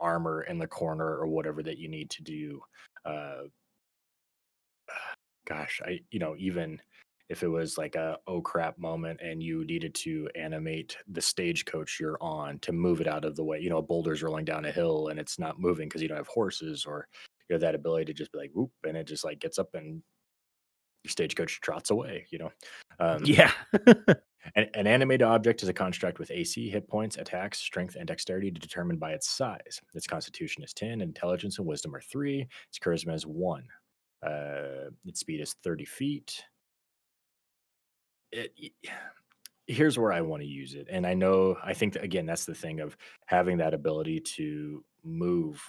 armor 0.00 0.42
in 0.42 0.58
the 0.58 0.66
corner 0.66 1.16
or 1.16 1.26
whatever 1.26 1.62
that 1.62 1.78
you 1.78 1.88
need 1.88 2.10
to 2.10 2.22
do. 2.22 2.60
Uh, 3.04 3.42
gosh, 5.46 5.80
I, 5.84 6.00
you 6.10 6.18
know, 6.18 6.34
even 6.38 6.80
if 7.28 7.42
it 7.42 7.48
was 7.48 7.76
like 7.76 7.96
a 7.96 8.18
oh 8.26 8.40
crap 8.40 8.78
moment 8.78 9.20
and 9.20 9.42
you 9.42 9.64
needed 9.64 9.94
to 9.94 10.28
animate 10.36 10.96
the 11.08 11.20
stagecoach 11.20 11.98
you're 11.98 12.18
on 12.20 12.58
to 12.60 12.72
move 12.72 13.00
it 13.00 13.08
out 13.08 13.24
of 13.24 13.34
the 13.36 13.44
way, 13.44 13.58
you 13.58 13.68
know, 13.68 13.78
a 13.78 13.82
boulder's 13.82 14.22
rolling 14.22 14.44
down 14.44 14.64
a 14.64 14.70
hill 14.70 15.08
and 15.08 15.18
it's 15.18 15.38
not 15.38 15.60
moving 15.60 15.88
because 15.88 16.02
you 16.02 16.08
don't 16.08 16.16
have 16.16 16.28
horses 16.28 16.84
or 16.86 17.08
you 17.48 17.54
have 17.54 17.60
that 17.60 17.74
ability 17.74 18.04
to 18.04 18.14
just 18.14 18.32
be 18.32 18.38
like 18.38 18.50
whoop 18.54 18.70
and 18.86 18.96
it 18.96 19.06
just 19.06 19.24
like 19.24 19.40
gets 19.40 19.58
up 19.58 19.68
and 19.74 20.02
stagecoach 21.10 21.60
trots 21.60 21.90
away, 21.90 22.26
you 22.30 22.38
know. 22.38 22.52
Um, 23.00 23.22
Yeah. 23.24 23.52
an, 24.54 24.66
an 24.74 24.86
animated 24.86 25.22
object 25.26 25.62
is 25.62 25.68
a 25.68 25.72
construct 25.72 26.18
with 26.18 26.30
AC, 26.30 26.68
hit 26.68 26.88
points, 26.88 27.16
attacks, 27.16 27.58
strength, 27.58 27.96
and 27.96 28.06
dexterity 28.06 28.50
determined 28.50 29.00
by 29.00 29.12
its 29.12 29.28
size. 29.28 29.80
Its 29.94 30.06
constitution 30.06 30.62
is 30.62 30.72
10, 30.72 31.00
intelligence 31.00 31.58
and 31.58 31.66
wisdom 31.66 31.94
are 31.94 32.00
3, 32.00 32.46
its 32.68 32.78
charisma 32.78 33.14
is 33.14 33.26
1. 33.26 33.64
Uh, 34.22 34.90
its 35.04 35.20
speed 35.20 35.40
is 35.40 35.54
30 35.62 35.84
feet. 35.84 36.42
It, 38.32 38.52
y- 38.60 38.70
here's 39.66 39.98
where 39.98 40.12
I 40.12 40.20
want 40.20 40.42
to 40.42 40.48
use 40.48 40.74
it. 40.74 40.86
And 40.90 41.04
I 41.06 41.14
know, 41.14 41.56
I 41.62 41.74
think 41.74 41.94
that, 41.94 42.04
again, 42.04 42.24
that's 42.24 42.44
the 42.44 42.54
thing 42.54 42.80
of 42.80 42.96
having 43.26 43.56
that 43.58 43.74
ability 43.74 44.20
to 44.36 44.84
move 45.02 45.60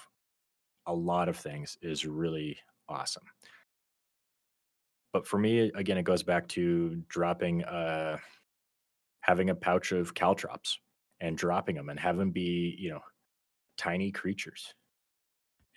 a 0.85 0.93
lot 0.93 1.29
of 1.29 1.35
things 1.37 1.77
is 1.81 2.05
really 2.05 2.57
awesome. 2.87 3.23
But 5.17 5.25
for 5.25 5.39
me, 5.39 5.71
again, 5.73 5.97
it 5.97 6.03
goes 6.03 6.21
back 6.21 6.47
to 6.49 7.03
dropping, 7.07 7.63
uh, 7.63 8.19
having 9.21 9.49
a 9.49 9.55
pouch 9.55 9.91
of 9.91 10.13
caltrops 10.13 10.79
and 11.19 11.35
dropping 11.35 11.75
them 11.75 11.89
and 11.89 11.99
have 11.99 12.17
them 12.17 12.29
be, 12.29 12.75
you 12.77 12.91
know, 12.91 13.01
tiny 13.77 14.11
creatures. 14.11 14.75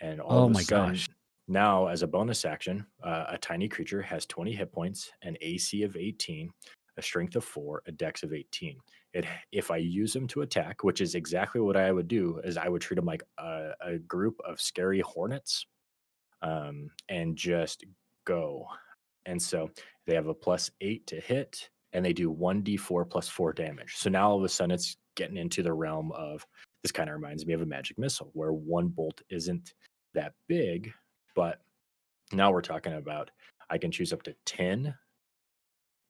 And 0.03 0.20
all 0.20 0.42
Oh 0.42 0.48
my 0.50 0.62
sudden, 0.62 0.92
gosh. 0.92 1.09
now 1.48 1.87
as 1.87 2.03
a 2.03 2.07
bonus 2.07 2.44
action, 2.44 2.87
uh, 3.03 3.24
a 3.29 3.38
tiny 3.38 3.66
creature 3.66 4.03
has 4.03 4.26
20 4.26 4.53
hit 4.53 4.72
points, 4.72 5.11
an 5.22 5.38
AC 5.40 5.85
of 5.85 5.96
18, 5.96 6.50
a 6.98 7.03
strength 7.03 7.35
of 7.35 7.42
four, 7.42 7.83
a 7.87 7.92
dex 7.92 8.22
of 8.22 8.35
18. 8.35 8.79
It, 9.14 9.24
if 9.53 9.70
I 9.70 9.79
use 9.79 10.12
them 10.12 10.29
to 10.29 10.42
attack, 10.42 10.85
which 10.85 11.00
is 11.00 11.14
exactly 11.14 11.62
what 11.62 11.79
I 11.79 11.92
would 11.92 12.09
do, 12.09 12.40
is 12.44 12.59
I 12.59 12.68
would 12.68 12.83
treat 12.83 12.96
them 12.96 13.07
like 13.07 13.22
a, 13.38 13.72
a 13.81 13.98
group 14.00 14.38
of 14.46 14.61
scary 14.61 15.00
hornets 15.00 15.64
um, 16.42 16.90
and 17.09 17.37
just 17.37 17.85
go. 18.26 18.68
And 19.26 19.40
so 19.40 19.70
they 20.06 20.14
have 20.14 20.26
a 20.26 20.35
plus 20.35 20.70
eight 20.80 21.06
to 21.09 21.20
hit, 21.20 21.70
and 21.92 22.04
they 22.04 22.12
do 22.12 22.33
1d4 22.33 23.09
plus 23.09 23.28
four 23.28 23.52
damage. 23.52 23.96
So 23.96 24.11
now 24.11 24.30
all 24.30 24.38
of 24.38 24.44
a 24.44 24.48
sudden 24.48 24.72
it's 24.72 24.96
getting 25.16 25.37
into 25.37 25.62
the 25.62 25.72
realm 25.72 26.12
of 26.12 26.46
this 26.83 26.92
kind 26.92 27.11
of 27.11 27.16
reminds 27.16 27.46
me 27.46 27.52
of 27.52 27.62
a 27.62 27.66
magic 27.66 27.98
missile 27.98 28.30
where 28.33 28.52
one 28.52 28.88
bolt 28.88 29.20
isn't 29.30 29.74
that 30.14 30.33
big, 30.48 30.92
but 31.35 31.61
now 32.33 32.50
we're 32.50 32.62
talking 32.62 32.94
about 32.94 33.30
I 33.68 33.78
can 33.78 33.90
choose 33.90 34.12
up 34.12 34.22
to 34.24 34.35
10 34.46 34.94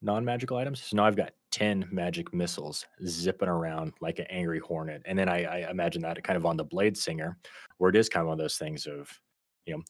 non 0.03 0.25
magical 0.25 0.57
items. 0.57 0.83
So 0.83 0.96
now 0.96 1.05
I've 1.05 1.16
got 1.16 1.33
10 1.51 1.88
magic 1.90 2.33
missiles 2.33 2.87
zipping 3.07 3.49
around 3.49 3.92
like 4.01 4.18
an 4.18 4.27
angry 4.31 4.61
hornet. 4.61 5.03
And 5.05 5.18
then 5.18 5.29
I, 5.29 5.44
I 5.44 5.70
imagine 5.70 6.03
that 6.03 6.23
kind 6.23 6.37
of 6.37 6.46
on 6.46 6.57
the 6.57 6.64
Blade 6.64 6.96
Singer, 6.96 7.38
where 7.79 7.90
it 7.90 7.96
is 7.96 8.09
kind 8.09 8.23
of 8.23 8.29
one 8.29 8.35
of 8.35 8.42
those 8.42 8.57
things 8.57 8.87
of, 8.87 9.11
you 9.66 9.75
know, 9.75 9.83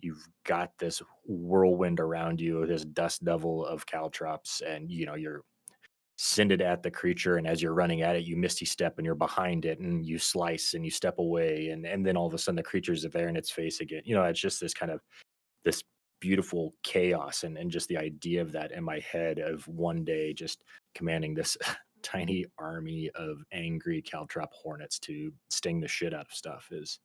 you've 0.00 0.26
got 0.44 0.72
this 0.78 1.02
whirlwind 1.24 2.00
around 2.00 2.40
you, 2.40 2.66
this 2.66 2.84
dust 2.84 3.24
devil 3.24 3.64
of 3.66 3.86
caltrops, 3.86 4.60
and 4.60 4.90
you 4.90 5.06
know, 5.06 5.14
you're 5.14 5.42
send 6.20 6.50
it 6.50 6.60
at 6.60 6.82
the 6.82 6.90
creature 6.90 7.36
and 7.36 7.46
as 7.46 7.62
you're 7.62 7.74
running 7.74 8.02
at 8.02 8.16
it 8.16 8.24
you 8.24 8.36
misty 8.36 8.64
step 8.64 8.98
and 8.98 9.06
you're 9.06 9.14
behind 9.14 9.64
it 9.64 9.78
and 9.78 10.04
you 10.04 10.18
slice 10.18 10.74
and 10.74 10.84
you 10.84 10.90
step 10.90 11.20
away 11.20 11.68
and 11.68 11.86
and 11.86 12.04
then 12.04 12.16
all 12.16 12.26
of 12.26 12.34
a 12.34 12.38
sudden 12.38 12.56
the 12.56 12.62
creature's 12.62 13.04
there 13.04 13.28
in 13.28 13.36
its 13.36 13.52
face 13.52 13.80
again. 13.80 14.02
You 14.04 14.16
know 14.16 14.24
it's 14.24 14.40
just 14.40 14.60
this 14.60 14.74
kind 14.74 14.90
of 14.90 15.00
this 15.64 15.82
beautiful 16.20 16.74
chaos 16.82 17.44
and 17.44 17.56
and 17.56 17.70
just 17.70 17.86
the 17.86 17.96
idea 17.96 18.42
of 18.42 18.50
that 18.50 18.72
in 18.72 18.82
my 18.82 18.98
head 18.98 19.38
of 19.38 19.66
one 19.68 20.04
day 20.04 20.32
just 20.32 20.64
commanding 20.96 21.34
this 21.34 21.56
tiny 22.02 22.44
army 22.58 23.10
of 23.14 23.38
angry 23.52 24.02
caltrop 24.02 24.48
hornets 24.52 24.98
to 24.98 25.32
sting 25.50 25.80
the 25.80 25.86
shit 25.86 26.12
out 26.12 26.26
of 26.26 26.32
stuff 26.32 26.68
is 26.72 26.98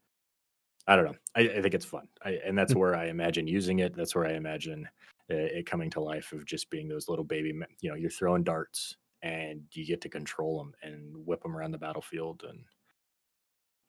i 0.87 0.95
don't 0.95 1.05
know 1.05 1.15
i, 1.35 1.41
I 1.41 1.61
think 1.61 1.73
it's 1.73 1.85
fun 1.85 2.07
I, 2.23 2.39
and 2.45 2.57
that's 2.57 2.75
where 2.75 2.95
i 2.95 3.07
imagine 3.07 3.47
using 3.47 3.79
it 3.79 3.95
that's 3.95 4.15
where 4.15 4.25
i 4.25 4.33
imagine 4.33 4.87
uh, 5.31 5.35
it 5.35 5.65
coming 5.65 5.89
to 5.91 6.01
life 6.01 6.31
of 6.33 6.45
just 6.45 6.69
being 6.69 6.87
those 6.87 7.09
little 7.09 7.25
baby 7.25 7.53
you 7.81 7.89
know 7.89 7.95
you're 7.95 8.09
throwing 8.09 8.43
darts 8.43 8.97
and 9.21 9.61
you 9.71 9.85
get 9.85 10.01
to 10.01 10.09
control 10.09 10.57
them 10.57 10.73
and 10.83 11.15
whip 11.25 11.41
them 11.43 11.55
around 11.55 11.71
the 11.71 11.77
battlefield 11.77 12.43
and 12.47 12.63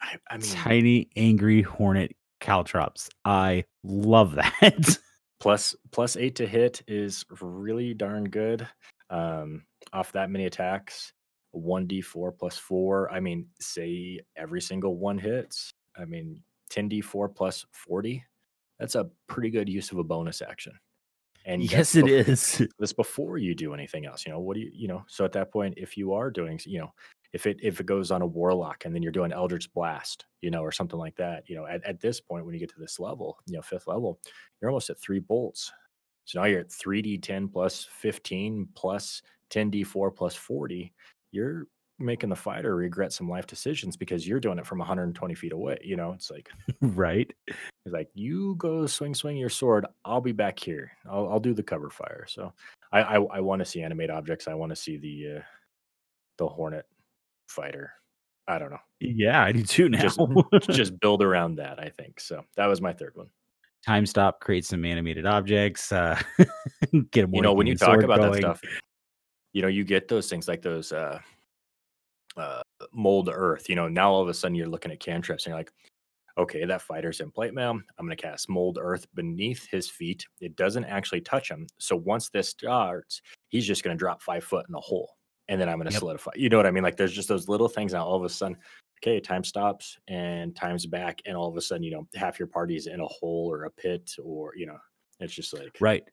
i, 0.01 0.17
I 0.31 0.39
mean 0.39 0.51
Tiny 0.51 1.09
angry 1.17 1.63
hornet 1.63 2.15
caltrops. 2.45 3.09
I 3.25 3.65
love 3.83 4.35
that. 4.35 4.99
plus 5.41 5.75
plus 5.91 6.17
eight 6.17 6.37
to 6.37 6.47
hit 6.47 6.83
is 6.87 7.25
really 7.41 7.93
darn 7.93 8.25
good 8.25 8.67
um 9.11 9.63
off 9.93 10.13
that 10.13 10.31
many 10.31 10.47
attacks 10.47 11.13
one 11.51 11.87
d 11.87 12.01
four 12.01 12.33
plus 12.33 12.59
four. 12.59 13.11
I 13.13 13.21
mean, 13.21 13.47
say 13.61 14.21
every 14.37 14.61
single 14.61 14.97
one 14.97 15.19
hits. 15.19 15.71
I 15.97 16.05
mean, 16.05 16.43
ten 16.71 16.89
d 16.89 17.01
four 17.01 17.29
plus 17.29 17.65
forty. 17.73 18.25
That's 18.79 18.95
a 18.95 19.09
pretty 19.29 19.51
good 19.51 19.69
use 19.69 19.93
of 19.93 19.99
a 19.99 20.05
bonus 20.05 20.43
action. 20.43 20.73
And 21.47 21.63
yes, 21.63 21.95
it 21.95 22.07
before, 22.07 22.33
is. 22.33 22.63
This 22.79 22.93
before 22.93 23.39
you 23.39 23.55
do 23.55 23.75
anything 23.75 24.07
else. 24.07 24.25
You 24.27 24.33
know 24.33 24.41
what 24.41 24.55
do 24.55 24.61
you 24.61 24.71
you 24.73 24.89
know? 24.89 25.05
So 25.09 25.25
at 25.25 25.33
that 25.33 25.53
point, 25.53 25.75
if 25.77 25.97
you 25.97 26.13
are 26.13 26.31
doing 26.31 26.59
you 26.65 26.81
know 26.81 26.93
if 27.35 27.47
it 27.47 27.59
if 27.61 27.81
it 27.81 27.87
goes 27.87 28.11
on 28.11 28.23
a 28.23 28.27
warlock 28.27 28.85
and 28.85 28.95
then 28.95 29.03
you're 29.03 29.13
doing 29.13 29.33
eldritch 29.33 29.71
blast 29.75 30.25
you 30.41 30.51
know 30.51 30.63
or 30.63 30.73
something 30.73 30.99
like 30.99 31.17
that 31.17 31.43
you 31.49 31.57
know 31.57 31.67
at, 31.67 31.85
at 31.85 32.01
this 32.01 32.21
point 32.21 32.47
when 32.47 32.55
you 32.55 32.61
get 32.61 32.71
to 32.71 32.79
this 32.79 32.99
level 32.99 33.37
you 33.47 33.55
know 33.55 33.61
fifth 33.61 33.89
level 33.89 34.19
you're 34.61 34.71
almost 34.71 34.89
at 34.89 34.99
three 34.99 35.19
bolts 35.19 35.71
so 36.25 36.41
now 36.41 36.47
you're 36.47 36.61
at 36.61 36.71
3d10 36.71 37.53
plus 37.53 37.87
15 37.91 38.69
plus 38.75 39.21
10d4 39.51 40.15
plus 40.15 40.35
40 40.35 40.93
you're 41.33 41.67
making 41.99 42.29
the 42.29 42.37
fighter 42.37 42.75
regret 42.75 43.13
some 43.13 43.29
life 43.29 43.47
decisions 43.47 43.97
because 43.97 44.27
you're 44.27 44.41
doing 44.41 44.59
it 44.59 44.67
from 44.67 44.79
120 44.79 45.35
feet 45.35 45.53
away 45.53 45.79
you 45.83 45.97
know 45.97 46.13
it's 46.13 46.31
like 46.31 46.51
right 46.81 47.33
it's 47.47 47.93
like 47.93 48.09
you 48.15 48.57
go 48.57 48.85
swing 48.85 49.15
swing 49.15 49.37
your 49.37 49.49
sword 49.49 49.87
i'll 50.05 50.21
be 50.21 50.33
back 50.33 50.59
here 50.59 50.91
i'll, 51.09 51.29
I'll 51.31 51.41
do 51.41 51.55
the 51.55 51.63
cover 51.63 51.91
fire 51.91 52.27
so 52.29 52.53
i 52.93 53.01
i, 53.01 53.15
I 53.15 53.41
want 53.41 53.61
to 53.61 53.65
see 53.65 53.81
animate 53.81 54.11
objects 54.11 54.49
i 54.49 54.55
want 54.55 54.71
to 54.71 54.77
see 54.77 54.97
the 54.97 55.37
uh 55.37 55.43
the 56.39 56.49
hornet 56.49 56.87
fighter. 57.49 57.93
I 58.47 58.59
don't 58.59 58.71
know. 58.71 58.81
Yeah, 59.01 59.43
I 59.43 59.53
do 59.53 59.63
too 59.63 59.89
now. 59.89 60.01
just, 60.53 60.71
just 60.71 61.01
build 61.01 61.23
around 61.23 61.57
that, 61.57 61.79
I 61.79 61.89
think. 61.89 62.21
So 62.21 62.45
that 62.57 62.67
was 62.67 62.81
my 62.81 62.93
third 62.93 63.13
one. 63.15 63.29
Time 63.87 64.07
stop, 64.07 64.41
create 64.41 64.65
some 64.65 64.85
animated 64.85 65.27
objects, 65.27 65.93
uh 65.93 66.19
get 67.11 67.23
them. 67.23 67.35
You 67.35 67.43
know, 67.43 67.53
when 67.53 67.67
you 67.67 67.77
talk 67.77 68.03
about 68.03 68.19
going. 68.19 68.33
that 68.33 68.39
stuff, 68.39 68.61
you 69.53 69.63
know, 69.63 69.69
you 69.69 69.85
get 69.85 70.09
those 70.09 70.29
things 70.29 70.49
like 70.49 70.63
those 70.63 70.93
uh 70.93 71.19
uh 72.37 72.63
mold 72.93 73.31
earth, 73.33 73.69
you 73.69 73.75
know, 73.75 73.89
now 73.89 74.11
all 74.11 74.23
of 74.23 74.29
a 74.29 74.35
sudden 74.35 74.55
you're 74.55 74.69
looking 74.69 74.93
at 74.93 75.01
cantrips 75.01 75.45
and 75.45 75.53
you're 75.53 75.59
like, 75.59 75.73
okay, 76.37 76.65
that 76.65 76.83
fighter's 76.83 77.21
in 77.21 77.31
plate 77.31 77.55
mail. 77.55 77.71
I'm 77.71 78.07
going 78.07 78.17
to 78.17 78.21
cast 78.21 78.49
mold 78.49 78.79
earth 78.81 79.07
beneath 79.15 79.67
his 79.71 79.89
feet. 79.89 80.27
It 80.41 80.57
doesn't 80.57 80.85
actually 80.85 81.21
touch 81.21 81.49
him. 81.49 81.67
So 81.79 81.97
once 81.97 82.29
this 82.29 82.49
starts, 82.49 83.23
he's 83.49 83.67
just 83.67 83.85
going 83.85 83.97
to 83.97 83.99
drop 83.99 84.21
five 84.21 84.45
foot 84.45 84.67
in 84.69 84.73
the 84.73 84.81
hole 84.81 85.17
and 85.49 85.61
then 85.61 85.69
I'm 85.69 85.77
going 85.77 85.87
to 85.87 85.93
yep. 85.93 86.01
solidify. 86.01 86.33
You 86.35 86.49
know 86.49 86.57
what 86.57 86.67
I 86.67 86.71
mean? 86.71 86.83
Like 86.83 86.97
there's 86.97 87.13
just 87.13 87.29
those 87.29 87.49
little 87.49 87.69
things 87.69 87.93
now 87.93 88.05
all 88.05 88.17
of 88.17 88.25
a 88.25 88.29
sudden, 88.29 88.57
okay, 89.03 89.21
time 89.21 89.45
stops 89.45 89.99
and 90.09 90.57
time's 90.57 90.87
back. 90.87 91.21
And 91.27 91.37
all 91.37 91.49
of 91.49 91.57
a 91.57 91.61
sudden, 91.61 91.83
you 91.83 91.93
know, 91.93 92.09
half 92.15 92.39
your 92.39 92.49
party's 92.49 92.87
in 92.87 93.01
a 93.01 93.07
hole 93.07 93.51
or 93.51 93.65
a 93.65 93.71
pit 93.71 94.11
or, 94.23 94.53
you 94.57 94.67
know, 94.67 94.79
it's 95.21 95.35
just 95.35 95.53
like. 95.53 95.77
Right. 95.81 96.05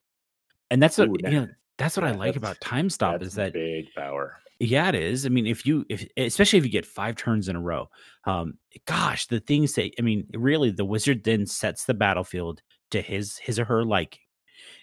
And 0.70 0.82
that's 0.82 0.98
what, 0.98 1.10
you 1.10 1.32
know, 1.32 1.48
that's 1.78 1.98
what 1.98 2.06
yeah, 2.06 2.12
I 2.12 2.16
like 2.16 2.36
about 2.36 2.60
time 2.62 2.90
stop 2.90 3.22
is 3.22 3.34
that 3.36 3.54
big 3.54 3.94
power. 3.96 4.38
Yeah, 4.64 4.90
it 4.90 4.96
is. 4.96 5.26
I 5.26 5.30
mean, 5.30 5.48
if 5.48 5.66
you, 5.66 5.86
if 5.90 6.08
especially 6.18 6.60
if 6.60 6.66
you 6.66 6.72
get 6.72 6.86
five 6.86 7.16
turns 7.16 7.50
in 7.50 7.56
a 7.56 7.62
row, 7.62 7.90
um, 8.26 8.60
gosh, 8.86 9.26
the 9.26 9.40
things 9.40 9.74
that 9.74 9.92
I 9.98 10.02
mean, 10.04 10.28
really, 10.34 10.70
the 10.70 10.86
wizard 10.86 11.24
then 11.24 11.48
sets 11.48 11.86
the 11.86 11.96
battlefield 11.96 12.62
to 12.92 13.02
his 13.02 13.38
his 13.38 13.58
or 13.58 13.66
her 13.66 13.84
liking, 13.84 14.22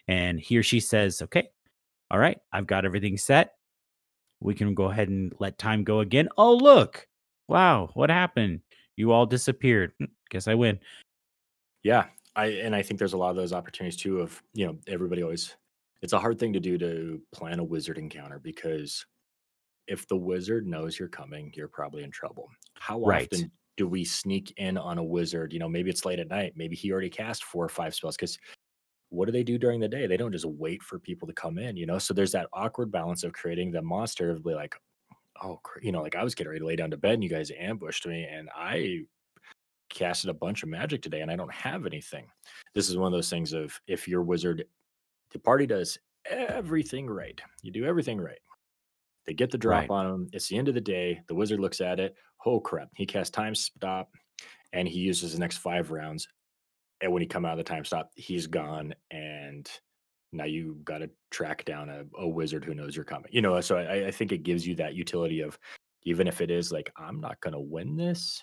and 0.09 0.41
he 0.41 0.59
or 0.59 0.65
she 0.65 0.81
says, 0.81 1.23
"Okay, 1.23 1.49
all 2.11 2.19
right, 2.19 2.39
I've 2.53 2.67
got 2.67 2.85
everything 2.85 3.17
set 3.19 3.53
we 4.41 4.55
can 4.55 4.75
go 4.75 4.85
ahead 4.85 5.09
and 5.09 5.33
let 5.39 5.59
time 5.59 5.85
go 5.85 6.01
again. 6.01 6.29
Oh, 6.37 6.55
look. 6.55 7.07
Wow, 7.49 7.91
what 7.95 8.11
happened? 8.11 8.61
You 8.97 9.13
all 9.13 9.27
disappeared. 9.27 9.93
Hmm, 9.99 10.07
guess 10.31 10.49
I 10.49 10.55
win. 10.55 10.79
Yeah. 11.83 12.07
I 12.37 12.47
and 12.47 12.75
I 12.75 12.83
think 12.83 12.99
there's 12.99 13.15
a 13.15 13.19
lot 13.19 13.31
of 13.31 13.37
those 13.37 13.53
opportunities 13.53 13.97
too 13.97 14.21
of, 14.21 14.41
you 14.55 14.67
know, 14.67 14.79
everybody 14.87 15.23
always 15.23 15.57
it's 16.03 16.13
a 16.13 16.19
hard 16.19 16.39
thing 16.39 16.53
to 16.53 16.61
do 16.61 16.79
to 16.79 17.21
plan 17.33 17.59
a 17.59 17.65
wizard 17.65 17.99
encounter 17.99 18.39
because 18.39 19.05
if 19.89 20.07
the 20.07 20.17
wizard 20.17 20.67
knows 20.67 20.99
you're 20.99 21.09
coming, 21.09 21.51
you're 21.57 21.67
probably 21.67 22.05
in 22.05 22.11
trouble. 22.11 22.49
How 22.75 23.01
right. 23.01 23.29
often 23.33 23.51
do 23.77 23.89
we 23.89 24.05
sneak 24.05 24.53
in 24.59 24.77
on 24.77 24.99
a 24.99 25.05
wizard? 25.05 25.53
You 25.53 25.59
know, 25.59 25.69
maybe 25.69 25.91
it's 25.91 26.05
late 26.05 26.21
at 26.21 26.29
night. 26.29 26.53
Maybe 26.57 26.77
he 26.77 26.93
already 26.93 27.11
cast 27.11 27.45
four 27.45 27.65
or 27.65 27.71
five 27.71 27.95
spells 27.95 28.17
because 28.17 28.39
what 29.09 29.25
do 29.25 29.33
they 29.33 29.43
do 29.43 29.57
during 29.57 29.81
the 29.81 29.89
day? 29.89 30.07
They 30.07 30.19
don't 30.19 30.33
just 30.33 30.45
wait 30.45 30.83
for 30.83 30.99
people 30.99 31.27
to 31.27 31.35
come 31.35 31.59
in, 31.59 31.77
you 31.77 31.87
know? 31.87 31.99
So 31.99 32.13
there's 32.13 32.33
that 32.33 32.49
awkward 32.53 32.93
balance 32.93 33.25
of 33.25 33.33
creating 33.33 33.71
the 33.73 33.81
monster 33.81 34.31
of 34.31 34.45
like, 34.45 34.75
oh, 35.43 35.59
you 35.83 35.93
know, 35.93 36.03
like 36.03 36.15
I 36.15 36.23
was 36.23 36.35
getting 36.35 36.51
ready 36.51 36.61
to 36.61 36.67
lay 36.67 36.77
down 36.77 36.91
to 36.91 36.99
bed 36.99 37.15
and 37.15 37.25
you 37.25 37.31
guys 37.31 37.51
ambushed 37.59 38.07
me 38.07 38.29
and 38.31 38.51
I 38.55 39.05
casted 39.89 40.29
a 40.29 40.35
bunch 40.35 40.63
of 40.63 40.69
magic 40.69 41.01
today 41.01 41.23
and 41.23 41.31
I 41.31 41.37
don't 41.37 41.53
have 41.53 41.87
anything. 41.87 42.27
This 42.75 42.91
is 42.91 42.99
one 42.99 43.07
of 43.07 43.17
those 43.17 43.31
things 43.31 43.55
of 43.55 43.81
if 43.87 44.07
your 44.07 44.23
wizard, 44.23 44.65
the 45.31 45.39
party 45.39 45.67
does 45.67 45.97
everything 46.29 47.07
right, 47.07 47.41
you 47.63 47.73
do 47.73 47.87
everything 47.87 48.21
right. 48.21 48.39
They 49.29 49.35
get 49.35 49.53
the 49.53 49.59
drop 49.59 49.83
right. 49.83 49.91
on 49.91 50.11
them. 50.11 50.29
It's 50.33 50.49
the 50.49 50.59
end 50.59 50.67
of 50.67 50.75
the 50.75 50.81
day. 50.81 51.21
The 51.29 51.35
wizard 51.37 51.61
looks 51.61 51.81
at 51.81 52.01
it. 52.01 52.17
Oh 52.45 52.59
crap! 52.59 52.89
He 52.97 53.07
casts 53.07 53.31
time 53.31 53.55
stop, 53.55 54.11
and 54.73 54.89
he 54.89 54.99
uses 54.99 55.35
the 55.35 55.39
next 55.39 55.59
five 55.59 55.93
rounds 55.93 56.27
and 57.01 57.13
when 57.13 57.23
he 57.23 57.29
come 57.29 57.45
out 57.45 57.53
of 57.53 57.59
the 57.59 57.65
time 57.65 57.85
stop, 57.85 58.11
he's 58.17 58.47
gone, 58.47 58.95
and 59.11 59.71
now 60.33 60.45
you 60.45 60.79
got 60.85 60.99
to 60.99 61.11
track 61.31 61.65
down 61.65 61.89
a, 61.89 62.05
a, 62.19 62.29
wizard 62.29 62.65
who 62.65 62.75
knows 62.75 62.95
you're 62.95 63.05
coming. 63.05 63.31
You 63.33 63.41
know, 63.41 63.61
so 63.61 63.77
I, 63.77 64.07
I 64.09 64.11
think 64.11 64.33
it 64.33 64.43
gives 64.43 64.67
you 64.67 64.75
that 64.77 64.95
utility 64.95 65.41
of 65.41 65.59
even 66.05 66.27
if 66.27 66.41
it 66.41 66.51
is 66.51 66.73
like 66.73 66.93
I'm 66.97 67.21
not 67.21 67.41
going 67.41 67.55
to 67.55 67.61
win 67.61 67.97
this 67.97 68.43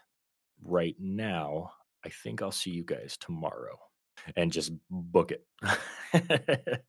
right 0.64 0.96
now. 1.00 1.72
I 2.06 2.10
think 2.24 2.42
I'll 2.42 2.52
see 2.52 2.72
you 2.72 2.84
guys 2.84 3.18
tomorrow, 3.20 3.78
and 4.36 4.52
just 4.52 4.72
book 4.90 5.32
it. 5.32 5.46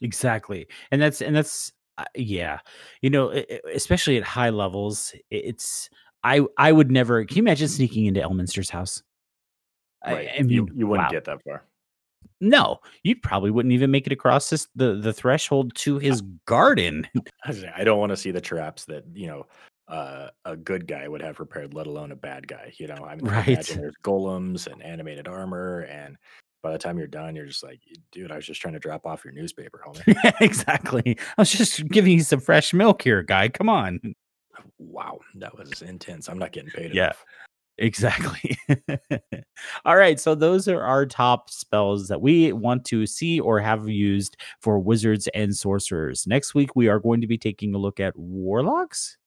exactly, 0.00 0.66
and 0.90 1.00
that's 1.00 1.22
and 1.22 1.36
that's 1.36 1.72
uh, 1.98 2.04
yeah, 2.14 2.60
you 3.00 3.10
know, 3.10 3.30
especially 3.72 4.16
at 4.16 4.22
high 4.22 4.50
levels, 4.50 5.14
it's 5.30 5.88
I 6.24 6.40
I 6.58 6.72
would 6.72 6.90
never. 6.90 7.24
Can 7.24 7.36
you 7.36 7.42
imagine 7.42 7.68
sneaking 7.68 8.06
into 8.06 8.20
Elminster's 8.20 8.70
house? 8.70 9.02
Right. 10.04 10.28
I, 10.28 10.38
I 10.38 10.42
mean, 10.42 10.50
you, 10.50 10.68
you 10.74 10.86
wouldn't 10.86 11.08
wow. 11.08 11.10
get 11.10 11.24
that 11.24 11.42
far. 11.42 11.64
No, 12.40 12.80
you 13.02 13.16
probably 13.16 13.50
wouldn't 13.50 13.72
even 13.72 13.90
make 13.90 14.06
it 14.06 14.12
across 14.12 14.50
this, 14.50 14.68
the 14.74 14.94
the 14.94 15.12
threshold 15.12 15.74
to 15.76 15.98
his 15.98 16.22
garden. 16.44 17.08
I 17.76 17.84
don't 17.84 17.98
want 17.98 18.10
to 18.10 18.16
see 18.16 18.30
the 18.30 18.40
traps 18.40 18.84
that 18.86 19.04
you 19.14 19.26
know 19.26 19.46
uh, 19.88 20.28
a 20.44 20.56
good 20.56 20.86
guy 20.86 21.08
would 21.08 21.22
have 21.22 21.36
prepared, 21.36 21.74
let 21.74 21.86
alone 21.86 22.12
a 22.12 22.16
bad 22.16 22.46
guy. 22.46 22.72
You 22.78 22.88
know, 22.88 23.06
I 23.06 23.16
mean, 23.16 23.26
right. 23.26 23.48
imagine 23.48 23.80
there's 23.80 23.94
golems 24.04 24.70
and 24.70 24.82
animated 24.82 25.28
armor, 25.28 25.80
and 25.82 26.16
by 26.62 26.72
the 26.72 26.78
time 26.78 26.98
you're 26.98 27.06
done, 27.06 27.36
you're 27.36 27.46
just 27.46 27.62
like, 27.62 27.80
dude, 28.12 28.32
I 28.32 28.36
was 28.36 28.46
just 28.46 28.60
trying 28.60 28.74
to 28.74 28.80
drop 28.80 29.06
off 29.06 29.24
your 29.24 29.32
newspaper, 29.32 29.82
homie. 29.86 30.02
yeah, 30.24 30.32
exactly. 30.40 31.16
I 31.36 31.42
was 31.42 31.50
just 31.50 31.86
giving 31.88 32.12
you 32.12 32.22
some 32.22 32.40
fresh 32.40 32.72
milk 32.72 33.02
here, 33.02 33.22
guy. 33.22 33.48
Come 33.48 33.68
on. 33.68 34.00
Wow, 34.78 35.20
that 35.36 35.56
was 35.56 35.82
intense. 35.82 36.28
I'm 36.28 36.38
not 36.38 36.52
getting 36.52 36.70
paid 36.70 36.94
yeah. 36.94 37.04
enough. 37.04 37.24
Exactly. 37.78 38.56
All 39.84 39.96
right. 39.96 40.18
So 40.18 40.34
those 40.34 40.66
are 40.66 40.80
our 40.80 41.04
top 41.04 41.50
spells 41.50 42.08
that 42.08 42.22
we 42.22 42.50
want 42.52 42.86
to 42.86 43.04
see 43.06 43.38
or 43.38 43.60
have 43.60 43.86
used 43.86 44.38
for 44.62 44.78
wizards 44.78 45.28
and 45.34 45.54
sorcerers. 45.54 46.26
Next 46.26 46.54
week, 46.54 46.74
we 46.74 46.88
are 46.88 46.98
going 46.98 47.20
to 47.20 47.26
be 47.26 47.36
taking 47.36 47.74
a 47.74 47.78
look 47.78 48.00
at 48.00 48.16
warlocks. 48.16 49.18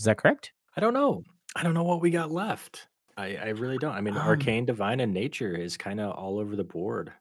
Is 0.00 0.04
that 0.06 0.18
correct? 0.18 0.50
I 0.76 0.80
don't 0.80 0.94
know. 0.94 1.22
I 1.54 1.62
don't 1.62 1.74
know 1.74 1.84
what 1.84 2.00
we 2.00 2.10
got 2.10 2.32
left. 2.32 2.88
I, 3.18 3.36
I 3.36 3.48
really 3.48 3.78
don't. 3.78 3.94
I 3.94 4.00
mean, 4.00 4.16
um, 4.16 4.22
arcane, 4.22 4.64
divine, 4.64 5.00
and 5.00 5.12
nature 5.12 5.54
is 5.54 5.76
kind 5.76 6.00
of 6.00 6.12
all 6.12 6.38
over 6.38 6.56
the 6.56 6.64
board. 6.64 7.12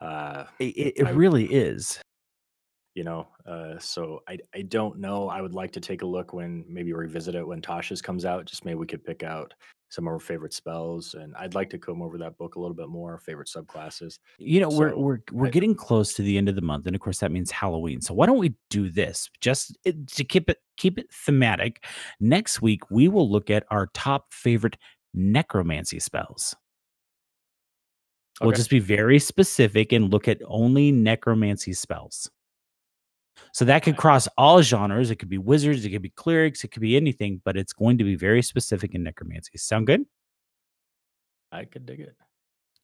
Uh, 0.00 0.44
it, 0.58 0.94
it 0.96 1.06
I, 1.06 1.10
really 1.10 1.46
is 1.46 2.00
you 2.94 3.04
know 3.04 3.26
uh, 3.46 3.78
so 3.78 4.20
I, 4.28 4.38
I 4.54 4.62
don't 4.62 4.98
know 4.98 5.28
i 5.28 5.40
would 5.40 5.54
like 5.54 5.72
to 5.72 5.80
take 5.80 6.02
a 6.02 6.06
look 6.06 6.32
when 6.32 6.64
maybe 6.68 6.92
revisit 6.92 7.34
it 7.34 7.46
when 7.46 7.60
tasha's 7.60 8.02
comes 8.02 8.24
out 8.24 8.46
just 8.46 8.64
maybe 8.64 8.76
we 8.76 8.86
could 8.86 9.04
pick 9.04 9.22
out 9.22 9.54
some 9.90 10.06
of 10.06 10.12
our 10.12 10.20
favorite 10.20 10.52
spells 10.52 11.14
and 11.14 11.34
i'd 11.36 11.54
like 11.54 11.70
to 11.70 11.78
come 11.78 12.02
over 12.02 12.18
that 12.18 12.36
book 12.36 12.56
a 12.56 12.60
little 12.60 12.74
bit 12.74 12.88
more 12.88 13.18
favorite 13.18 13.48
subclasses 13.48 14.18
you 14.38 14.60
know 14.60 14.70
so 14.70 14.78
we're 14.78 14.96
we're, 14.96 15.18
we're 15.32 15.46
I, 15.46 15.50
getting 15.50 15.74
close 15.74 16.14
to 16.14 16.22
the 16.22 16.36
end 16.36 16.48
of 16.48 16.56
the 16.56 16.62
month 16.62 16.86
and 16.86 16.94
of 16.94 17.00
course 17.00 17.18
that 17.18 17.32
means 17.32 17.50
halloween 17.50 18.00
so 18.00 18.12
why 18.14 18.26
don't 18.26 18.38
we 18.38 18.54
do 18.70 18.90
this 18.90 19.30
just 19.40 19.76
to 19.84 20.24
keep 20.24 20.50
it 20.50 20.58
keep 20.76 20.98
it 20.98 21.06
thematic 21.12 21.84
next 22.18 22.60
week 22.60 22.90
we 22.90 23.08
will 23.08 23.30
look 23.30 23.50
at 23.50 23.64
our 23.70 23.88
top 23.94 24.32
favorite 24.32 24.76
necromancy 25.14 25.98
spells 25.98 26.54
okay. 28.40 28.46
we'll 28.46 28.56
just 28.56 28.70
be 28.70 28.78
very 28.78 29.18
specific 29.18 29.92
and 29.92 30.10
look 30.10 30.28
at 30.28 30.40
only 30.46 30.92
necromancy 30.92 31.72
spells 31.72 32.30
so 33.52 33.64
that 33.64 33.82
could 33.82 33.96
cross 33.96 34.28
all 34.38 34.62
genres. 34.62 35.10
It 35.10 35.16
could 35.16 35.28
be 35.28 35.38
wizards, 35.38 35.84
it 35.84 35.90
could 35.90 36.02
be 36.02 36.10
clerics, 36.10 36.64
it 36.64 36.68
could 36.68 36.82
be 36.82 36.96
anything, 36.96 37.40
but 37.44 37.56
it's 37.56 37.72
going 37.72 37.98
to 37.98 38.04
be 38.04 38.14
very 38.14 38.42
specific 38.42 38.94
in 38.94 39.02
necromancy. 39.02 39.56
Sound 39.58 39.86
good? 39.86 40.04
I 41.52 41.64
could 41.64 41.86
dig 41.86 42.00
it. 42.00 42.16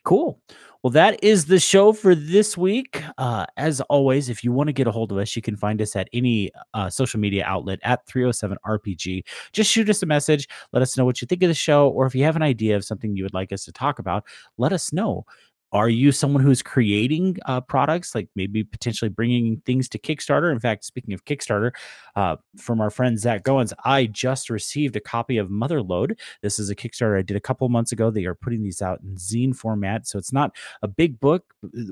Cool. 0.06 0.40
Well, 0.84 0.92
that 0.92 1.18
is 1.24 1.46
the 1.46 1.58
show 1.58 1.92
for 1.92 2.14
this 2.14 2.56
week. 2.56 3.02
Uh, 3.18 3.44
as 3.56 3.80
always, 3.82 4.28
if 4.28 4.44
you 4.44 4.52
want 4.52 4.68
to 4.68 4.72
get 4.72 4.86
a 4.86 4.92
hold 4.92 5.10
of 5.10 5.18
us, 5.18 5.34
you 5.34 5.42
can 5.42 5.56
find 5.56 5.82
us 5.82 5.96
at 5.96 6.08
any 6.12 6.52
uh, 6.74 6.88
social 6.88 7.18
media 7.18 7.44
outlet 7.44 7.80
at 7.82 8.06
307RPG. 8.06 9.24
Just 9.52 9.68
shoot 9.68 9.90
us 9.90 10.04
a 10.04 10.06
message. 10.06 10.46
Let 10.72 10.82
us 10.82 10.96
know 10.96 11.04
what 11.04 11.20
you 11.20 11.26
think 11.26 11.42
of 11.42 11.48
the 11.48 11.54
show, 11.54 11.88
or 11.88 12.06
if 12.06 12.14
you 12.14 12.22
have 12.22 12.36
an 12.36 12.42
idea 12.42 12.76
of 12.76 12.84
something 12.84 13.16
you 13.16 13.24
would 13.24 13.34
like 13.34 13.52
us 13.52 13.64
to 13.64 13.72
talk 13.72 13.98
about, 13.98 14.22
let 14.58 14.72
us 14.72 14.92
know 14.92 15.24
are 15.72 15.88
you 15.88 16.12
someone 16.12 16.42
who's 16.42 16.62
creating 16.62 17.36
uh, 17.46 17.60
products, 17.60 18.14
like 18.14 18.28
maybe 18.36 18.62
potentially 18.62 19.08
bringing 19.08 19.60
things 19.66 19.88
to 19.88 19.98
Kickstarter? 19.98 20.52
In 20.52 20.60
fact, 20.60 20.84
speaking 20.84 21.12
of 21.12 21.24
Kickstarter, 21.24 21.72
uh, 22.16 22.36
from 22.56 22.80
our 22.80 22.90
friend 22.90 23.18
Zach 23.18 23.44
Goins, 23.44 23.72
I 23.84 24.06
just 24.06 24.48
received 24.48 24.96
a 24.96 25.00
copy 25.00 25.36
of 25.36 25.50
Motherload. 25.50 26.18
This 26.40 26.58
is 26.58 26.70
a 26.70 26.74
Kickstarter 26.74 27.18
I 27.18 27.22
did 27.22 27.36
a 27.36 27.40
couple 27.40 27.68
months 27.68 27.92
ago. 27.92 28.10
They 28.10 28.24
are 28.24 28.34
putting 28.34 28.62
these 28.62 28.80
out 28.80 29.00
in 29.02 29.16
zine 29.16 29.54
format, 29.54 30.06
so 30.06 30.18
it's 30.18 30.32
not 30.32 30.56
a 30.82 30.88
big 30.88 31.20
book, 31.20 31.44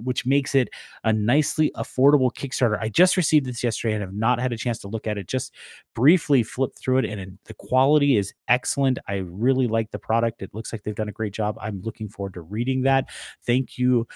which 0.02 0.24
makes 0.24 0.54
it 0.54 0.70
a 1.04 1.12
nicely 1.12 1.70
affordable 1.76 2.32
Kickstarter. 2.32 2.78
I 2.80 2.88
just 2.88 3.18
received 3.18 3.44
this 3.44 3.62
yesterday 3.62 3.94
and 3.94 4.00
have 4.00 4.14
not 4.14 4.40
had 4.40 4.52
a 4.52 4.56
chance 4.56 4.78
to 4.80 4.88
look 4.88 5.06
at 5.06 5.18
it. 5.18 5.28
Just 5.28 5.54
briefly 5.94 6.42
flipped 6.42 6.78
through 6.78 6.98
it, 6.98 7.04
and 7.04 7.38
the 7.44 7.54
quality 7.54 8.16
is 8.16 8.32
excellent. 8.48 8.98
I 9.06 9.16
really 9.16 9.66
like 9.66 9.90
the 9.90 9.98
product. 9.98 10.40
It 10.40 10.54
looks 10.54 10.72
like 10.72 10.82
they've 10.82 10.94
done 10.94 11.10
a 11.10 11.12
great 11.12 11.34
job. 11.34 11.58
I'm 11.60 11.82
looking 11.82 12.08
forward 12.08 12.34
to 12.34 12.40
reading 12.40 12.82
that. 12.82 13.10
Thank 13.44 13.76
you, 13.76 14.08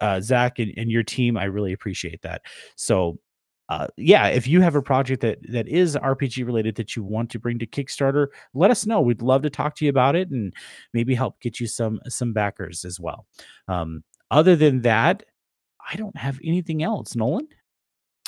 uh, 0.00 0.20
Zach, 0.20 0.60
and, 0.60 0.72
and 0.76 0.92
your 0.92 1.02
team. 1.02 1.36
I 1.36 1.44
really 1.44 1.72
appreciate 1.72 2.22
that. 2.22 2.42
So, 2.76 3.18
uh, 3.68 3.88
yeah, 3.96 4.28
if 4.28 4.46
you 4.46 4.60
have 4.60 4.76
a 4.76 4.82
project 4.82 5.22
that 5.22 5.38
that 5.50 5.66
is 5.66 5.96
RPG 5.96 6.46
related 6.46 6.76
that 6.76 6.94
you 6.94 7.02
want 7.02 7.30
to 7.30 7.38
bring 7.38 7.58
to 7.58 7.66
Kickstarter, 7.66 8.28
let 8.54 8.70
us 8.70 8.86
know. 8.86 9.00
We'd 9.00 9.22
love 9.22 9.42
to 9.42 9.50
talk 9.50 9.74
to 9.76 9.84
you 9.84 9.88
about 9.88 10.14
it 10.14 10.30
and 10.30 10.52
maybe 10.92 11.14
help 11.14 11.40
get 11.40 11.58
you 11.58 11.66
some 11.66 12.00
some 12.08 12.32
backers 12.32 12.84
as 12.84 13.00
well. 13.00 13.26
Um, 13.68 14.04
other 14.30 14.56
than 14.56 14.82
that, 14.82 15.24
I 15.90 15.96
don't 15.96 16.16
have 16.16 16.38
anything 16.44 16.82
else. 16.82 17.16
Nolan, 17.16 17.48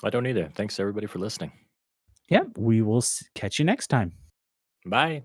I 0.03 0.11
don't 0.11 0.26
either. 0.26 0.51
Thanks 0.55 0.78
everybody 0.80 1.07
for 1.07 1.18
listening. 1.18 1.53
Yeah, 2.28 2.43
we 2.57 2.82
will 2.82 3.05
catch 3.34 3.59
you 3.59 3.64
next 3.64 3.89
time. 3.89 4.12
Bye. 4.86 5.22